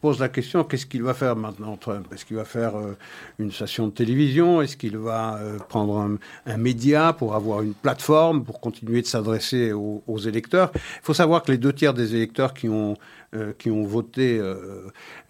pose 0.00 0.18
la 0.18 0.28
question 0.28 0.64
qu'est-ce 0.64 0.86
qu'il 0.86 1.02
va 1.02 1.14
faire 1.14 1.36
maintenant, 1.36 1.76
Trump? 1.76 2.06
Est-ce 2.12 2.24
qu'il 2.24 2.36
va 2.36 2.44
faire 2.44 2.76
euh, 2.76 2.96
une 3.38 3.52
station 3.52 3.86
de 3.86 3.92
télévision? 3.92 4.62
Est-ce 4.62 4.76
qu'il 4.76 4.96
va 4.96 5.36
euh, 5.36 5.58
prendre 5.68 6.16
un, 6.46 6.56
média 6.56 7.12
pour 7.12 7.34
avoir 7.34 7.62
une 7.62 7.74
plateforme 7.74 8.44
pour 8.44 8.60
continuer 8.60 9.02
de 9.02 9.06
s'adresser 9.06 9.72
aux, 9.72 10.18
électeurs? 10.18 10.70
Il 10.74 10.80
faut 11.02 11.14
savoir 11.14 11.42
que 11.42 11.52
les 11.52 11.58
deux 11.58 11.72
tiers 11.72 11.94
des 11.94 12.14
électeurs 12.14 12.54
qui 12.54 12.68
ont, 12.68 12.96
euh, 13.34 13.52
qui 13.58 13.70
ont 13.70 13.84
voté, 13.84 14.40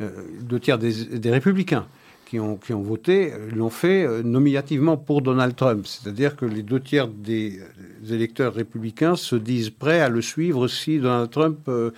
deux 0.00 0.60
tiers 0.60 0.78
des 0.78 1.30
républicains 1.30 1.86
qui 2.30 2.38
ont, 2.38 2.56
qui 2.56 2.72
ont 2.72 2.82
voté 2.82 3.32
l'ont 3.52 3.70
fait 3.70 4.04
euh, 4.04 4.22
nominativement 4.22 4.96
pour 4.96 5.20
Donald 5.20 5.56
Trump. 5.56 5.84
C'est-à-dire 5.84 6.36
que 6.36 6.44
les 6.44 6.62
deux 6.62 6.78
tiers 6.78 7.08
des 7.08 7.58
électeurs 8.08 8.54
républicains 8.54 9.16
se 9.16 9.36
disent 9.36 9.70
prêts 9.70 10.00
à 10.00 10.08
le 10.08 10.22
suivre 10.22 10.68
si 10.68 10.98
Donald 10.98 11.30
Trump 11.30 11.58
euh, 11.68 11.90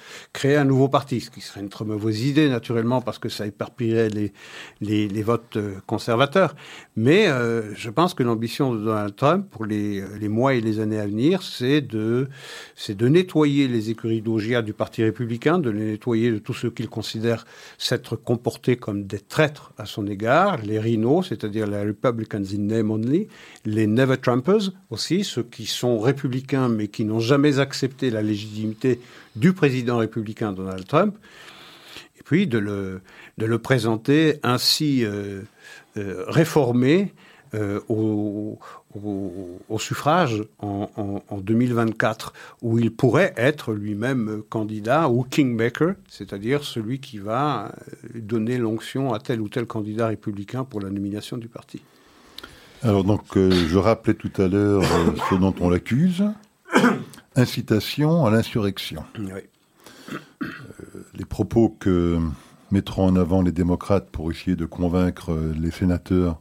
un 0.44 0.64
nouveau 0.64 0.88
parti, 0.88 1.20
ce 1.20 1.30
qui 1.30 1.40
serait 1.40 1.60
une 1.60 1.68
très 1.68 1.84
mauvaise 1.84 2.24
idée 2.24 2.48
naturellement 2.48 3.00
parce 3.00 3.18
que 3.18 3.28
ça 3.28 3.46
éparpillerait 3.46 4.08
les, 4.10 4.32
les, 4.80 5.22
votes 5.22 5.56
euh, 5.56 5.76
conservateurs. 5.86 6.54
Mais 6.96 7.26
je 7.74 7.90
pense 7.90 8.12
que 8.14 8.22
l'ambition 8.22 8.74
de 8.74 8.84
Donald 8.84 9.16
Trump 9.16 9.46
pour 9.50 9.64
les, 9.64 10.02
les, 10.20 10.28
mois 10.28 10.54
et 10.54 10.60
les 10.60 10.80
années 10.80 10.98
à 10.98 11.06
venir, 11.06 11.42
c'est 11.42 11.80
de, 11.80 12.28
c'est 12.74 12.96
de 12.96 13.08
nettoyer 13.08 13.68
les 13.68 13.90
écuries 13.90 14.20
d'Ogia 14.20 14.62
du 14.62 14.72
Parti 14.74 15.02
républicain, 15.02 15.58
de 15.58 15.70
les 15.70 15.92
nettoyer 15.92 16.30
de 16.30 16.38
tous 16.38 16.54
ceux 16.54 16.70
qu'il 16.70 16.88
considère 16.88 17.46
s'être 17.78 18.16
comportés 18.16 18.76
comme 18.76 19.06
des 19.06 19.20
traîtres 19.20 19.72
à 19.78 19.86
son 19.86 20.06
égard 20.06 20.58
les 20.62 20.78
rhinos, 20.78 21.28
c'est-à-dire 21.28 21.66
les 21.66 21.82
Republicans 21.82 22.44
in 22.52 22.58
name 22.58 22.90
only, 22.90 23.28
les 23.64 23.86
Never 23.86 24.16
Trumpers 24.16 24.72
aussi, 24.90 25.24
ceux 25.24 25.42
qui 25.42 25.66
sont 25.66 25.91
républicains 25.98 26.68
mais 26.68 26.88
qui 26.88 27.04
n'ont 27.04 27.20
jamais 27.20 27.58
accepté 27.58 28.10
la 28.10 28.22
légitimité 28.22 29.00
du 29.36 29.52
président 29.52 29.98
républicain 29.98 30.52
Donald 30.52 30.86
Trump, 30.86 31.16
et 32.18 32.22
puis 32.22 32.46
de 32.46 32.58
le, 32.58 33.00
de 33.38 33.56
présenter 33.56 34.38
ainsi 34.42 35.04
euh, 35.04 35.42
euh, 35.96 36.24
réformé 36.28 37.12
euh, 37.54 37.80
au, 37.88 38.58
suffrage 39.78 40.44
en, 40.58 41.20
2024, 41.38 42.32
où 42.62 42.78
il 42.78 42.94
pourrait 42.94 43.34
être 43.36 43.72
lui-même 43.72 44.42
candidat 44.48 45.08
ou 45.08 45.22
kingmaker, 45.24 45.94
c'est-à-dire 46.08 46.62
celui 46.62 47.00
qui 47.00 47.18
va 47.18 47.72
donner 48.14 48.58
l'onction 48.58 49.12
à 49.12 49.18
tel 49.18 49.40
ou 49.40 49.48
tel 49.48 49.66
candidat 49.66 50.08
républicain 50.08 50.64
pour 50.64 50.80
la 50.80 50.90
nomination 50.90 51.36
du 51.36 51.48
parti. 51.48 51.82
Alors 52.82 53.04
donc, 53.04 53.36
euh, 53.36 53.50
je 53.68 53.78
rappelais 53.78 54.14
tout 54.14 54.32
à 54.42 54.48
l'heure 54.48 54.82
ce 55.30 55.36
dont 55.36 55.54
on 55.60 55.70
l'accuse, 55.70 56.24
incitation 57.36 58.26
à 58.26 58.30
l'insurrection. 58.30 59.04
les 61.14 61.24
propos 61.24 61.76
que 61.78 62.18
mettront 62.72 63.06
en 63.06 63.14
avant 63.16 63.40
les 63.42 63.52
démocrates 63.52 64.10
pour 64.10 64.32
essayer 64.32 64.56
de 64.56 64.66
convaincre 64.66 65.32
les 65.56 65.70
sénateurs 65.70 66.40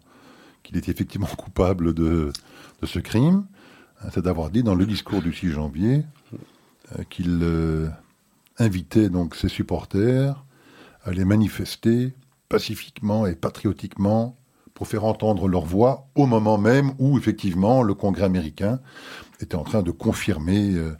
qu'il 0.63 0.77
est 0.77 0.89
effectivement 0.89 1.27
coupable 1.37 1.93
de, 1.93 2.31
ce 2.83 2.97
crime, 2.97 3.45
hein, 4.01 4.07
c'est 4.11 4.23
d'avoir 4.23 4.49
dit 4.49 4.63
dans 4.63 4.75
le 4.75 4.87
discours 4.87 5.21
du 5.21 5.33
6 5.33 5.51
janvier 5.51 6.03
euh, 6.97 7.03
qu'il 7.09 7.39
euh, 7.43 7.87
invitait 8.57 9.09
donc 9.09 9.35
ses 9.35 9.49
supporters 9.49 10.43
à 11.03 11.09
aller 11.09 11.25
manifester 11.25 12.13
pacifiquement 12.49 13.27
et 13.27 13.35
patriotiquement 13.35 14.35
pour 14.81 14.87
faire 14.87 15.05
entendre 15.05 15.47
leur 15.47 15.63
voix 15.63 16.07
au 16.15 16.25
moment 16.25 16.57
même 16.57 16.93
où 16.97 17.15
effectivement 17.15 17.83
le 17.83 17.93
Congrès 17.93 18.23
américain 18.23 18.79
était 19.39 19.53
en 19.53 19.63
train 19.63 19.83
de 19.83 19.91
confirmer 19.91 20.73
euh, 20.73 20.95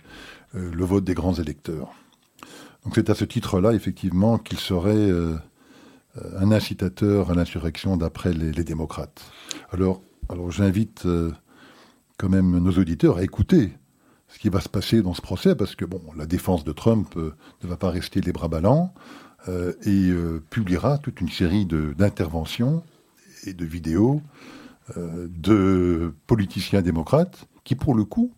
le 0.54 0.86
vote 0.86 1.04
des 1.04 1.16
grands 1.16 1.34
électeurs. 1.34 1.90
Donc 2.86 2.94
c'est 2.94 3.10
à 3.10 3.16
ce 3.16 3.26
titre-là 3.26 3.74
effectivement 3.74 4.38
qu'il 4.38 4.60
serait 4.60 5.10
un 6.38 6.52
incitateur 6.52 7.32
à 7.32 7.34
l'insurrection 7.34 7.98
d'après 7.98 8.34
les, 8.34 8.64
démocrates. 8.64 9.24
Alors, 9.72 10.02
j'invite 10.50 11.08
euh, 11.08 11.32
quand 12.18 12.30
même 12.30 12.60
nos 12.60 12.72
auditeurs 12.72 13.18
à 13.18 13.24
écouter 13.24 13.74
ce 14.28 14.38
qui 14.38 14.50
va 14.50 14.62
se 14.62 14.70
passer 14.70 15.02
dans 15.02 15.16
ce 15.16 15.22
procès, 15.22 15.56
parce 15.56 15.76
que 15.76 15.86
bon, 15.86 16.02
la 16.16 16.28
défense 16.28 16.64
de 16.64 16.72
Trump 16.72 17.16
euh, 17.18 17.34
ne 17.64 17.68
va 17.68 17.78
pas 17.78 17.90
rester 17.90 18.22
les 18.22 18.32
bras 18.32 18.48
ballants 18.48 18.94
euh, 19.50 19.74
et 19.86 20.12
publiera 20.52 21.00
toute 21.00 21.20
une 21.20 21.30
série 21.30 21.66
d'interventions 21.66 22.84
et 23.46 23.54
de 23.54 23.66
vidéos 23.66 24.22
de 24.98 26.14
politiciens 26.28 26.82
démocrates 26.82 27.48
qui, 27.64 27.76
pour 27.76 27.96
le 27.96 28.04
coup, 28.04 28.34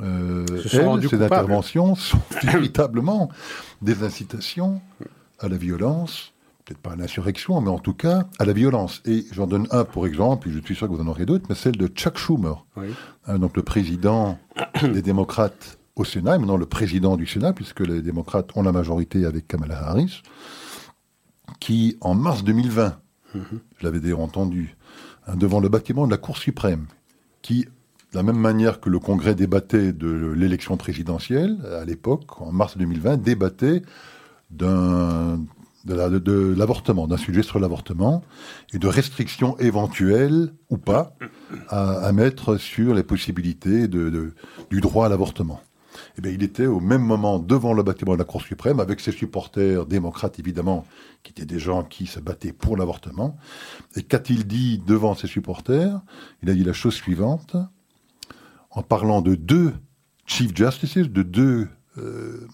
ces 0.00 1.22
interventions 1.22 1.94
sont 1.94 2.20
véritablement 2.42 3.30
des 3.82 4.02
incitations 4.02 4.80
à 5.38 5.48
la 5.48 5.56
violence, 5.56 6.32
peut-être 6.64 6.80
pas 6.80 6.92
à 6.92 6.96
l'insurrection, 6.96 7.60
mais 7.60 7.70
en 7.70 7.78
tout 7.78 7.94
cas 7.94 8.26
à 8.38 8.44
la 8.44 8.52
violence. 8.52 9.02
Et 9.04 9.24
j'en 9.32 9.46
donne 9.46 9.66
un 9.70 9.84
pour 9.84 10.06
exemple, 10.06 10.48
et 10.48 10.52
je 10.52 10.58
suis 10.60 10.74
sûr 10.74 10.88
que 10.88 10.92
vous 10.92 11.00
en 11.00 11.06
aurez 11.06 11.26
d'autres, 11.26 11.46
mais 11.48 11.54
celle 11.54 11.76
de 11.76 11.86
Chuck 11.86 12.18
Schumer, 12.18 12.64
hein, 13.26 13.38
donc 13.38 13.56
le 13.56 13.62
président 13.62 14.38
des 14.82 15.02
démocrates 15.02 15.78
au 15.96 16.04
Sénat, 16.04 16.36
et 16.36 16.38
maintenant 16.38 16.56
le 16.56 16.66
président 16.66 17.16
du 17.16 17.26
Sénat, 17.26 17.52
puisque 17.52 17.80
les 17.80 18.02
démocrates 18.02 18.56
ont 18.56 18.62
la 18.62 18.72
majorité 18.72 19.26
avec 19.26 19.46
Kamala 19.46 19.78
Harris, 19.88 20.22
qui 21.60 21.96
en 22.00 22.14
mars 22.14 22.42
2020, 22.42 22.98
je 23.34 23.84
l'avais 23.84 24.00
déjà 24.00 24.16
entendu, 24.16 24.76
hein, 25.26 25.36
devant 25.36 25.60
le 25.60 25.68
bâtiment 25.68 26.06
de 26.06 26.10
la 26.10 26.18
Cour 26.18 26.38
suprême, 26.38 26.86
qui 27.42 27.66
de 28.12 28.18
la 28.18 28.22
même 28.22 28.38
manière 28.38 28.80
que 28.80 28.88
le 28.88 29.00
Congrès 29.00 29.34
débattait 29.34 29.92
de 29.92 30.32
l'élection 30.36 30.76
présidentielle, 30.76 31.58
à 31.80 31.84
l'époque, 31.84 32.40
en 32.40 32.52
mars 32.52 32.76
2020, 32.76 33.16
débattait 33.16 33.82
d'un 34.50 35.40
de 35.84 36.54
l'avortement, 36.56 37.06
d'un 37.06 37.16
sujet 37.16 37.42
sur 37.42 37.58
l'avortement, 37.58 38.22
et 38.72 38.78
de 38.78 38.88
restrictions 38.88 39.58
éventuelles 39.58 40.52
ou 40.70 40.78
pas 40.78 41.14
à, 41.68 42.10
mettre 42.12 42.56
sur 42.56 42.94
les 42.94 43.02
possibilités 43.02 43.88
du 43.88 44.80
droit 44.80 45.06
à 45.06 45.08
l'avortement. 45.08 45.60
Eh 46.16 46.20
bien, 46.20 46.30
il 46.30 46.42
était 46.42 46.66
au 46.66 46.80
même 46.80 47.02
moment 47.02 47.38
devant 47.38 47.72
le 47.72 47.82
bâtiment 47.82 48.12
de 48.12 48.18
la 48.18 48.24
Cour 48.24 48.42
suprême, 48.42 48.80
avec 48.80 49.00
ses 49.00 49.12
supporters 49.12 49.86
démocrates 49.86 50.38
évidemment, 50.38 50.86
qui 51.22 51.32
étaient 51.32 51.44
des 51.44 51.58
gens 51.58 51.82
qui 51.82 52.06
se 52.06 52.20
battaient 52.20 52.52
pour 52.52 52.76
l'avortement. 52.76 53.36
Et 53.96 54.02
qu'a-t-il 54.02 54.46
dit 54.46 54.82
devant 54.86 55.14
ses 55.14 55.26
supporters? 55.26 56.00
Il 56.42 56.50
a 56.50 56.54
dit 56.54 56.64
la 56.64 56.72
chose 56.72 56.94
suivante, 56.94 57.56
en 58.70 58.82
parlant 58.82 59.22
de 59.22 59.34
deux 59.34 59.72
Chief 60.26 60.56
Justices, 60.56 60.96
de 61.10 61.22
deux 61.22 61.68
euh, 61.98 62.46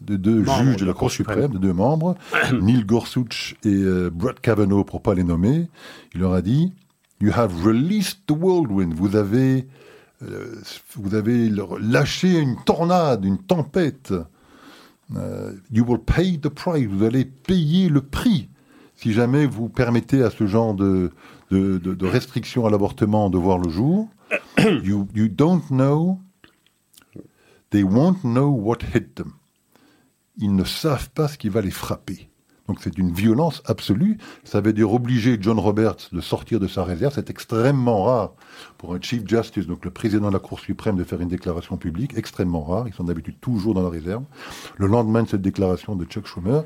de 0.00 0.16
deux 0.16 0.44
juges 0.44 0.76
de 0.76 0.84
la 0.84 0.92
Cour 0.92 1.10
suprême, 1.10 1.52
de 1.52 1.58
deux 1.58 1.72
membres, 1.72 2.16
Neil 2.60 2.84
Gorsuch 2.84 3.56
et 3.64 3.68
euh, 3.68 4.10
Brett 4.12 4.40
Kavanaugh, 4.40 4.84
pour 4.84 5.02
pas 5.02 5.14
les 5.14 5.24
nommer. 5.24 5.68
Il 6.14 6.20
leur 6.20 6.34
a 6.34 6.42
dit 6.42 6.72
You 7.20 7.32
have 7.34 7.64
released 7.64 8.20
the 8.26 8.32
whirlwind. 8.32 8.94
Vous 8.94 9.16
avez, 9.16 9.66
euh, 10.22 10.60
vous 10.96 11.14
avez 11.14 11.48
lâché 11.48 12.38
une 12.38 12.56
tornade, 12.64 13.24
une 13.24 13.38
tempête 13.38 14.12
euh, 15.16 15.52
you 15.72 15.84
will 15.84 15.98
pay 15.98 16.38
the 16.38 16.48
price, 16.48 16.86
vous 16.86 17.04
allez 17.04 17.24
payer 17.24 17.88
le 17.88 18.00
prix 18.00 18.48
si 18.94 19.12
jamais 19.12 19.46
vous 19.46 19.68
permettez 19.68 20.22
à 20.22 20.30
ce 20.30 20.46
genre 20.46 20.74
de, 20.74 21.10
de, 21.50 21.78
de, 21.78 21.94
de 21.94 22.06
restrictions 22.06 22.66
à 22.66 22.70
l'avortement 22.70 23.30
de 23.30 23.38
voir 23.38 23.58
le 23.58 23.70
jour. 23.70 24.08
you, 24.58 25.08
you 25.14 25.28
don't 25.28 25.62
know, 25.70 26.20
they 27.70 27.82
won't 27.82 28.20
know 28.22 28.50
what 28.50 28.78
hit 28.94 29.14
them. 29.14 29.32
Ils 30.36 30.54
ne 30.54 30.64
savent 30.64 31.10
pas 31.10 31.28
ce 31.28 31.38
qui 31.38 31.48
va 31.48 31.60
les 31.60 31.70
frapper. 31.70 32.29
Donc 32.70 32.78
c'est 32.80 32.98
une 32.98 33.10
violence 33.10 33.62
absolue. 33.66 34.16
Ça 34.44 34.60
veut 34.60 34.72
dire 34.72 34.92
obliger 34.92 35.38
John 35.40 35.58
Roberts 35.58 36.08
de 36.12 36.20
sortir 36.20 36.60
de 36.60 36.68
sa 36.68 36.84
réserve. 36.84 37.12
C'est 37.12 37.28
extrêmement 37.28 38.04
rare 38.04 38.34
pour 38.78 38.94
un 38.94 39.00
Chief 39.00 39.26
Justice, 39.26 39.66
donc 39.66 39.84
le 39.84 39.90
président 39.90 40.28
de 40.28 40.34
la 40.34 40.38
Cour 40.38 40.60
suprême, 40.60 40.94
de 40.94 41.02
faire 41.02 41.20
une 41.20 41.30
déclaration 41.30 41.76
publique. 41.76 42.16
Extrêmement 42.16 42.62
rare. 42.62 42.86
Ils 42.86 42.94
sont 42.94 43.02
d'habitude 43.02 43.40
toujours 43.40 43.74
dans 43.74 43.82
la 43.82 43.88
réserve. 43.88 44.22
Le 44.76 44.86
lendemain 44.86 45.24
de 45.24 45.28
cette 45.28 45.42
déclaration 45.42 45.96
de 45.96 46.04
Chuck 46.04 46.28
Schumer, 46.28 46.62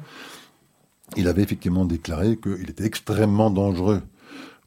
il 1.16 1.26
avait 1.26 1.40
effectivement 1.40 1.86
déclaré 1.86 2.36
qu'il 2.36 2.68
était 2.68 2.84
extrêmement 2.84 3.48
dangereux 3.48 4.02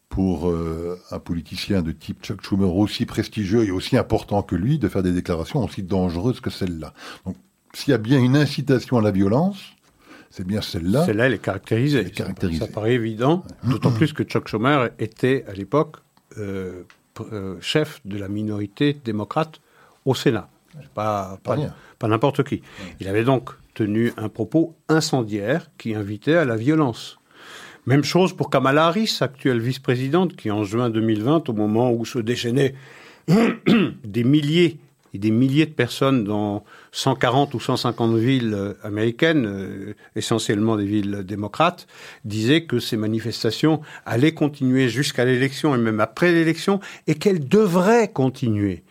pour 0.09 0.49
euh, 0.49 0.99
un 1.11 1.19
politicien 1.19 1.83
de 1.83 1.91
type 1.91 2.23
Chuck 2.23 2.43
Schumer 2.43 2.75
aussi 2.75 3.05
prestigieux 3.05 3.63
et 3.63 3.69
aussi 3.69 3.95
important 3.95 4.41
que 4.41 4.55
lui 4.55 4.79
de 4.79 4.87
faire 4.87 5.03
des 5.03 5.13
déclarations 5.13 5.63
aussi 5.63 5.83
dangereuses 5.83 6.39
que 6.39 6.49
celle-là. 6.49 6.95
Donc 7.27 7.35
s'il 7.75 7.91
y 7.91 7.93
a 7.93 7.99
bien 7.99 8.19
une 8.19 8.35
incitation 8.35 8.97
à 8.97 9.03
la 9.03 9.11
violence, 9.11 9.76
c'est 10.29 10.45
bien 10.45 10.61
celle-là. 10.61 11.05
Celle-là, 11.05 11.27
elle 11.27 11.33
est 11.33 11.39
caractérisée. 11.39 11.99
Elle 11.99 12.07
est 12.07 12.11
caractérisée. 12.11 12.65
Ça, 12.65 12.71
paraît 12.71 12.93
évident, 12.93 13.43
d'autant 13.63 13.91
plus 13.91 14.13
que 14.13 14.23
Chuck 14.23 14.47
Schumer 14.47 14.89
était 14.99 15.45
à 15.47 15.53
l'époque 15.53 15.97
euh, 16.37 16.83
euh, 17.31 17.55
chef 17.61 18.01
de 18.05 18.17
la 18.17 18.27
minorité 18.27 18.95
démocrate 19.03 19.59
au 20.05 20.13
Sénat. 20.13 20.49
Pas, 20.93 21.39
pas, 21.43 21.57
pas 21.97 22.07
n'importe 22.07 22.43
qui. 22.43 22.61
Il 22.99 23.07
avait 23.07 23.23
donc 23.23 23.49
tenu 23.73 24.13
un 24.17 24.29
propos 24.29 24.75
incendiaire 24.89 25.71
qui 25.77 25.95
invitait 25.95 26.35
à 26.35 26.45
la 26.45 26.55
violence. 26.55 27.17
Même 27.87 28.03
chose 28.03 28.33
pour 28.33 28.49
Kamala 28.49 28.87
Harris, 28.87 29.17
actuelle 29.21 29.59
vice-présidente, 29.59 30.35
qui 30.35 30.51
en 30.51 30.63
juin 30.63 30.89
2020, 30.89 31.49
au 31.49 31.53
moment 31.53 31.91
où 31.91 32.05
se 32.05 32.19
déchaînaient 32.19 32.75
des 34.03 34.23
milliers 34.23 34.79
des 35.13 35.31
milliers 35.31 35.65
de 35.65 35.71
personnes 35.71 36.23
dans 36.23 36.63
140 36.91 37.53
ou 37.53 37.59
150 37.59 38.15
villes 38.17 38.53
euh, 38.53 38.73
américaines, 38.83 39.45
euh, 39.45 39.93
essentiellement 40.15 40.77
des 40.77 40.85
villes 40.85 41.23
démocrates, 41.23 41.87
disaient 42.25 42.63
que 42.63 42.79
ces 42.79 42.97
manifestations 42.97 43.81
allaient 44.05 44.33
continuer 44.33 44.89
jusqu'à 44.89 45.25
l'élection 45.25 45.75
et 45.75 45.77
même 45.77 45.99
après 45.99 46.31
l'élection 46.31 46.79
et 47.07 47.15
qu'elles 47.15 47.47
devraient 47.47 48.09
continuer. 48.11 48.83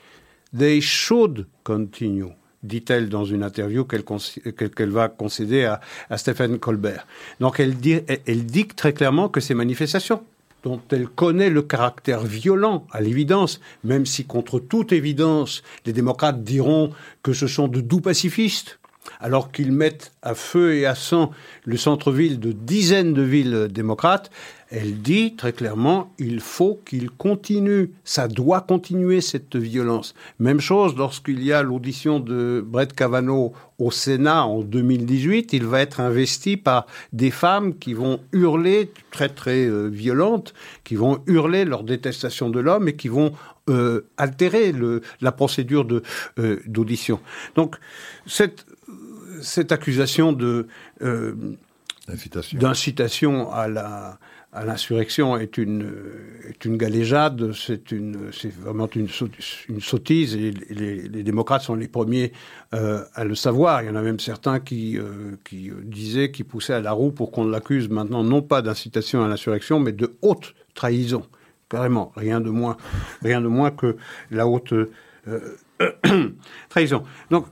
They 0.57 0.81
should 0.81 1.47
continue 1.64 2.33
dit-elle 2.62 3.09
dans 3.09 3.25
une 3.25 3.45
interview 3.45 3.85
qu'elle 3.85 4.91
va 4.91 5.09
concéder 5.09 5.64
à, 5.64 5.81
à 6.11 6.19
Stephen 6.19 6.59
Colbert. 6.59 7.07
Donc 7.39 7.61
elle 7.61 7.77
dit 7.77 8.67
très 8.75 8.93
clairement 8.93 9.29
que 9.29 9.41
ces 9.41 9.55
manifestations 9.55 10.23
dont 10.67 10.81
elle 10.91 11.07
connaît 11.07 11.49
le 11.49 11.62
caractère 11.62 12.25
violent, 12.25 12.89
à 12.91 13.01
l'évidence, 13.01 13.61
même 13.85 14.05
si 14.05 14.25
contre 14.25 14.59
toute 14.59 14.91
évidence, 14.91 15.62
les 15.85 15.93
démocrates 15.93 16.43
diront 16.43 16.91
que 17.23 17.33
ce 17.33 17.47
sont 17.47 17.69
de 17.69 17.81
doux 17.81 18.01
pacifistes, 18.01 18.81
alors 19.21 19.53
qu'ils 19.53 19.71
mettent 19.71 20.11
à 20.23 20.35
feu 20.35 20.75
et 20.75 20.85
à 20.85 20.97
sang 20.97 21.31
le 21.64 21.77
centre-ville 21.77 22.41
de 22.41 22.51
dizaines 22.51 23.14
de 23.14 23.23
villes 23.23 23.69
démocrates, 23.71 24.33
elle 24.71 25.01
dit 25.01 25.37
très 25.37 25.53
clairement, 25.53 26.12
il 26.19 26.41
faut 26.41 26.81
qu'il 26.85 27.11
continue, 27.11 27.93
ça 28.05 28.27
doit 28.27 28.61
continuer 28.61 29.21
cette 29.21 29.57
violence. 29.57 30.14
Même 30.41 30.61
chose 30.61 30.97
lorsqu'il 30.97 31.43
y 31.45 31.53
a 31.53 31.62
l'audition 31.62 32.19
de 32.19 32.64
Brett 32.67 32.93
Kavanaugh 32.93 33.53
au 33.79 33.91
Sénat 33.91 34.45
en 34.45 34.62
2018, 34.62 35.53
il 35.53 35.67
va 35.67 35.81
être 35.81 36.01
investi 36.01 36.57
par 36.57 36.87
des 37.12 37.31
femmes 37.31 37.79
qui 37.79 37.95
vont 37.95 38.21
hurler, 38.33 38.91
très 39.11 39.29
très 39.29 39.67
euh, 39.67 39.87
violentes, 39.87 40.53
qui 40.83 40.97
vont 40.97 41.23
hurler 41.27 41.64
leur 41.64 41.85
détestation 41.85 42.51
de 42.51 42.59
l'homme 42.59 42.89
et 42.89 42.97
qui 42.97 43.09
vont 43.09 43.33
euh, 43.69 44.09
altérer 44.17 44.75
la 45.21 45.33
procédure 45.33 45.87
euh, 46.39 46.61
d'audition. 46.67 47.21
Donc 47.55 47.77
cette 48.27 49.71
accusation 49.71 50.33
de 50.33 50.67
d'incitation 52.55 53.53
à 53.53 53.69
la 53.69 54.19
à 54.57 54.65
l'insurrection 54.65 55.37
est 55.37 55.59
une, 55.59 55.93
est 56.49 56.65
une 56.65 56.79
galéjade, 56.79 57.53
c'est 57.53 57.93
une, 57.93 58.31
c'est 58.33 58.51
vraiment 58.55 58.89
une, 58.97 59.09
une 59.69 59.81
sottise 59.83 60.35
et 60.35 60.51
les, 60.71 61.23
démocrates 61.23 61.61
sont 61.61 61.75
les 61.75 61.89
premiers 61.89 62.33
euh, 62.73 63.05
à 63.15 63.25
le 63.25 63.35
savoir. 63.35 63.83
Il 63.83 63.89
y 63.89 63.91
en 63.91 63.97
a 63.97 64.01
même 64.01 64.19
certains 64.19 64.59
qui, 64.59 64.97
euh, 64.97 65.37
qui 65.45 65.71
disaient, 65.85 66.31
qui 66.31 66.43
poussaient 66.43 66.73
à 66.73 66.81
la 66.81 66.93
roue 66.93 67.11
pour 67.11 67.33
qu'on 67.33 67.45
l'accuse 67.45 67.91
maintenant 67.91 68.25
non 68.25 68.41
pas 68.41 68.63
d'incitation 68.63 69.23
à 69.23 69.29
l'insurrection, 69.29 69.79
mais 69.79 69.93
de 69.93 70.17
haute 70.23 70.55
trahison. 70.73 71.27
Carrément, 71.69 72.13
rien 72.17 72.41
de 72.41 72.49
moins, 72.49 72.79
rien 73.23 73.43
de 73.43 73.49
moins 73.49 73.71
que 73.71 73.99
la 74.31 74.47
haute 74.47 74.73
euh, 74.73 74.89
trahison. 76.68 77.03
Donc, 77.31 77.47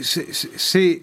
c'est 0.00 1.02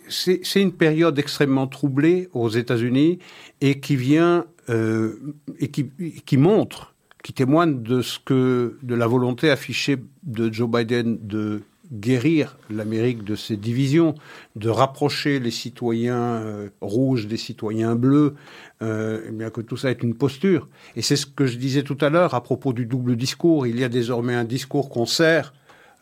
une 0.55 0.73
période 0.73 1.17
extrêmement 1.19 1.67
troublée 1.67 2.29
aux 2.33 2.49
États-Unis 2.49 3.19
et 3.61 3.79
qui 3.79 3.95
vient 3.95 4.45
euh, 4.69 5.19
et 5.59 5.67
qui, 5.67 6.37
montre, 6.37 6.93
qui 7.21 7.33
témoigne 7.33 7.83
de 7.83 8.01
ce 8.01 8.17
que, 8.17 8.77
de 8.81 8.95
la 8.95 9.07
volonté 9.07 9.49
affichée 9.49 9.97
de 10.23 10.51
Joe 10.53 10.69
Biden 10.69 11.17
de 11.21 11.63
guérir 11.91 12.57
l'Amérique 12.69 13.25
de 13.25 13.35
ses 13.35 13.57
divisions, 13.57 14.15
de 14.55 14.69
rapprocher 14.69 15.39
les 15.39 15.51
citoyens 15.51 16.15
euh, 16.15 16.69
rouges 16.79 17.27
des 17.27 17.35
citoyens 17.35 17.95
bleus, 17.95 18.35
euh, 18.81 19.29
bien 19.31 19.49
que 19.49 19.59
tout 19.59 19.75
ça 19.75 19.91
est 19.91 20.01
une 20.01 20.15
posture. 20.15 20.69
Et 20.95 21.01
c'est 21.01 21.17
ce 21.17 21.25
que 21.25 21.45
je 21.45 21.57
disais 21.57 21.83
tout 21.83 21.97
à 21.99 22.09
l'heure 22.09 22.33
à 22.33 22.41
propos 22.41 22.71
du 22.71 22.85
double 22.85 23.17
discours. 23.17 23.67
Il 23.67 23.79
y 23.79 23.83
a 23.83 23.89
désormais 23.89 24.33
un 24.33 24.45
discours 24.45 24.89
qu'on 24.89 25.05
sert 25.05 25.53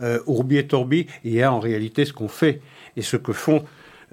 euh, 0.02 0.20
Urbi 0.28 0.58
et 0.58 0.68
Torbi, 0.68 1.08
il 1.24 1.34
y 1.34 1.42
a 1.42 1.52
en 1.52 1.60
réalité 1.60 2.06
ce 2.06 2.14
qu'on 2.14 2.28
fait 2.28 2.62
et 2.98 3.02
ce 3.02 3.18
que 3.18 3.34
font 3.34 3.64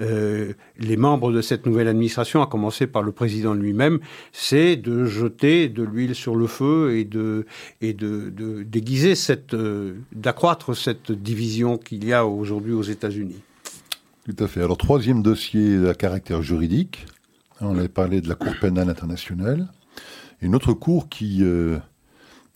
euh, 0.00 0.52
les 0.78 0.96
membres 0.96 1.32
de 1.32 1.42
cette 1.42 1.66
nouvelle 1.66 1.88
administration, 1.88 2.40
à 2.40 2.46
commencer 2.46 2.86
par 2.86 3.02
le 3.02 3.10
président 3.10 3.52
lui-même, 3.52 3.98
c'est 4.32 4.76
de 4.76 5.04
jeter 5.04 5.68
de 5.68 5.82
l'huile 5.82 6.14
sur 6.14 6.36
le 6.36 6.46
feu 6.46 6.96
et 6.96 7.04
de 7.04 7.44
déguiser 7.80 9.16
cette 9.16 9.54
euh, 9.54 9.94
d'accroître 10.12 10.76
cette 10.76 11.10
division 11.10 11.78
qu'il 11.78 12.04
y 12.04 12.12
a 12.12 12.24
aujourd'hui 12.26 12.72
aux 12.72 12.82
États-Unis. 12.82 13.42
Tout 14.24 14.44
à 14.44 14.46
fait. 14.46 14.62
Alors 14.62 14.78
troisième 14.78 15.22
dossier 15.22 15.88
à 15.88 15.94
caractère 15.94 16.42
juridique. 16.42 17.06
On 17.60 17.76
avait 17.76 17.88
parlé 17.88 18.20
de 18.20 18.28
la 18.28 18.36
Cour 18.36 18.52
pénale 18.60 18.88
internationale. 18.88 19.66
Une 20.40 20.54
autre 20.54 20.74
cour 20.74 21.08
qui 21.08 21.38
euh, 21.42 21.78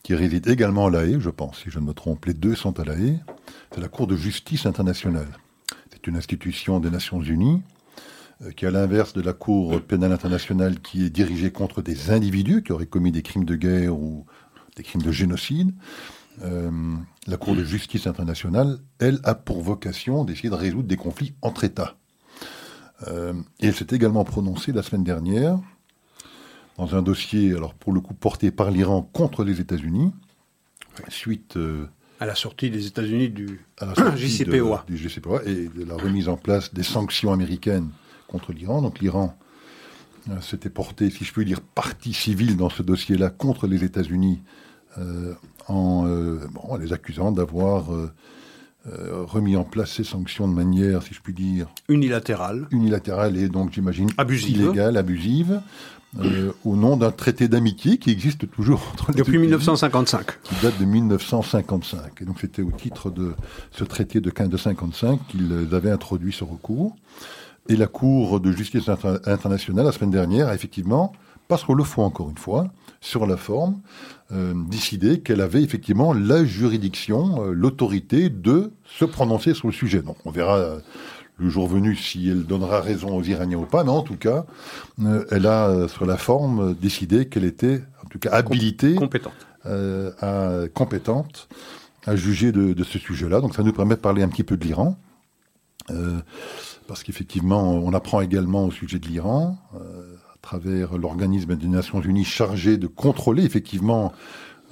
qui 0.03 0.15
réside 0.15 0.47
également 0.47 0.87
à 0.87 0.91
La 0.91 1.05
Haye, 1.05 1.17
je 1.19 1.29
pense, 1.29 1.63
si 1.63 1.69
je 1.69 1.79
ne 1.79 1.85
me 1.85 1.93
trompe. 1.93 2.25
Les 2.25 2.33
deux 2.33 2.55
sont 2.55 2.77
à 2.77 2.83
La 2.83 2.93
Haye. 2.93 3.19
C'est 3.73 3.79
la 3.79 3.87
Cour 3.87 4.05
de 4.05 4.17
justice 4.17 4.65
internationale. 4.65 5.29
C'est 5.91 6.05
une 6.07 6.17
institution 6.17 6.81
des 6.81 6.91
Nations 6.91 7.21
Unies 7.21 7.61
euh, 8.41 8.51
qui, 8.51 8.65
à 8.65 8.71
l'inverse 8.71 9.13
de 9.13 9.21
la 9.21 9.31
Cour 9.31 9.81
pénale 9.81 10.11
internationale, 10.11 10.81
qui 10.81 11.05
est 11.05 11.09
dirigée 11.09 11.51
contre 11.51 11.81
des 11.81 12.11
individus 12.11 12.63
qui 12.63 12.73
auraient 12.73 12.85
commis 12.85 13.13
des 13.13 13.21
crimes 13.21 13.45
de 13.45 13.55
guerre 13.55 13.97
ou 13.97 14.25
des 14.75 14.83
crimes 14.83 15.01
de 15.01 15.11
génocide, 15.11 15.73
euh, 16.43 16.69
la 17.25 17.37
Cour 17.37 17.55
de 17.55 17.63
justice 17.63 18.05
internationale, 18.05 18.79
elle, 18.99 19.21
a 19.23 19.35
pour 19.35 19.61
vocation 19.61 20.25
d'essayer 20.25 20.49
de 20.49 20.55
résoudre 20.55 20.87
des 20.89 20.97
conflits 20.97 21.33
entre 21.41 21.63
États. 21.63 21.95
Euh, 23.07 23.33
et 23.61 23.67
elle 23.67 23.75
s'est 23.75 23.87
également 23.91 24.25
prononcée 24.25 24.73
la 24.73 24.83
semaine 24.83 25.05
dernière 25.05 25.59
dans 26.77 26.95
un 26.95 27.01
dossier, 27.01 27.53
alors 27.53 27.73
pour 27.73 27.93
le 27.93 28.01
coup 28.01 28.13
porté 28.13 28.51
par 28.51 28.71
l'Iran 28.71 29.07
contre 29.13 29.43
les 29.43 29.61
États-Unis, 29.61 30.11
suite 31.09 31.57
euh, 31.57 31.85
à 32.19 32.25
la 32.25 32.35
sortie 32.35 32.69
des 32.69 32.87
États-Unis 32.87 33.29
du 33.29 33.59
JCPOA. 34.15 34.85
du 34.87 34.97
JCPOA 34.97 35.43
et 35.45 35.67
de 35.67 35.83
la 35.83 35.95
remise 35.95 36.29
en 36.29 36.37
place 36.37 36.73
des 36.73 36.83
sanctions 36.83 37.33
américaines 37.33 37.89
contre 38.27 38.53
l'Iran. 38.53 38.81
Donc 38.81 38.99
l'Iran 38.99 39.37
euh, 40.29 40.39
s'était 40.41 40.69
porté, 40.69 41.09
si 41.09 41.25
je 41.25 41.33
peux 41.33 41.45
dire, 41.45 41.61
partie 41.61 42.13
civile 42.13 42.57
dans 42.57 42.69
ce 42.69 42.81
dossier-là 42.83 43.29
contre 43.29 43.67
les 43.67 43.83
États-Unis 43.83 44.41
euh, 44.97 45.33
en 45.67 46.03
bon, 46.03 46.75
les 46.77 46.93
accusant 46.93 47.31
d'avoir 47.31 47.85
remis 48.85 49.55
en 49.55 49.63
place 49.63 49.93
ces 49.93 50.03
sanctions 50.03 50.47
de 50.47 50.53
manière, 50.53 51.01
si 51.03 51.13
je 51.13 51.21
puis 51.21 51.33
dire, 51.33 51.67
unilatérale. 51.87 52.67
Unilatérale 52.69 53.37
et 53.37 53.47
donc, 53.47 53.71
j'imagine, 53.71 54.09
abusive. 54.17 54.57
illégale, 54.57 54.97
abusive, 54.97 55.61
euh, 56.21 56.51
au 56.63 56.75
nom 56.75 56.95
d'un 56.95 57.11
traité 57.11 57.47
d'amitié 57.47 57.97
qui 57.97 58.11
existe 58.11 58.49
toujours 58.51 58.81
entre 58.93 59.11
les 59.11 59.17
Depuis 59.17 59.39
1955. 59.39 60.41
Qui 60.43 60.55
date 60.61 60.79
de 60.79 60.85
1955. 60.85 62.21
Et 62.21 62.25
donc 62.25 62.37
c'était 62.39 62.61
au 62.61 62.71
titre 62.71 63.09
de 63.09 63.33
ce 63.71 63.83
traité 63.83 64.21
de 64.21 64.29
15 64.29 64.49
de 64.49 64.57
55 64.57 65.19
qu'ils 65.27 65.67
avaient 65.73 65.91
introduit 65.91 66.31
ce 66.31 66.43
recours. 66.43 66.95
Et 67.69 67.75
la 67.75 67.87
Cour 67.87 68.39
de 68.39 68.51
justice 68.51 68.89
internationale, 69.25 69.85
la 69.85 69.91
semaine 69.91 70.11
dernière, 70.11 70.49
a 70.49 70.55
effectivement, 70.55 71.13
parce 71.47 71.63
qu'on 71.63 71.73
le 71.73 71.83
faut 71.83 72.01
encore 72.01 72.29
une 72.29 72.37
fois, 72.37 72.67
sur 72.99 73.25
la 73.25 73.37
forme, 73.37 73.79
euh, 74.31 74.53
décidé 74.69 75.21
qu'elle 75.21 75.41
avait 75.41 75.63
effectivement 75.63 76.13
la 76.13 76.43
juridiction, 76.45 77.43
euh, 77.43 77.51
l'autorité 77.53 78.29
de 78.29 78.71
se 78.85 79.05
prononcer 79.05 79.53
sur 79.53 79.67
le 79.67 79.73
sujet. 79.73 80.01
Donc 80.01 80.17
on 80.25 80.31
verra 80.31 80.77
le 81.37 81.49
jour 81.49 81.67
venu 81.67 81.95
si 81.95 82.29
elle 82.29 82.43
donnera 82.45 82.79
raison 82.81 83.15
aux 83.17 83.23
Iraniens 83.23 83.57
ou 83.57 83.65
pas, 83.65 83.83
mais 83.83 83.89
en 83.89 84.01
tout 84.03 84.17
cas, 84.17 84.45
euh, 85.03 85.25
elle 85.31 85.47
a, 85.47 85.67
euh, 85.67 85.87
sur 85.87 86.05
la 86.05 86.17
forme, 86.17 86.75
décidé 86.75 87.27
qu'elle 87.27 87.43
était, 87.45 87.81
en 88.05 88.07
tout 88.07 88.19
cas, 88.19 88.31
habilitée, 88.31 88.95
Compétente. 88.95 89.33
euh, 89.65 90.11
à- 90.21 90.67
compétente 90.69 91.47
à 92.05 92.15
juger 92.15 92.51
de, 92.51 92.73
de 92.73 92.83
ce 92.83 92.99
sujet-là. 92.99 93.41
Donc 93.41 93.55
ça 93.55 93.63
nous 93.63 93.73
permet 93.73 93.95
de 93.95 93.99
parler 94.01 94.21
un 94.23 94.27
petit 94.29 94.43
peu 94.43 94.57
de 94.57 94.63
l'Iran. 94.65 94.97
Euh, 95.91 96.19
parce 96.87 97.03
qu'effectivement, 97.03 97.73
on 97.73 97.93
apprend 97.93 98.21
également 98.21 98.65
au 98.65 98.71
sujet 98.71 98.99
de 98.99 99.07
l'Iran, 99.07 99.57
euh, 99.75 100.15
à 100.33 100.37
travers 100.41 100.97
l'organisme 100.97 101.55
des 101.55 101.67
Nations 101.67 102.01
Unies 102.01 102.25
chargé 102.25 102.77
de 102.77 102.87
contrôler 102.87 103.43
effectivement 103.43 104.11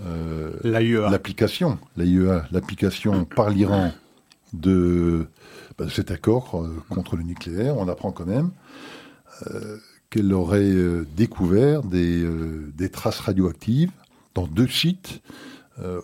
euh, 0.06 0.52
L'AIEA. 0.64 1.10
l'application, 1.10 1.80
l'AIEA, 1.98 2.46
l'application 2.52 3.26
par 3.26 3.50
l'Iran 3.50 3.92
de, 4.54 5.28
bah, 5.78 5.86
cet 5.90 6.12
accord 6.12 6.62
euh, 6.62 6.84
contre 6.90 7.16
le 7.16 7.24
nucléaire. 7.24 7.78
On 7.78 7.88
apprend 7.88 8.12
quand 8.12 8.26
même 8.26 8.52
euh, 9.48 9.78
qu'elle 10.10 10.34
aurait 10.34 10.62
euh, 10.62 11.06
découvert 11.16 11.84
des, 11.84 12.90
traces 12.92 13.20
radioactives 13.20 13.92
dans 14.36 14.48
deux 14.48 14.68
sites 14.68 15.22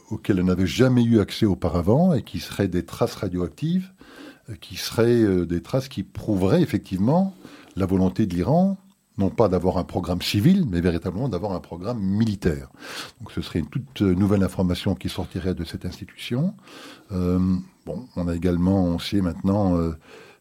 auxquels 0.09 0.39
elle 0.39 0.45
n'avait 0.45 0.65
jamais 0.65 1.03
eu 1.03 1.19
accès 1.19 1.45
auparavant 1.45 2.13
et 2.13 2.23
qui 2.23 2.39
seraient 2.39 2.69
des 2.69 2.83
traces 2.83 3.13
radioactives, 3.13 3.91
qui 4.59 4.75
seraient 4.75 5.45
des 5.45 5.61
traces 5.61 5.87
qui 5.87 6.01
prouveraient 6.01 6.63
effectivement 6.63 7.35
la 7.75 7.85
volonté 7.85 8.25
de 8.25 8.33
l'Iran, 8.33 8.77
non 9.19 9.29
pas 9.29 9.49
d'avoir 9.49 9.77
un 9.77 9.83
programme 9.83 10.21
civil, 10.23 10.65
mais 10.67 10.81
véritablement 10.81 11.29
d'avoir 11.29 11.51
un 11.51 11.59
programme 11.59 11.99
militaire. 11.99 12.69
Donc 13.19 13.31
ce 13.33 13.41
serait 13.41 13.59
une 13.59 13.67
toute 13.67 14.01
nouvelle 14.01 14.41
information 14.41 14.95
qui 14.95 15.09
sortirait 15.09 15.53
de 15.53 15.63
cette 15.63 15.85
institution. 15.85 16.55
Bon, 17.87 18.05
on 18.17 18.27
a 18.27 18.35
également, 18.35 18.83
on 18.83 18.99
sait 18.99 19.21
maintenant, 19.21 19.77
euh, 19.77 19.93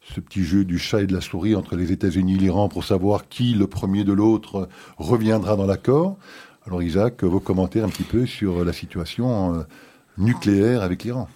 ce 0.03 0.21
petit 0.21 0.43
jeu 0.43 0.65
du 0.65 0.79
chat 0.79 1.03
et 1.03 1.07
de 1.07 1.15
la 1.15 1.21
souris 1.21 1.55
entre 1.55 1.77
les 1.77 1.93
États-Unis 1.93 2.35
et 2.35 2.39
l'Iran 2.39 2.69
pour 2.69 2.85
savoir 2.85 3.29
qui, 3.29 3.55
le 3.55 3.69
premier 3.69 4.03
de 4.03 4.13
l'autre, 4.13 4.69
reviendra 4.99 5.55
dans 5.55 5.67
l'accord. 5.67 6.17
Alors 6.67 6.83
Isaac, 6.83 7.23
vos 7.23 7.39
commentaires 7.39 7.85
un 7.85 7.89
petit 7.89 8.03
peu 8.03 8.27
sur 8.27 8.65
la 8.65 8.73
situation 8.73 9.55
euh, 9.55 9.63
nucléaire 10.19 10.83
avec 10.83 11.05
l'Iran. 11.05 11.29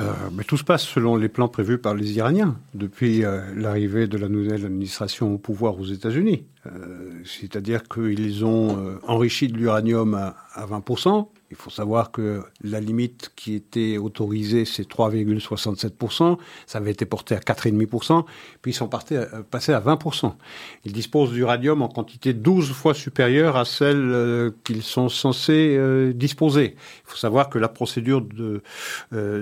Euh, 0.00 0.12
mais 0.32 0.44
tout 0.44 0.58
se 0.58 0.64
passe 0.64 0.82
selon 0.84 1.16
les 1.16 1.30
plans 1.30 1.48
prévus 1.48 1.78
par 1.78 1.94
les 1.94 2.12
Iraniens 2.12 2.56
depuis 2.74 3.24
l'arrivée 3.56 4.06
de 4.06 4.18
la 4.18 4.28
nouvelle 4.28 4.66
administration 4.66 5.32
au 5.32 5.38
pouvoir 5.38 5.80
aux 5.80 5.86
États-Unis. 5.86 6.44
Euh, 6.74 7.22
C'est-à-dire 7.24 7.82
qu'ils 7.88 8.44
ont 8.44 8.78
euh, 8.78 8.98
enrichi 9.06 9.48
de 9.48 9.56
l'uranium 9.56 10.14
à, 10.14 10.36
à 10.54 10.66
20%. 10.66 11.28
Il 11.50 11.56
faut 11.56 11.70
savoir 11.70 12.10
que 12.10 12.42
la 12.62 12.78
limite 12.78 13.32
qui 13.34 13.54
était 13.54 13.96
autorisée, 13.96 14.66
c'est 14.66 14.86
3,67%. 14.86 16.36
Ça 16.66 16.78
avait 16.78 16.90
été 16.90 17.06
porté 17.06 17.34
à 17.34 17.38
4,5%. 17.38 18.24
Puis 18.60 18.72
ils 18.72 18.74
sont 18.74 18.90
euh, 19.12 19.42
passés 19.50 19.72
à 19.72 19.80
20%. 19.80 20.34
Ils 20.84 20.92
disposent 20.92 21.32
d'uranium 21.32 21.80
en 21.80 21.88
quantité 21.88 22.34
12 22.34 22.72
fois 22.72 22.92
supérieure 22.92 23.56
à 23.56 23.64
celle 23.64 24.52
qu'ils 24.62 24.82
sont 24.82 25.08
censés 25.08 26.12
disposer. 26.14 26.74
Il 26.74 27.10
faut 27.10 27.16
savoir 27.16 27.48
que 27.48 27.58
la 27.58 27.68
procédure 27.68 28.20
de, 28.20 28.62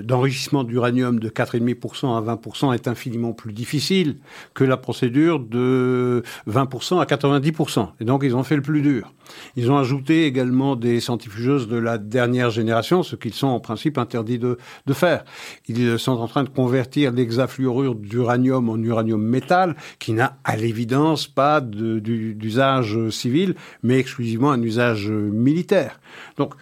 d'enrichissement 0.01 0.63
d'uranium 0.63 1.19
de 1.19 1.29
4,5% 1.29 2.17
à 2.17 2.35
20% 2.35 2.73
est 2.73 2.87
infiniment 2.87 3.33
plus 3.33 3.51
difficile 3.51 4.17
que 4.53 4.63
la 4.63 4.77
procédure 4.77 5.39
de 5.39 6.23
20% 6.47 6.99
à 6.99 7.05
90%. 7.17 7.89
Et 7.99 8.05
donc, 8.05 8.21
ils 8.23 8.35
ont 8.35 8.43
fait 8.43 8.55
le 8.55 8.61
plus 8.61 8.81
dur. 8.81 9.13
Ils 9.55 9.71
ont 9.71 9.77
ajouté 9.77 10.25
également 10.25 10.75
des 10.75 10.99
centrifugeuses 10.99 11.67
de 11.67 11.77
la 11.77 11.97
dernière 11.97 12.49
génération, 12.49 13.03
ce 13.03 13.15
qu'ils 13.15 13.33
sont 13.33 13.47
en 13.47 13.59
principe 13.59 13.97
interdits 13.97 14.39
de, 14.39 14.57
faire. 14.93 15.25
Ils 15.67 15.99
sont 15.99 16.13
en 16.13 16.27
train 16.27 16.43
de 16.43 16.49
convertir 16.49 17.11
l'hexafluorure 17.11 17.95
d'uranium 17.95 18.69
en 18.69 18.77
uranium 18.77 19.21
métal, 19.21 19.75
qui 19.99 20.13
n'a 20.13 20.37
à 20.43 20.55
l'évidence 20.55 21.27
pas 21.27 21.61
d'usage 21.61 23.09
civil, 23.09 23.55
mais 23.83 23.99
exclusivement 23.99 24.51
un 24.51 24.61
usage 24.61 25.09
militaire. 25.09 25.99
Donc, 26.37 26.53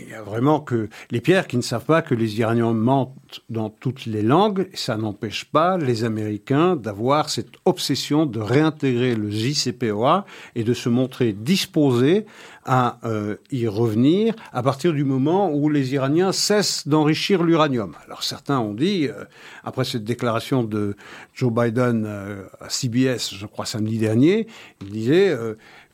il 0.00 0.08
y 0.08 0.14
a 0.14 0.22
vraiment 0.22 0.60
que 0.60 0.88
les 1.10 1.20
pierres 1.20 1.46
qui 1.46 1.56
ne 1.56 1.62
savent 1.62 1.84
pas 1.84 2.02
que 2.02 2.14
les 2.14 2.38
Iraniens 2.38 2.72
mentent 2.72 3.40
dans 3.50 3.70
toutes 3.70 4.06
les 4.06 4.22
langues, 4.22 4.68
ça 4.74 4.96
n'empêche 4.96 5.44
pas 5.44 5.76
les 5.76 6.04
Américains 6.04 6.76
d'avoir 6.76 7.28
cette 7.28 7.52
obsession 7.64 8.26
de 8.26 8.40
réintégrer 8.40 9.14
le 9.14 9.30
JCPOA 9.30 10.24
et 10.54 10.64
de 10.64 10.74
se 10.74 10.88
montrer 10.88 11.32
disposés 11.32 12.26
à 12.64 12.98
euh, 13.04 13.36
y 13.50 13.66
revenir 13.66 14.34
à 14.52 14.62
partir 14.62 14.92
du 14.92 15.04
moment 15.04 15.50
où 15.52 15.68
les 15.68 15.94
Iraniens 15.94 16.32
cessent 16.32 16.86
d'enrichir 16.86 17.42
l'uranium. 17.42 17.94
Alors 18.06 18.22
certains 18.22 18.60
ont 18.60 18.74
dit, 18.74 19.08
euh, 19.08 19.24
après 19.64 19.84
cette 19.84 20.04
déclaration 20.04 20.62
de 20.62 20.96
Joe 21.34 21.52
Biden 21.52 22.04
euh, 22.06 22.44
à 22.60 22.68
CBS, 22.68 23.34
je 23.34 23.46
crois 23.46 23.66
samedi 23.66 23.98
dernier, 23.98 24.46
il 24.80 24.90
disait 24.90 25.36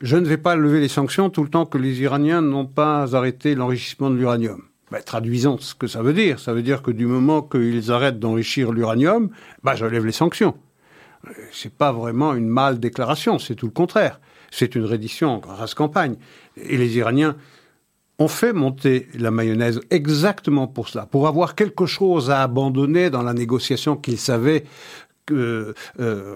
je 0.01 0.15
ne 0.15 0.25
vais 0.25 0.37
pas 0.37 0.55
lever 0.55 0.79
les 0.79 0.87
sanctions 0.87 1.29
tout 1.29 1.43
le 1.43 1.49
temps 1.49 1.65
que 1.65 1.77
les 1.77 2.01
Iraniens 2.01 2.41
n'ont 2.41 2.65
pas 2.65 3.15
arrêté 3.15 3.55
l'enrichissement 3.55 4.09
de 4.09 4.15
l'uranium. 4.15 4.63
Ben, 4.91 5.01
traduisons 5.03 5.57
ce 5.59 5.75
que 5.75 5.87
ça 5.87 6.01
veut 6.01 6.13
dire. 6.13 6.39
Ça 6.39 6.53
veut 6.53 6.63
dire 6.63 6.81
que 6.81 6.91
du 6.91 7.05
moment 7.05 7.41
qu'ils 7.41 7.91
arrêtent 7.91 8.19
d'enrichir 8.19 8.71
l'uranium, 8.71 9.29
ben, 9.63 9.75
je 9.75 9.85
lève 9.85 10.05
les 10.05 10.11
sanctions. 10.11 10.55
C'est 11.51 11.73
pas 11.73 11.91
vraiment 11.91 12.33
une 12.33 12.47
mâle 12.47 12.79
déclaration, 12.79 13.39
c'est 13.39 13.55
tout 13.55 13.67
le 13.67 13.71
contraire. 13.71 14.19
C'est 14.51 14.73
une 14.75 14.85
reddition 14.85 15.41
en 15.45 15.53
race 15.53 15.73
campagne. 15.73 16.15
Et 16.55 16.77
les 16.77 16.97
Iraniens 16.97 17.35
ont 18.19 18.27
fait 18.27 18.53
monter 18.53 19.07
la 19.17 19.31
mayonnaise 19.31 19.79
exactement 19.91 20.67
pour 20.67 20.89
cela, 20.89 21.05
pour 21.05 21.27
avoir 21.27 21.55
quelque 21.55 21.85
chose 21.85 22.31
à 22.31 22.41
abandonner 22.41 23.09
dans 23.09 23.21
la 23.21 23.33
négociation 23.33 23.95
qu'ils 23.95 24.17
savaient 24.17 24.63
euh, 25.31 25.73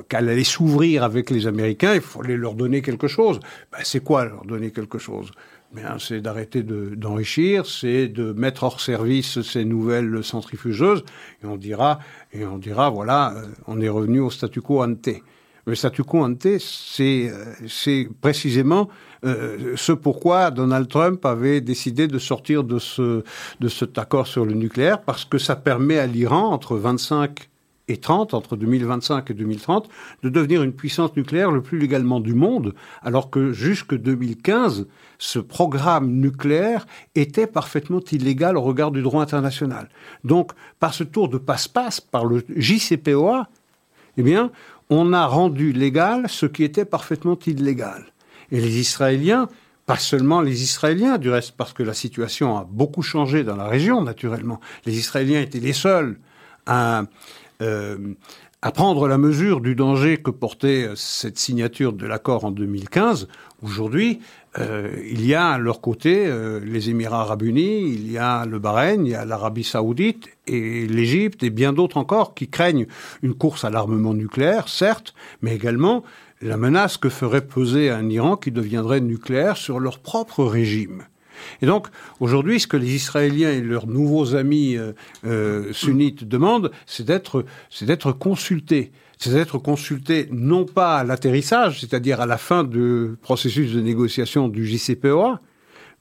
qu'elle 0.09 0.29
allait 0.29 0.43
s'ouvrir 0.43 1.03
avec 1.03 1.29
les 1.29 1.47
Américains, 1.47 1.95
il 1.95 2.01
fallait 2.01 2.37
leur 2.37 2.53
donner 2.53 2.81
quelque 2.81 3.07
chose. 3.07 3.39
Ben, 3.71 3.79
c'est 3.83 4.01
quoi 4.03 4.25
leur 4.25 4.45
donner 4.45 4.71
quelque 4.71 4.97
chose? 4.97 5.31
Bien, 5.73 5.95
c'est 5.97 6.21
d'arrêter 6.21 6.61
de- 6.61 6.93
d'enrichir, 6.95 7.65
c'est 7.65 8.07
de 8.07 8.31
mettre 8.33 8.63
hors 8.63 8.79
service 8.79 9.41
ces 9.41 9.65
nouvelles 9.65 10.23
centrifugeuses, 10.23 11.03
et 11.43 11.47
on 11.47 11.57
dira, 11.57 11.97
et 12.31 12.45
on 12.45 12.59
dira, 12.59 12.91
voilà, 12.91 13.33
euh, 13.35 13.45
on 13.65 13.81
est 13.81 13.89
revenu 13.89 14.19
au 14.19 14.29
statu 14.29 14.61
quo 14.61 14.83
ante. 14.83 15.09
Le 15.65 15.75
statu 15.75 16.03
quo 16.03 16.23
ante, 16.23 16.59
c'est 16.59 17.29
euh, 17.31 17.45
c'est 17.67 18.07
précisément 18.21 18.89
ce 19.23 19.93
pourquoi 19.93 20.51
Donald 20.51 20.89
Trump 20.89 21.25
avait 21.25 21.61
décidé 21.61 22.09
de 22.09 22.19
sortir 22.19 22.65
de, 22.65 22.77
ce, 22.77 23.23
de 23.61 23.67
cet 23.69 23.97
accord 23.97 24.27
sur 24.27 24.43
le 24.45 24.53
nucléaire, 24.53 25.01
parce 25.01 25.23
que 25.23 25.37
ça 25.37 25.55
permet 25.55 25.97
à 25.97 26.05
l'Iran, 26.07 26.51
entre 26.51 26.75
25 26.75 27.49
et 27.87 27.97
30, 27.97 28.33
entre 28.33 28.55
2025 28.55 29.29
et 29.29 29.33
2030, 29.33 29.89
de 30.23 30.29
devenir 30.29 30.63
une 30.63 30.73
puissance 30.73 31.15
nucléaire 31.15 31.51
le 31.51 31.61
plus 31.61 31.79
légalement 31.79 32.19
du 32.19 32.33
monde, 32.33 32.73
alors 33.01 33.29
que 33.29 33.51
jusque 33.51 33.95
2015, 33.95 34.87
ce 35.17 35.39
programme 35.39 36.09
nucléaire 36.11 36.85
était 37.15 37.47
parfaitement 37.47 38.01
illégal 38.11 38.57
au 38.57 38.61
regard 38.61 38.91
du 38.91 39.01
droit 39.01 39.21
international. 39.21 39.89
Donc, 40.23 40.51
par 40.79 40.93
ce 40.93 41.03
tour 41.03 41.27
de 41.27 41.37
passe-passe, 41.37 41.99
par 41.99 42.25
le 42.25 42.43
JCPOA, 42.55 43.49
eh 44.17 44.23
bien, 44.23 44.51
on 44.89 45.11
a 45.11 45.25
rendu 45.25 45.73
légal 45.73 46.29
ce 46.29 46.45
qui 46.45 46.63
était 46.63 46.85
parfaitement 46.85 47.37
illégal. 47.45 48.05
Et 48.51 48.61
les 48.61 48.79
Israéliens, 48.79 49.49
pas 49.85 49.97
seulement 49.97 50.41
les 50.41 50.63
Israéliens, 50.63 51.17
du 51.17 51.29
reste, 51.29 51.53
parce 51.57 51.73
que 51.73 51.83
la 51.83 51.93
situation 51.93 52.57
a 52.57 52.65
beaucoup 52.69 53.01
changé 53.01 53.43
dans 53.43 53.55
la 53.55 53.67
région, 53.67 54.01
naturellement. 54.01 54.59
Les 54.85 54.97
Israéliens 54.97 55.41
étaient 55.41 55.59
les 55.59 55.73
seuls 55.73 56.17
à, 56.65 57.03
euh, 57.63 57.97
à 58.61 58.71
prendre 58.71 59.09
la 59.09 59.17
mesure 59.17 59.59
du 59.59 59.75
danger 59.75 60.17
que 60.17 60.31
portait 60.31 60.89
cette 60.95 61.37
signature 61.37 61.91
de 61.91 62.07
l'accord 62.07 62.45
en 62.45 62.51
2015. 62.51 63.27
Aujourd'hui, 63.61 64.21
euh, 64.57 64.89
il 65.05 65.25
y 65.25 65.33
a 65.33 65.49
à 65.49 65.57
leur 65.57 65.81
côté 65.81 66.25
euh, 66.27 66.61
les 66.63 66.89
Émirats 66.89 67.21
arabes 67.21 67.41
unis, 67.41 67.91
il 67.91 68.09
y 68.09 68.17
a 68.17 68.45
le 68.45 68.59
Bahreïn, 68.59 69.05
il 69.05 69.11
y 69.11 69.15
a 69.15 69.25
l'Arabie 69.25 69.65
saoudite 69.65 70.29
et 70.47 70.87
l'Égypte 70.87 71.43
et 71.43 71.49
bien 71.49 71.73
d'autres 71.73 71.97
encore 71.97 72.35
qui 72.35 72.47
craignent 72.47 72.87
une 73.21 73.33
course 73.33 73.65
à 73.65 73.69
l'armement 73.69 74.13
nucléaire, 74.13 74.69
certes, 74.69 75.13
mais 75.41 75.55
également 75.55 76.03
la 76.41 76.55
menace 76.55 76.97
que 76.97 77.09
ferait 77.09 77.45
peser 77.45 77.89
un 77.89 78.09
Iran 78.09 78.37
qui 78.37 78.51
deviendrait 78.51 79.01
nucléaire 79.01 79.57
sur 79.57 79.79
leur 79.79 79.99
propre 79.99 80.45
régime. 80.45 81.03
Et 81.61 81.65
donc, 81.65 81.87
aujourd'hui, 82.19 82.59
ce 82.59 82.67
que 82.67 82.77
les 82.77 82.95
Israéliens 82.95 83.51
et 83.51 83.61
leurs 83.61 83.87
nouveaux 83.87 84.35
amis 84.35 84.77
euh, 84.77 84.93
euh, 85.25 85.73
sunnites 85.73 86.27
demandent, 86.27 86.71
c'est 86.85 87.05
d'être, 87.05 87.45
c'est 87.69 87.85
d'être 87.85 88.11
consultés. 88.11 88.91
C'est 89.17 89.31
d'être 89.31 89.57
consultés 89.57 90.27
non 90.31 90.65
pas 90.65 90.97
à 90.97 91.03
l'atterrissage, 91.03 91.79
c'est-à-dire 91.79 92.19
à 92.19 92.25
la 92.25 92.37
fin 92.37 92.63
du 92.63 93.11
processus 93.21 93.73
de 93.73 93.79
négociation 93.79 94.49
du 94.49 94.65
JCPOA, 94.65 95.39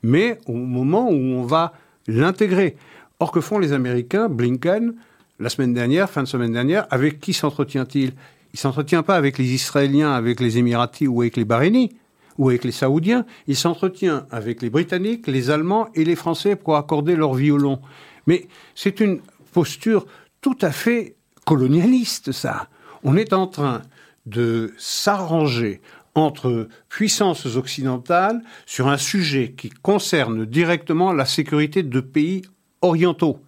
mais 0.02 0.38
au 0.46 0.54
moment 0.54 1.08
où 1.08 1.14
on 1.14 1.44
va 1.44 1.72
l'intégrer. 2.08 2.76
Or, 3.20 3.30
que 3.30 3.40
font 3.40 3.58
les 3.58 3.72
Américains 3.72 4.28
Blinken, 4.28 4.94
la 5.38 5.48
semaine 5.48 5.72
dernière, 5.72 6.10
fin 6.10 6.22
de 6.22 6.28
semaine 6.28 6.52
dernière, 6.52 6.86
avec 6.90 7.20
qui 7.20 7.32
s'entretient-il? 7.32 8.12
Il 8.54 8.58
s'entretient 8.58 9.02
pas 9.02 9.16
avec 9.16 9.38
les 9.38 9.52
Israéliens, 9.54 10.12
avec 10.12 10.40
les 10.40 10.58
Émiratis 10.58 11.06
ou 11.06 11.20
avec 11.22 11.36
les 11.36 11.44
Bahreïnis 11.44 11.90
ou 12.38 12.48
avec 12.48 12.64
les 12.64 12.72
Saoudiens, 12.72 13.24
il 13.46 13.56
s'entretient 13.56 14.26
avec 14.30 14.62
les 14.62 14.70
Britanniques, 14.70 15.26
les 15.26 15.50
Allemands 15.50 15.88
et 15.94 16.04
les 16.04 16.16
Français 16.16 16.56
pour 16.56 16.76
accorder 16.76 17.16
leur 17.16 17.34
violon. 17.34 17.80
Mais 18.26 18.48
c'est 18.74 19.00
une 19.00 19.20
posture 19.52 20.06
tout 20.40 20.58
à 20.60 20.72
fait 20.72 21.16
colonialiste, 21.44 22.32
ça. 22.32 22.68
On 23.04 23.16
est 23.16 23.32
en 23.32 23.46
train 23.46 23.82
de 24.26 24.72
s'arranger 24.78 25.80
entre 26.14 26.68
puissances 26.88 27.46
occidentales 27.56 28.42
sur 28.66 28.88
un 28.88 28.98
sujet 28.98 29.54
qui 29.56 29.70
concerne 29.70 30.44
directement 30.44 31.12
la 31.12 31.24
sécurité 31.24 31.82
de 31.82 32.00
pays 32.00 32.42
orientaux, 32.82 33.38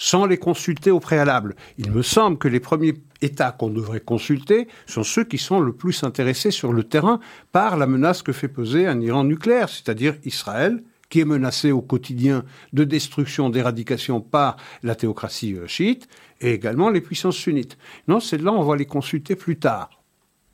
sans 0.00 0.24
les 0.24 0.38
consulter 0.38 0.90
au 0.90 0.98
préalable. 0.98 1.54
Il 1.76 1.92
me 1.92 2.00
semble 2.00 2.38
que 2.38 2.48
les 2.48 2.58
premiers 2.58 2.94
États 3.20 3.52
qu'on 3.52 3.68
devrait 3.68 4.00
consulter 4.00 4.66
sont 4.86 5.04
ceux 5.04 5.24
qui 5.24 5.36
sont 5.36 5.60
le 5.60 5.74
plus 5.74 6.02
intéressés 6.04 6.50
sur 6.50 6.72
le 6.72 6.84
terrain 6.84 7.20
par 7.52 7.76
la 7.76 7.86
menace 7.86 8.22
que 8.22 8.32
fait 8.32 8.48
peser 8.48 8.86
un 8.86 8.98
Iran 9.02 9.24
nucléaire, 9.24 9.68
c'est-à-dire 9.68 10.16
Israël, 10.24 10.82
qui 11.10 11.20
est 11.20 11.26
menacé 11.26 11.70
au 11.70 11.82
quotidien 11.82 12.44
de 12.72 12.84
destruction, 12.84 13.50
d'éradication 13.50 14.22
par 14.22 14.56
la 14.82 14.94
théocratie 14.94 15.54
euh, 15.54 15.66
chiite, 15.66 16.08
et 16.40 16.52
également 16.54 16.88
les 16.88 17.02
puissances 17.02 17.36
sunnites. 17.36 17.76
Non, 18.08 18.20
c'est 18.20 18.38
là 18.38 18.52
on 18.52 18.62
va 18.62 18.76
les 18.76 18.86
consulter 18.86 19.36
plus 19.36 19.58
tard. 19.58 19.90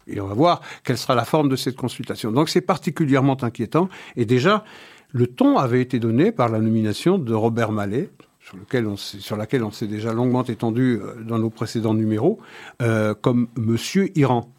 Et 0.08 0.20
on 0.20 0.26
va 0.26 0.34
voir 0.34 0.60
quelle 0.82 0.98
sera 0.98 1.14
la 1.14 1.24
forme 1.24 1.48
de 1.48 1.56
cette 1.56 1.76
consultation. 1.76 2.32
Donc 2.32 2.48
c'est 2.48 2.60
particulièrement 2.62 3.36
inquiétant. 3.44 3.88
Et 4.16 4.24
déjà, 4.24 4.64
le 5.10 5.28
ton 5.28 5.56
avait 5.56 5.82
été 5.82 6.00
donné 6.00 6.32
par 6.32 6.48
la 6.48 6.58
nomination 6.58 7.16
de 7.18 7.32
Robert 7.32 7.70
Mallet, 7.70 8.10
sur, 8.46 9.36
laquelle 9.36 9.64
on 9.64 9.70
s'est 9.70 9.86
déjà 9.86 10.12
longuement 10.12 10.44
étendu 10.44 11.00
euh, 11.00 11.22
dans 11.22 11.38
nos 11.38 11.50
précédents 11.50 11.94
numéros, 11.94 12.38
euh, 12.82 13.14
comme 13.14 13.48
Monsieur 13.56 14.16
Iran. 14.18 14.50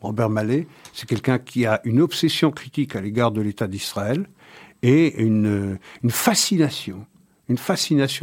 Robert 0.00 0.30
Mallet, 0.30 0.66
c'est 0.92 1.08
quelqu'un 1.08 1.38
qui 1.38 1.64
a 1.64 1.80
une 1.84 2.00
obsession 2.00 2.50
critique 2.50 2.96
à 2.96 3.00
l'égard 3.00 3.30
de 3.30 3.40
l'État 3.40 3.68
d'Israël 3.68 4.26
et 4.82 5.22
une, 5.22 5.78
une 6.02 6.10
fascination 6.10 7.06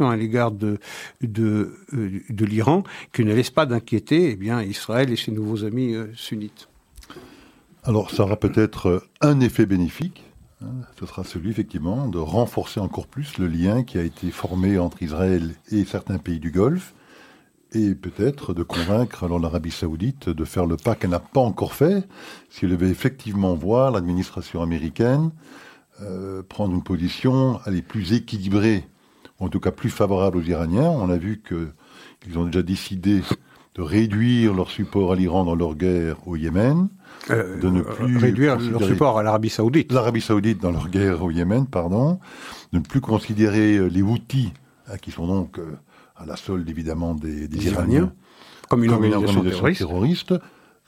à 0.08 0.16
l'égard 0.16 0.50
de, 0.50 0.78
euh, 1.22 1.78
l'Iran 2.38 2.82
qui 3.12 3.24
ne 3.24 3.34
laisse 3.34 3.50
pas 3.50 3.66
d'inquiéter 3.66 4.38
eh 4.40 4.64
Israël 4.66 5.10
et 5.10 5.16
ses 5.16 5.32
nouveaux 5.32 5.64
amis 5.64 5.94
euh, 5.94 6.08
sunnites. 6.14 6.68
Alors 7.84 8.10
ça 8.10 8.24
aura 8.24 8.36
peut-être 8.36 9.06
un 9.20 9.40
effet 9.40 9.64
bénéfique, 9.64 10.22
ce 10.98 11.06
sera 11.06 11.24
celui 11.24 11.50
effectivement 11.50 12.06
de 12.08 12.18
renforcer 12.18 12.80
encore 12.80 13.06
plus 13.06 13.38
le 13.38 13.46
lien 13.46 13.82
qui 13.82 13.98
a 13.98 14.02
été 14.02 14.30
formé 14.30 14.78
entre 14.78 15.02
Israël 15.02 15.54
et 15.70 15.84
certains 15.84 16.18
pays 16.18 16.38
du 16.38 16.50
Golfe, 16.50 16.94
et 17.72 17.94
peut-être 17.94 18.52
de 18.52 18.62
convaincre 18.62 19.28
l'Arabie 19.28 19.70
saoudite 19.70 20.28
de 20.28 20.44
faire 20.44 20.66
le 20.66 20.76
pas 20.76 20.94
qu'elle 20.96 21.10
n'a 21.10 21.20
pas 21.20 21.40
encore 21.40 21.74
fait, 21.74 22.06
si 22.50 22.64
elle 22.64 22.72
devait 22.72 22.90
effectivement 22.90 23.54
voir 23.54 23.90
l'administration 23.90 24.60
américaine 24.60 25.30
euh, 26.02 26.42
prendre 26.42 26.74
une 26.74 26.82
position 26.82 27.60
aller 27.64 27.82
plus 27.82 28.12
équilibrée 28.12 28.86
en 29.38 29.48
tout 29.48 29.60
cas 29.60 29.70
plus 29.70 29.90
favorable 29.90 30.38
aux 30.38 30.42
Iraniens. 30.42 30.90
On 30.90 31.10
a 31.10 31.16
vu 31.16 31.42
qu'ils 31.46 32.38
ont 32.38 32.44
déjà 32.44 32.62
décidé 32.62 33.22
de 33.74 33.82
réduire 33.82 34.54
leur 34.54 34.70
support 34.70 35.12
à 35.12 35.16
l'Iran 35.16 35.44
dans 35.44 35.54
leur 35.54 35.74
guerre 35.74 36.26
au 36.26 36.36
Yémen, 36.36 36.88
euh, 37.30 37.60
de 37.60 37.68
ne 37.68 37.82
plus 37.82 38.16
réduire 38.16 38.58
leur 38.58 38.82
support 38.82 39.18
à 39.18 39.22
l'Arabie 39.22 39.50
Saoudite. 39.50 39.92
L'Arabie 39.92 40.20
Saoudite 40.20 40.60
dans 40.60 40.70
leur 40.70 40.88
guerre 40.88 41.22
au 41.22 41.30
Yémen, 41.30 41.66
pardon, 41.66 42.18
de 42.72 42.78
ne 42.78 42.82
plus 42.82 43.00
considérer 43.00 43.76
euh, 43.76 43.86
les 43.86 44.02
Houthis, 44.02 44.52
hein, 44.88 44.96
qui 45.00 45.10
sont 45.10 45.26
donc 45.26 45.58
euh, 45.58 45.76
à 46.16 46.26
la 46.26 46.36
solde 46.36 46.68
évidemment 46.68 47.14
des, 47.14 47.46
Iraniens, 47.66 48.12
comme 48.68 48.84
une, 48.84 48.92
organisation, 48.92 49.42
terroriste. 49.42 49.78
terroriste, 49.78 50.34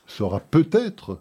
sera 0.05 0.39
peut-être 0.39 1.17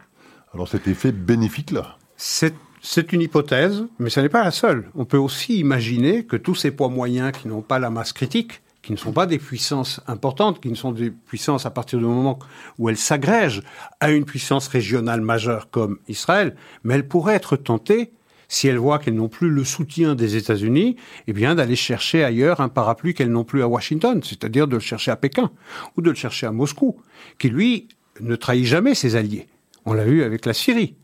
alors 0.52 0.68
cet 0.68 0.88
effet 0.88 1.12
bénéfique 1.12 1.70
là. 1.70 1.96
C'est 2.16 2.54
c'est 2.84 3.12
une 3.12 3.20
hypothèse, 3.20 3.84
mais 4.00 4.10
ce 4.10 4.18
n'est 4.18 4.28
pas 4.28 4.42
la 4.42 4.50
seule. 4.50 4.90
On 4.96 5.04
peut 5.04 5.16
aussi 5.16 5.60
imaginer 5.60 6.24
que 6.24 6.36
tous 6.36 6.56
ces 6.56 6.72
poids 6.72 6.88
moyens 6.88 7.30
qui 7.30 7.46
n'ont 7.46 7.62
pas 7.62 7.78
la 7.78 7.90
masse 7.90 8.12
critique, 8.12 8.60
qui 8.82 8.92
ne 8.92 8.96
sont 8.96 9.12
pas 9.12 9.26
des 9.26 9.38
puissances 9.38 10.00
importantes, 10.08 10.60
qui 10.60 10.68
ne 10.68 10.74
sont 10.74 10.92
des 10.92 11.10
puissances 11.10 11.66
à 11.66 11.70
partir 11.70 12.00
du 12.00 12.04
moment 12.04 12.38
où 12.78 12.88
elles 12.88 12.96
s'agrègent 12.96 13.62
à 14.00 14.10
une 14.10 14.24
puissance 14.24 14.66
régionale 14.66 15.20
majeure 15.20 15.70
comme 15.70 15.98
Israël, 16.08 16.56
mais 16.82 16.94
elles 16.94 17.06
pourraient 17.06 17.36
être 17.36 17.56
tentées, 17.56 18.12
si 18.48 18.68
elles 18.68 18.78
voient 18.78 18.98
qu'elles 18.98 19.14
n'ont 19.14 19.28
plus 19.28 19.48
le 19.48 19.64
soutien 19.64 20.14
des 20.14 20.36
États-Unis, 20.36 20.96
eh 21.26 21.32
bien 21.32 21.54
d'aller 21.54 21.76
chercher 21.76 22.22
ailleurs 22.22 22.60
un 22.60 22.68
parapluie 22.68 23.14
qu'elles 23.14 23.30
n'ont 23.30 23.44
plus 23.44 23.62
à 23.62 23.68
Washington, 23.68 24.20
c'est-à-dire 24.22 24.66
de 24.66 24.74
le 24.74 24.80
chercher 24.80 25.10
à 25.10 25.16
Pékin 25.16 25.50
ou 25.96 26.02
de 26.02 26.10
le 26.10 26.16
chercher 26.16 26.46
à 26.46 26.52
Moscou, 26.52 27.00
qui 27.38 27.48
lui 27.48 27.88
ne 28.20 28.36
trahit 28.36 28.66
jamais 28.66 28.94
ses 28.94 29.16
alliés. 29.16 29.46
On 29.86 29.94
l'a 29.94 30.04
vu 30.04 30.22
avec 30.22 30.44
la 30.44 30.52
Syrie. 30.52 30.96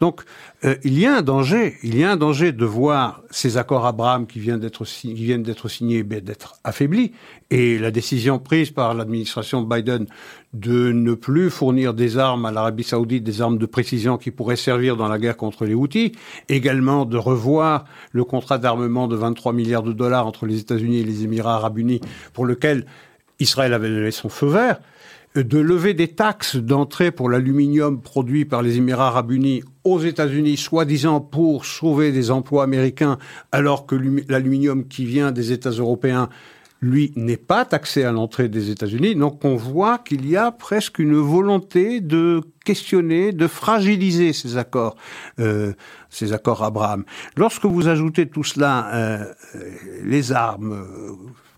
Donc, 0.00 0.22
euh, 0.64 0.76
il 0.84 0.98
y 0.98 1.06
a 1.06 1.16
un 1.16 1.22
danger, 1.22 1.76
il 1.82 1.98
y 1.98 2.04
a 2.04 2.10
un 2.10 2.16
danger 2.16 2.52
de 2.52 2.64
voir 2.64 3.22
ces 3.30 3.56
accords 3.56 3.86
Abraham 3.86 4.26
qui 4.26 4.40
viennent 4.40 4.60
d'être 4.60 4.84
qui 4.84 5.14
viennent 5.14 5.42
d'être 5.42 5.68
signés 5.68 6.02
ben, 6.02 6.20
d'être 6.20 6.56
affaiblis. 6.64 7.12
Et 7.50 7.78
la 7.78 7.90
décision 7.90 8.38
prise 8.38 8.70
par 8.70 8.94
l'administration 8.94 9.62
Biden 9.62 10.06
de 10.52 10.92
ne 10.92 11.14
plus 11.14 11.50
fournir 11.50 11.94
des 11.94 12.18
armes 12.18 12.44
à 12.46 12.50
l'Arabie 12.50 12.82
Saoudite, 12.82 13.24
des 13.24 13.40
armes 13.40 13.58
de 13.58 13.66
précision 13.66 14.18
qui 14.18 14.30
pourraient 14.30 14.56
servir 14.56 14.96
dans 14.96 15.08
la 15.08 15.18
guerre 15.18 15.36
contre 15.36 15.64
les 15.64 15.74
Houthis, 15.74 16.12
également 16.48 17.04
de 17.04 17.16
revoir 17.16 17.84
le 18.12 18.24
contrat 18.24 18.58
d'armement 18.58 19.08
de 19.08 19.16
23 19.16 19.52
milliards 19.52 19.82
de 19.82 19.92
dollars 19.92 20.26
entre 20.26 20.46
les 20.46 20.60
États-Unis 20.60 21.00
et 21.00 21.04
les 21.04 21.24
Émirats 21.24 21.56
arabes 21.56 21.78
unis 21.78 22.00
pour 22.32 22.44
lequel 22.46 22.86
Israël 23.38 23.72
avait 23.72 23.90
donné 23.90 24.10
son 24.10 24.28
feu 24.28 24.46
vert 24.46 24.78
de 25.38 25.58
lever 25.58 25.94
des 25.94 26.08
taxes 26.08 26.56
d'entrée 26.56 27.10
pour 27.10 27.28
l'aluminium 27.30 28.00
produit 28.00 28.44
par 28.44 28.62
les 28.62 28.76
Émirats 28.78 29.08
arabes 29.08 29.32
unis 29.32 29.62
aux 29.84 30.00
États-Unis, 30.00 30.56
soi-disant 30.56 31.20
pour 31.20 31.64
sauver 31.64 32.12
des 32.12 32.30
emplois 32.30 32.64
américains, 32.64 33.18
alors 33.52 33.86
que 33.86 33.96
l'aluminium 34.28 34.86
qui 34.88 35.04
vient 35.04 35.32
des 35.32 35.52
États 35.52 35.70
européens, 35.70 36.28
lui, 36.82 37.12
n'est 37.16 37.36
pas 37.36 37.64
taxé 37.64 38.04
à 38.04 38.12
l'entrée 38.12 38.48
des 38.48 38.70
États-Unis. 38.70 39.14
Donc 39.14 39.44
on 39.44 39.56
voit 39.56 39.98
qu'il 39.98 40.28
y 40.28 40.36
a 40.36 40.52
presque 40.52 40.98
une 40.98 41.16
volonté 41.16 42.00
de 42.00 42.42
questionner, 42.64 43.32
de 43.32 43.46
fragiliser 43.46 44.32
ces 44.32 44.56
accords, 44.56 44.96
euh, 45.38 45.72
ces 46.10 46.32
accords 46.32 46.62
Abraham. 46.62 47.04
Lorsque 47.36 47.64
vous 47.64 47.88
ajoutez 47.88 48.26
tout 48.28 48.44
cela, 48.44 48.90
euh, 48.94 49.32
les 50.04 50.32
armes, 50.32 50.86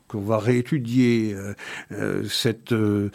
qu'on 0.08 0.20
va 0.20 0.38
réétudier 0.38 1.34
euh, 1.34 1.54
euh, 1.92 2.24
cette 2.28 2.72
euh, 2.72 3.10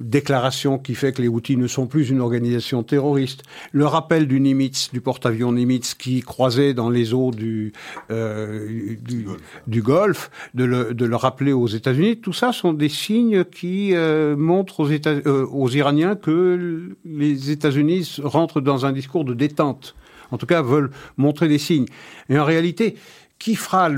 déclaration 0.00 0.78
qui 0.78 0.94
fait 0.94 1.12
que 1.12 1.22
les 1.22 1.28
Houthis 1.28 1.56
ne 1.56 1.66
sont 1.66 1.86
plus 1.86 2.10
une 2.10 2.20
organisation 2.20 2.82
terroriste, 2.82 3.42
le 3.72 3.86
rappel 3.86 4.26
du 4.26 4.40
Nimitz, 4.40 4.90
du 4.92 5.00
porte-avions 5.00 5.52
Nimitz 5.52 5.94
qui 5.94 6.20
croisait 6.20 6.74
dans 6.74 6.90
les 6.90 7.14
eaux 7.14 7.30
du, 7.30 7.72
du, 8.10 9.26
du, 9.66 9.82
Golfe, 9.82 10.30
de 10.54 10.64
le, 10.64 10.94
de 10.94 11.04
le 11.04 11.16
rappeler 11.16 11.52
aux 11.52 11.68
États-Unis, 11.68 12.20
tout 12.20 12.32
ça 12.32 12.52
sont 12.52 12.72
des 12.72 12.88
signes 12.88 13.44
qui 13.44 13.94
montrent 14.36 14.80
aux, 14.80 14.88
États, 14.88 15.16
aux 15.26 15.68
Iraniens 15.70 16.16
que 16.16 16.96
les 17.04 17.50
États-Unis 17.50 18.16
rentrent 18.22 18.60
dans 18.60 18.86
un 18.86 18.92
discours 18.92 19.24
de 19.24 19.34
détente. 19.34 19.94
En 20.30 20.38
tout 20.38 20.46
cas, 20.46 20.62
veulent 20.62 20.90
montrer 21.16 21.48
des 21.48 21.58
signes. 21.58 21.86
Et 22.28 22.38
en 22.38 22.44
réalité, 22.44 22.96
qui 23.40 23.56
fera 23.56 23.88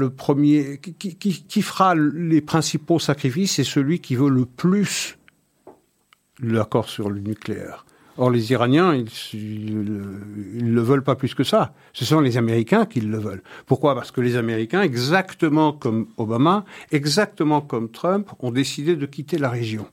les 1.95 2.41
principaux 2.41 2.99
sacrifices, 2.99 3.57
c'est 3.57 3.65
celui 3.65 3.99
qui 3.99 4.17
veut 4.17 4.31
le 4.31 4.47
plus 4.47 5.19
l'accord 6.41 6.89
sur 6.89 7.11
le 7.11 7.21
nucléaire. 7.21 7.85
Or, 8.19 8.31
les 8.31 8.53
Iraniens, 8.53 8.95
ils 9.33 9.75
ne 9.75 10.71
le 10.71 10.81
veulent 10.81 11.03
pas 11.03 11.17
plus 11.17 11.35
que 11.35 11.45
ça. 11.45 11.75
Ce 11.93 12.05
sont 12.05 12.21
les 12.21 12.37
Américains 12.37 12.87
qui 12.87 13.01
le 13.01 13.19
veulent. 13.19 13.43
Pourquoi? 13.67 13.95
Parce 13.95 14.11
que 14.11 14.21
les 14.21 14.37
Américains, 14.37 14.83
exactement 14.83 15.73
comme 15.73 16.07
Obama, 16.19 16.65
exactement 16.91 17.63
comme 17.63 17.91
Trump, 17.91 18.29
ont 18.39 18.53
décidé 18.53 18.97
de 18.97 19.07
quitter 19.07 19.39
la 19.39 19.49
région. 19.49 19.87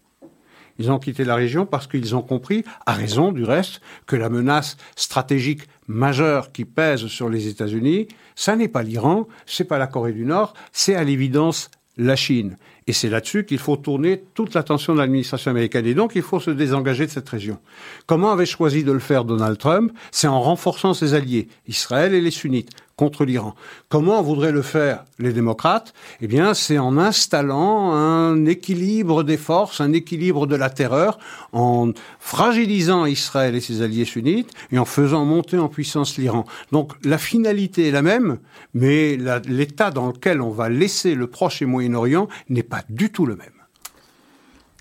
Ils 0.79 0.91
ont 0.91 0.97
quitté 0.97 1.25
la 1.25 1.35
région 1.35 1.65
parce 1.65 1.87
qu'ils 1.87 2.15
ont 2.15 2.21
compris, 2.21 2.63
à 2.85 2.93
raison 2.93 3.31
du 3.31 3.43
reste, 3.43 3.81
que 4.07 4.15
la 4.15 4.29
menace 4.29 4.77
stratégique 4.95 5.63
majeure 5.87 6.51
qui 6.51 6.65
pèse 6.65 7.07
sur 7.07 7.29
les 7.29 7.47
États-Unis, 7.47 8.07
ça 8.35 8.55
n'est 8.55 8.69
pas 8.69 8.83
l'Iran, 8.83 9.27
c'est 9.45 9.65
pas 9.65 9.77
la 9.77 9.87
Corée 9.87 10.13
du 10.13 10.25
Nord, 10.25 10.53
c'est 10.71 10.95
à 10.95 11.03
l'évidence 11.03 11.69
la 11.97 12.15
Chine. 12.15 12.57
Et 12.89 12.91
c'est 12.91 13.07
là-dessus 13.07 13.45
qu'il 13.45 13.59
faut 13.59 13.77
tourner 13.77 14.23
toute 14.33 14.55
l'attention 14.55 14.95
de 14.95 14.97
l'administration 14.97 15.51
américaine. 15.51 15.85
Et 15.85 15.93
donc, 15.93 16.13
il 16.15 16.23
faut 16.23 16.39
se 16.39 16.49
désengager 16.49 17.05
de 17.05 17.11
cette 17.11 17.29
région. 17.29 17.59
Comment 18.07 18.31
avait 18.31 18.47
choisi 18.47 18.83
de 18.83 18.91
le 18.91 18.97
faire 18.97 19.25
Donald 19.25 19.59
Trump? 19.59 19.91
C'est 20.09 20.25
en 20.25 20.41
renforçant 20.41 20.95
ses 20.95 21.13
alliés, 21.13 21.49
Israël 21.67 22.15
et 22.15 22.19
les 22.19 22.31
sunnites, 22.31 22.71
contre 22.95 23.23
l'Iran. 23.23 23.55
Comment 23.87 24.21
voudraient 24.21 24.51
le 24.51 24.61
faire 24.61 25.05
les 25.19 25.31
démocrates? 25.31 25.93
Eh 26.19 26.27
bien, 26.27 26.53
c'est 26.53 26.79
en 26.79 26.97
installant 26.97 27.93
un 27.93 28.45
équilibre 28.45 29.23
des 29.23 29.37
forces, 29.37 29.79
un 29.79 29.93
équilibre 29.93 30.47
de 30.47 30.57
la 30.57 30.69
terreur, 30.69 31.17
en 31.53 31.91
fragilisant 32.19 33.05
Israël 33.05 33.55
et 33.55 33.61
ses 33.61 33.81
alliés 33.81 34.03
sunnites 34.03 34.51
et 34.73 34.79
en 34.79 34.83
faisant 34.83 35.23
monter 35.23 35.57
en 35.57 35.69
puissance 35.69 36.17
l'Iran. 36.17 36.43
Donc, 36.73 36.91
la 37.05 37.17
finalité 37.17 37.87
est 37.87 37.91
la 37.91 38.01
même, 38.01 38.39
mais 38.73 39.17
l'état 39.47 39.91
dans 39.91 40.07
lequel 40.07 40.41
on 40.41 40.49
va 40.49 40.67
laisser 40.67 41.15
le 41.15 41.27
Proche 41.27 41.61
et 41.61 41.65
Moyen-Orient 41.65 42.27
n'est 42.49 42.63
pas 42.63 42.78
du 42.89 43.11
tout 43.11 43.25
le 43.25 43.35
même. 43.35 43.47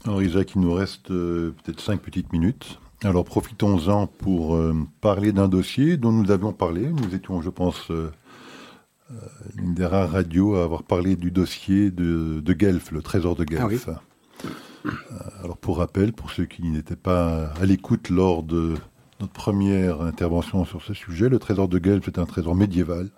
Alors, 0.04 0.22
Isaac, 0.22 0.52
il 0.54 0.60
nous 0.60 0.72
reste 0.72 1.10
euh, 1.10 1.54
peut-être 1.62 1.80
cinq 1.80 2.00
petites 2.00 2.32
minutes. 2.32 2.78
Alors 3.04 3.24
profitons-en 3.24 4.08
pour 4.08 4.56
euh, 4.56 4.74
parler 5.00 5.32
d'un 5.32 5.46
dossier 5.46 5.96
dont 5.96 6.10
nous 6.10 6.30
avions 6.32 6.52
parlé. 6.52 6.88
Nous 6.88 7.14
étions, 7.14 7.40
je 7.42 7.50
pense, 7.50 7.90
euh, 7.90 8.10
une 9.56 9.74
des 9.74 9.86
rares 9.86 10.10
radios 10.10 10.56
à 10.56 10.64
avoir 10.64 10.82
parlé 10.82 11.14
du 11.14 11.30
dossier 11.30 11.92
de, 11.92 12.42
Guelph, 12.52 12.90
le 12.90 13.00
trésor 13.02 13.36
de 13.36 13.44
Guelph. 13.44 13.88
Ah 13.88 14.02
alors 15.42 15.58
pour 15.58 15.78
rappel, 15.78 16.12
pour 16.12 16.30
ceux 16.30 16.46
qui 16.46 16.62
n'étaient 16.62 16.96
pas 16.96 17.48
à 17.60 17.66
l'écoute 17.66 18.10
lors 18.10 18.42
de 18.42 18.74
notre 19.20 19.32
première 19.32 20.00
intervention 20.00 20.64
sur 20.64 20.82
ce 20.82 20.94
sujet, 20.94 21.28
le 21.28 21.38
trésor 21.38 21.68
de 21.68 21.78
Guelph 21.78 22.08
est 22.08 22.18
un 22.18 22.26
trésor 22.26 22.54
médiéval 22.54 23.10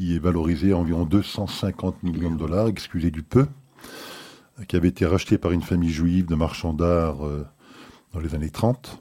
qui 0.00 0.16
est 0.16 0.18
valorisé 0.18 0.72
à 0.72 0.78
environ 0.78 1.04
250 1.04 2.02
millions 2.04 2.30
de 2.30 2.38
dollars, 2.38 2.68
excusez 2.68 3.10
du 3.10 3.22
peu, 3.22 3.46
qui 4.66 4.74
avait 4.74 4.88
été 4.88 5.04
racheté 5.04 5.36
par 5.36 5.52
une 5.52 5.60
famille 5.60 5.90
juive 5.90 6.24
de 6.24 6.34
marchands 6.34 6.72
d'art 6.72 7.26
euh, 7.26 7.46
dans 8.14 8.20
les 8.20 8.34
années 8.34 8.48
30, 8.48 8.98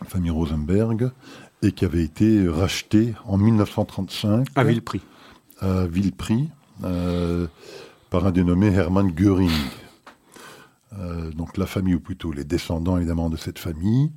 la 0.00 0.06
famille 0.06 0.30
Rosenberg, 0.30 1.10
et 1.60 1.72
qui 1.72 1.84
avait 1.84 2.04
été 2.04 2.48
racheté 2.48 3.14
en 3.24 3.36
1935 3.36 4.46
À 4.54 4.62
vil 4.62 4.80
prix. 4.80 5.00
à 5.58 5.86
vil 5.86 6.12
prix 6.12 6.50
euh, 6.84 7.48
par 8.08 8.26
un 8.26 8.30
dénommé 8.30 8.68
Hermann 8.68 9.10
Göring. 9.10 9.50
Euh, 11.00 11.32
donc 11.32 11.56
la 11.56 11.66
famille, 11.66 11.96
ou 11.96 12.00
plutôt 12.00 12.30
les 12.30 12.44
descendants 12.44 12.96
évidemment 12.96 13.28
de 13.28 13.36
cette 13.36 13.58
famille, 13.58 14.12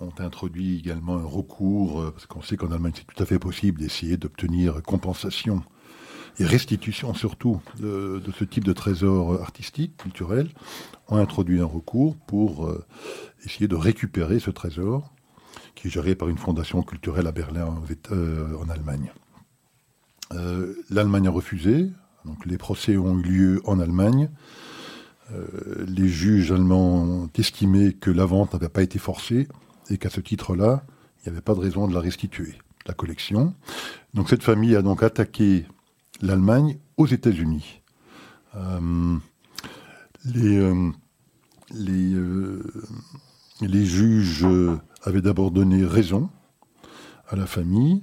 ont 0.00 0.12
introduit 0.18 0.78
également 0.78 1.16
un 1.16 1.24
recours, 1.24 2.00
euh, 2.00 2.10
parce 2.10 2.26
qu'on 2.26 2.42
sait 2.42 2.56
qu'en 2.56 2.70
Allemagne 2.70 2.92
c'est 2.94 3.06
tout 3.06 3.22
à 3.22 3.26
fait 3.26 3.38
possible 3.38 3.80
d'essayer 3.80 4.16
d'obtenir 4.16 4.82
compensation 4.82 5.62
et 6.38 6.44
restitution 6.44 7.14
surtout 7.14 7.60
de, 7.80 8.22
ce 8.38 8.44
type 8.44 8.64
de 8.64 8.72
trésor 8.72 9.40
artistique, 9.42 9.96
culturel, 9.96 10.50
ont 11.08 11.16
introduit 11.16 11.60
un 11.60 11.64
recours 11.64 12.16
pour 12.16 12.66
euh, 12.66 12.84
essayer 13.44 13.66
de 13.66 13.74
récupérer 13.74 14.38
ce 14.38 14.50
trésor 14.50 15.12
qui 15.74 15.88
est 15.88 15.90
géré 15.90 16.14
par 16.14 16.28
une 16.28 16.38
fondation 16.38 16.82
culturelle 16.82 17.26
à 17.26 17.32
Berlin 17.32 17.82
Éta- 17.88 18.12
euh, 18.12 18.56
en 18.58 18.68
Allemagne. 18.68 19.12
L'Allemagne 20.90 21.26
a 21.26 21.30
refusé, 21.30 21.90
donc 22.26 22.44
les 22.44 22.58
procès 22.58 22.98
ont 22.98 23.18
eu 23.18 23.22
lieu 23.22 23.62
en 23.64 23.80
Allemagne. 23.80 24.28
Les 25.86 26.08
juges 26.08 26.52
allemands 26.52 27.02
ont 27.02 27.30
estimé 27.34 27.94
que 27.94 28.10
la 28.10 28.26
vente 28.26 28.52
n'avait 28.52 28.68
pas 28.68 28.82
été 28.82 28.98
forcée 28.98 29.48
et 29.90 29.98
qu'à 29.98 30.10
ce 30.10 30.20
titre-là, 30.20 30.84
il 31.18 31.28
n'y 31.28 31.32
avait 31.32 31.42
pas 31.42 31.54
de 31.54 31.60
raison 31.60 31.88
de 31.88 31.94
la 31.94 32.00
restituer, 32.00 32.54
la 32.86 32.94
collection. 32.94 33.54
Donc 34.14 34.28
cette 34.28 34.42
famille 34.42 34.76
a 34.76 34.82
donc 34.82 35.02
attaqué 35.02 35.66
l'Allemagne 36.20 36.78
aux 36.96 37.06
États-Unis. 37.06 37.82
Euh, 38.56 39.16
les, 40.24 40.56
euh, 40.56 40.90
les, 41.70 42.14
euh, 42.14 42.62
les 43.60 43.84
juges 43.84 44.46
avaient 45.02 45.20
d'abord 45.22 45.50
donné 45.50 45.84
raison 45.84 46.30
à 47.28 47.36
la 47.36 47.46
famille. 47.46 48.02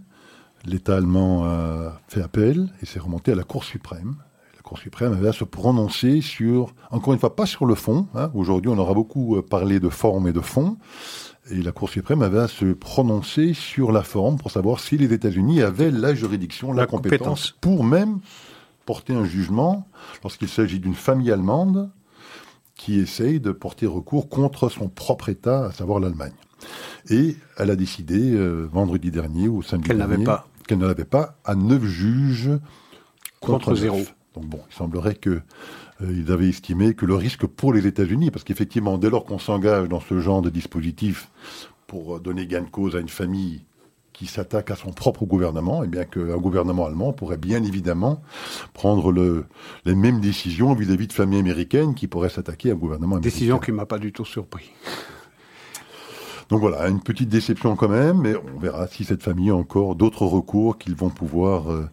L'État 0.66 0.96
allemand 0.98 1.46
a 1.46 2.00
fait 2.08 2.22
appel 2.22 2.70
et 2.82 2.86
s'est 2.86 3.00
remonté 3.00 3.32
à 3.32 3.36
la 3.36 3.44
Cour 3.44 3.64
suprême. 3.64 4.16
La 4.56 4.62
Cour 4.62 4.80
suprême 4.80 5.14
avait 5.14 5.30
à 5.30 5.34
se 5.34 5.44
prononcer 5.44 6.22
sur, 6.22 6.74
encore 6.90 7.14
une 7.14 7.20
fois, 7.20 7.36
pas 7.36 7.46
sur 7.46 7.66
le 7.66 7.76
fond. 7.76 8.08
hein. 8.16 8.32
Aujourd'hui, 8.34 8.72
on 8.72 8.78
aura 8.78 8.94
beaucoup 8.94 9.42
parlé 9.44 9.80
de 9.80 9.90
forme 9.90 10.28
et 10.28 10.34
de 10.34 10.40
fond. 10.40 10.78
Et 11.52 11.62
la 11.62 11.72
Cour 11.72 11.90
suprême 11.90 12.22
avait 12.24 12.40
à 12.40 12.48
se 12.48 12.74
prononcer 12.74 13.54
sur 13.54 13.92
la 13.92 14.02
forme 14.02 14.38
pour 14.38 14.50
savoir 14.50 14.80
si 14.80 14.98
les 14.98 15.14
États-Unis 15.14 15.62
avaient 15.62 15.92
la 15.92 16.16
juridiction, 16.16 16.74
la, 16.74 16.82
La 16.84 16.88
compétence, 16.88 17.20
compétence. 17.52 17.56
pour 17.62 17.84
même 17.84 18.20
porter 18.86 19.14
un 19.14 19.26
jugement 19.26 19.88
lorsqu'il 20.24 20.50
s'agit 20.50 20.80
d'une 20.80 20.96
famille 20.96 21.32
allemande 21.32 21.90
qui 22.76 23.00
essaye 23.00 23.40
de 23.40 23.52
porter 23.52 23.86
recours 23.86 24.28
contre 24.28 24.70
son 24.70 24.90
propre 24.90 25.30
État, 25.30 25.68
à 25.68 25.72
savoir 25.72 26.00
l'Allemagne. 26.00 26.34
Et 27.10 27.36
elle 27.58 27.70
a 27.70 27.76
décidé 27.76 28.32
euh, 28.34 28.68
vendredi 28.72 29.12
dernier 29.12 29.48
ou 29.48 29.62
samedi 29.62 29.88
Qu'elle 29.88 29.98
dernier 29.98 30.14
n'avait 30.14 30.24
pas. 30.26 30.48
qu'elle 30.68 30.80
ne 30.80 30.88
l'avait 30.88 31.06
pas 31.06 31.38
à 31.46 31.54
neuf 31.56 31.84
juges 31.84 32.50
contre, 33.40 33.66
Contre 33.66 33.76
zéro. 33.76 34.02
Donc 34.34 34.48
bon, 34.48 34.60
il 34.70 34.76
semblerait 34.76 35.16
que 35.16 35.42
ils 36.02 36.32
avaient 36.32 36.50
estimé 36.50 36.94
que 36.94 37.06
le 37.06 37.16
risque 37.16 37.46
pour 37.46 37.74
les 37.74 37.88
États-Unis, 37.88 38.32
parce 38.32 38.44
qu'effectivement, 38.44 38.98
dès 38.98 39.10
lors 39.10 39.26
qu'on 39.26 39.40
s'engage 39.40 39.88
dans 39.88 40.02
ce 40.02 40.20
genre 40.20 40.42
de 40.42 40.50
dispositif 40.50 41.30
pour 41.88 42.18
euh, 42.18 42.20
donner 42.20 42.48
gain 42.48 42.62
de 42.62 42.70
cause 42.70 42.96
à 42.96 43.00
une 43.00 43.10
famille 43.10 43.64
qui 44.12 44.28
s'attaque 44.28 44.72
à 44.72 44.76
son 44.76 44.92
propre 44.92 45.26
gouvernement, 45.26 45.84
et 45.84 45.88
bien 45.88 46.06
qu'un 46.06 46.38
gouvernement 46.38 46.86
allemand 46.86 47.12
pourrait 47.12 47.38
bien 47.38 47.62
évidemment 47.64 48.22
prendre 48.74 49.12
le, 49.12 49.46
les 49.84 49.96
mêmes 49.96 50.22
décisions 50.22 50.74
vis-à-vis 50.74 51.08
de 51.08 51.14
familles 51.14 51.40
américaines 51.40 51.96
qui 51.96 52.08
pourraient 52.08 52.30
s'attaquer 52.30 52.70
à 52.70 52.74
un 52.74 52.78
gouvernement 52.78 53.18
américain. 53.18 53.36
Décision 53.36 53.60
qui 53.60 53.74
m'a 53.74 53.86
pas 53.86 54.00
du 54.00 54.14
tout 54.14 54.24
surpris. 54.24 54.72
Donc 56.50 56.62
voilà, 56.62 56.88
une 56.88 57.02
petite 57.02 57.28
déception 57.28 57.76
quand 57.76 57.90
même, 57.90 58.20
mais 58.20 58.36
on 58.36 58.60
verra 58.60 58.88
si 58.88 59.04
cette 59.04 59.24
famille 59.24 59.50
a 59.50 59.56
encore 59.56 59.96
d'autres 59.96 60.26
recours 60.26 60.78
qu'ils 60.78 60.96
vont 60.96 61.10
pouvoir 61.10 61.72
euh, 61.72 61.90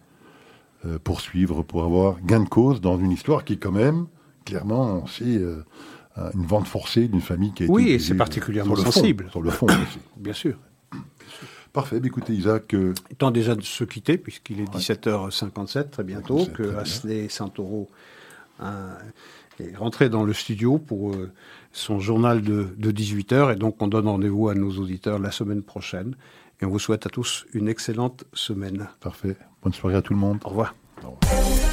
euh, 0.85 0.99
poursuivre 1.03 1.63
pour 1.63 1.83
avoir 1.83 2.21
gain 2.21 2.41
de 2.41 2.49
cause 2.49 2.81
dans 2.81 2.97
une 2.97 3.11
histoire 3.11 3.45
qui 3.45 3.57
quand 3.57 3.71
même, 3.71 4.07
clairement, 4.45 5.05
c'est 5.07 5.23
euh, 5.25 5.63
une 6.33 6.45
vente 6.45 6.67
forcée 6.67 7.07
d'une 7.07 7.21
famille 7.21 7.53
qui 7.53 7.63
a 7.63 7.65
été... 7.65 7.73
Oui, 7.73 7.99
c'est 7.99 8.15
particulièrement 8.15 8.75
sur 8.75 8.85
le 8.85 8.91
fond, 8.91 8.99
sensible. 8.99 9.27
sur 9.31 9.41
le 9.41 9.49
fond 9.49 9.65
aussi. 9.67 9.99
Bien 10.17 10.33
sûr. 10.33 10.57
Parfait, 11.73 11.99
bah, 11.99 12.05
écoutez 12.05 12.33
Isaac, 12.33 12.75
euh, 12.75 12.93
Temps 13.17 13.31
déjà 13.31 13.55
de 13.55 13.63
se 13.63 13.83
quitter, 13.83 14.19
puisqu'il 14.19 14.61
est 14.61 14.71
17h57 14.71 15.89
très 15.89 16.03
bientôt, 16.03 16.37
57, 16.37 16.53
que. 16.53 16.75
Asley 16.77 17.29
Santoro 17.29 17.89
hein, 18.59 18.89
est 19.59 19.75
rentré 19.75 20.07
dans 20.07 20.23
le 20.23 20.33
studio 20.33 20.77
pour 20.77 21.13
euh, 21.13 21.31
son 21.71 21.99
journal 21.99 22.43
de, 22.43 22.67
de 22.77 22.91
18h. 22.91 23.53
Et 23.53 23.55
donc, 23.55 23.81
on 23.81 23.87
donne 23.87 24.07
rendez-vous 24.07 24.49
à 24.49 24.53
nos 24.53 24.71
auditeurs 24.77 25.17
la 25.17 25.31
semaine 25.31 25.63
prochaine. 25.63 26.15
Et 26.63 26.65
on 26.65 26.69
vous 26.69 26.79
souhaite 26.79 27.05
à 27.05 27.09
tous 27.09 27.45
une 27.51 27.67
excellente 27.67 28.23
semaine. 28.31 28.87
parfait. 29.01 29.35
Bonne 29.61 29.73
soirée 29.73 29.97
à 29.97 30.01
tout 30.01 30.13
le 30.13 30.19
monde. 30.19 30.39
Au 30.45 30.49
revoir. 30.49 30.73
Les 31.01 31.72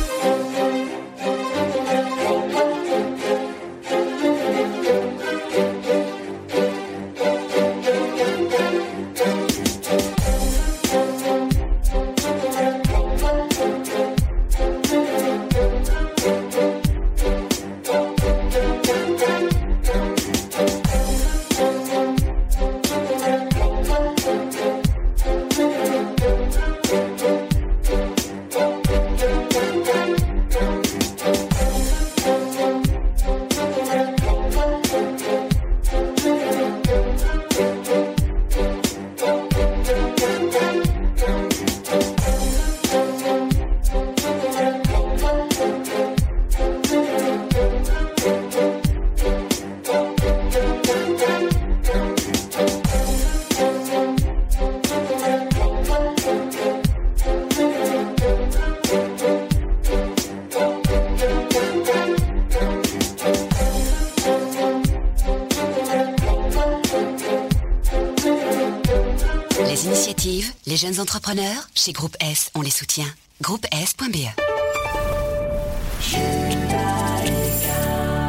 chez 71.81 71.93
Groupe 71.93 72.17
S, 72.21 72.51
on 72.55 72.61
les 72.61 72.71
soutient. 72.71 73.07
Groupe 73.41 73.65
S.be 73.73 74.29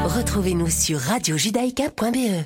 Retrouvez-nous 0.06 0.70
sur 0.70 0.98
radiojudaïka.be. 0.98 2.46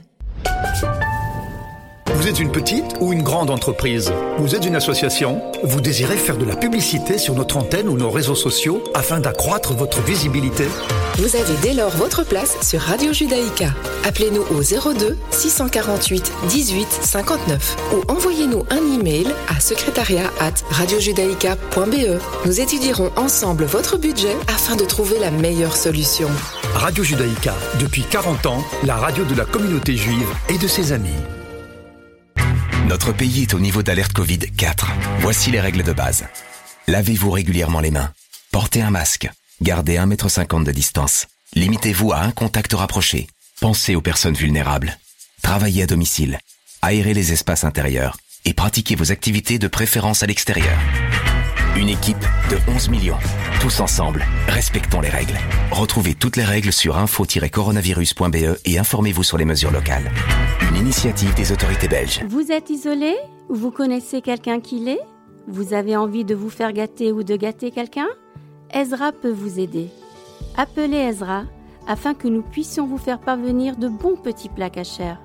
Vous 2.15 2.27
êtes 2.27 2.39
une 2.39 2.51
petite 2.51 2.95
ou 3.01 3.13
une 3.13 3.21
grande 3.21 3.51
entreprise 3.51 4.11
Vous 4.39 4.55
êtes 4.55 4.65
une 4.65 4.75
association 4.75 5.43
Vous 5.63 5.79
désirez 5.79 6.17
faire 6.17 6.37
de 6.37 6.45
la 6.45 6.55
publicité 6.55 7.19
sur 7.19 7.35
notre 7.35 7.57
antenne 7.57 7.87
ou 7.87 7.97
nos 7.97 8.09
réseaux 8.09 8.33
sociaux 8.33 8.83
afin 8.95 9.19
d'accroître 9.19 9.73
votre 9.73 10.01
visibilité 10.01 10.65
Vous 11.17 11.37
avez 11.37 11.55
dès 11.61 11.73
lors 11.73 11.91
votre 11.91 12.25
place 12.25 12.57
sur 12.61 12.81
Radio 12.81 13.13
Judaïka. 13.13 13.73
Appelez-nous 14.03 14.41
au 14.41 14.61
02 14.61 15.17
648 15.31 16.31
18 16.49 16.87
59 16.89 17.77
ou 17.93 18.11
envoyez-nous 18.11 18.65
un 18.69 18.93
email 18.93 19.27
à 19.47 19.61
secrétariat 19.61 20.29
at 20.41 20.53
radiojudaïka.be. 20.71 22.19
Nous 22.45 22.59
étudierons 22.59 23.11
ensemble 23.15 23.63
votre 23.63 23.97
budget 23.97 24.35
afin 24.47 24.75
de 24.75 24.83
trouver 24.83 25.17
la 25.19 25.31
meilleure 25.31 25.77
solution. 25.77 26.27
Radio 26.73 27.03
Judaïka, 27.03 27.53
depuis 27.79 28.03
40 28.03 28.45
ans, 28.47 28.63
la 28.83 28.97
radio 28.97 29.23
de 29.23 29.35
la 29.35 29.45
communauté 29.45 29.95
juive 29.95 30.27
et 30.49 30.57
de 30.57 30.67
ses 30.67 30.91
amis. 30.91 31.09
Notre 32.89 33.13
pays 33.13 33.43
est 33.43 33.53
au 33.53 33.59
niveau 33.59 33.83
d'alerte 33.83 34.11
Covid 34.11 34.39
4. 34.39 34.91
Voici 35.19 35.49
les 35.49 35.61
règles 35.61 35.83
de 35.83 35.93
base. 35.93 36.25
Lavez-vous 36.87 37.31
régulièrement 37.31 37.79
les 37.79 37.91
mains. 37.91 38.11
Portez 38.51 38.81
un 38.81 38.91
masque. 38.91 39.29
Gardez 39.61 39.95
1,50 39.95 40.57
m 40.57 40.63
de 40.65 40.71
distance. 40.71 41.27
Limitez-vous 41.53 42.11
à 42.11 42.19
un 42.19 42.31
contact 42.31 42.73
rapproché. 42.73 43.27
Pensez 43.61 43.95
aux 43.95 44.01
personnes 44.01 44.33
vulnérables. 44.33 44.97
Travaillez 45.41 45.83
à 45.83 45.87
domicile. 45.87 46.39
Aérez 46.81 47.13
les 47.13 47.31
espaces 47.31 47.63
intérieurs. 47.63 48.17
Et 48.43 48.53
pratiquez 48.53 48.95
vos 48.95 49.13
activités 49.13 49.57
de 49.57 49.67
préférence 49.69 50.23
à 50.23 50.25
l'extérieur. 50.27 50.77
Une 51.77 51.87
équipe 51.87 52.19
de 52.49 52.57
11 52.71 52.89
millions. 52.89 53.17
Tous 53.61 53.79
ensemble, 53.79 54.25
respectons 54.49 54.99
les 54.99 55.09
règles. 55.09 55.37
Retrouvez 55.71 56.15
toutes 56.15 56.35
les 56.35 56.43
règles 56.43 56.73
sur 56.73 56.97
info-coronavirus.be 56.97 58.59
et 58.65 58.77
informez-vous 58.77 59.23
sur 59.23 59.37
les 59.37 59.45
mesures 59.45 59.71
locales. 59.71 60.11
Une 60.69 60.75
initiative 60.75 61.33
des 61.33 61.53
autorités 61.53 61.87
belges. 61.87 62.21
Vous 62.27 62.51
êtes 62.51 62.69
isolé 62.69 63.15
ou 63.49 63.55
vous 63.55 63.71
connaissez 63.71 64.21
quelqu'un 64.21 64.59
qui 64.59 64.79
l'est? 64.79 65.01
Vous 65.47 65.73
avez 65.73 65.95
envie 65.95 66.25
de 66.25 66.35
vous 66.35 66.49
faire 66.49 66.73
gâter 66.73 67.11
ou 67.11 67.23
de 67.23 67.35
gâter 67.37 67.71
quelqu'un? 67.71 68.07
Ezra 68.75 69.13
peut 69.13 69.31
vous 69.31 69.57
aider. 69.61 69.89
Appelez 70.57 70.97
Ezra 70.97 71.43
afin 71.87 72.13
que 72.13 72.27
nous 72.27 72.41
puissions 72.41 72.85
vous 72.85 72.97
faire 72.97 73.19
parvenir 73.19 73.77
de 73.77 73.87
bons 73.87 74.17
petits 74.17 74.49
plats 74.49 74.69
cachers, 74.69 75.15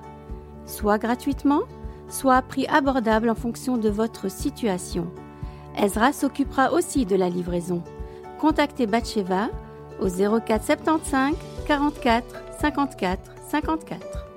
soit 0.65 0.97
gratuitement, 0.97 1.63
soit 2.07 2.37
à 2.37 2.41
prix 2.41 2.65
abordable 2.67 3.29
en 3.29 3.35
fonction 3.35 3.75
de 3.75 3.89
votre 3.89 4.31
situation. 4.31 5.07
Ezra 5.77 6.13
s'occupera 6.13 6.71
aussi 6.71 7.05
de 7.05 7.17
la 7.17 7.27
livraison. 7.27 7.83
Contactez 8.39 8.87
Batcheva 8.87 9.49
au 9.99 10.07
04 10.07 10.63
75 10.63 11.35
44 11.67 12.25
54 12.61 13.31
54. 13.49 14.30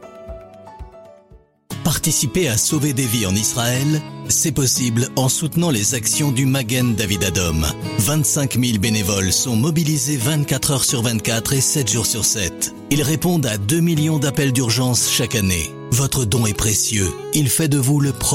Participer 1.85 2.49
à 2.49 2.57
sauver 2.57 2.95
des 2.95 3.05
vies 3.05 3.26
en 3.26 3.35
Israël, 3.35 4.01
c'est 4.28 4.53
possible 4.53 5.11
en 5.16 5.28
soutenant 5.28 5.70
les 5.70 5.95
actions 5.95 6.32
du 6.32 6.47
Magen 6.47 6.95
David 6.95 7.24
Adom. 7.24 7.66
25 7.99 8.59
000 8.59 8.78
bénévoles 8.78 9.32
sont 9.32 9.55
mobilisés 9.55 10.16
24 10.16 10.70
heures 10.70 10.85
sur 10.85 11.03
24 11.03 11.53
et 11.53 11.61
7 11.61 11.91
jours 11.91 12.07
sur 12.07 12.24
7. 12.24 12.74
Ils 12.91 13.03
répondent 13.03 13.45
à 13.45 13.59
2 13.59 13.80
millions 13.80 14.18
d'appels 14.18 14.53
d'urgence 14.53 15.11
chaque 15.11 15.35
année. 15.35 15.70
Votre 15.91 16.24
don 16.24 16.47
est 16.47 16.57
précieux. 16.57 17.12
Il 17.35 17.51
fait 17.51 17.68
de 17.68 17.78
vous 17.78 18.01
le 18.01 18.12
premier 18.12 18.35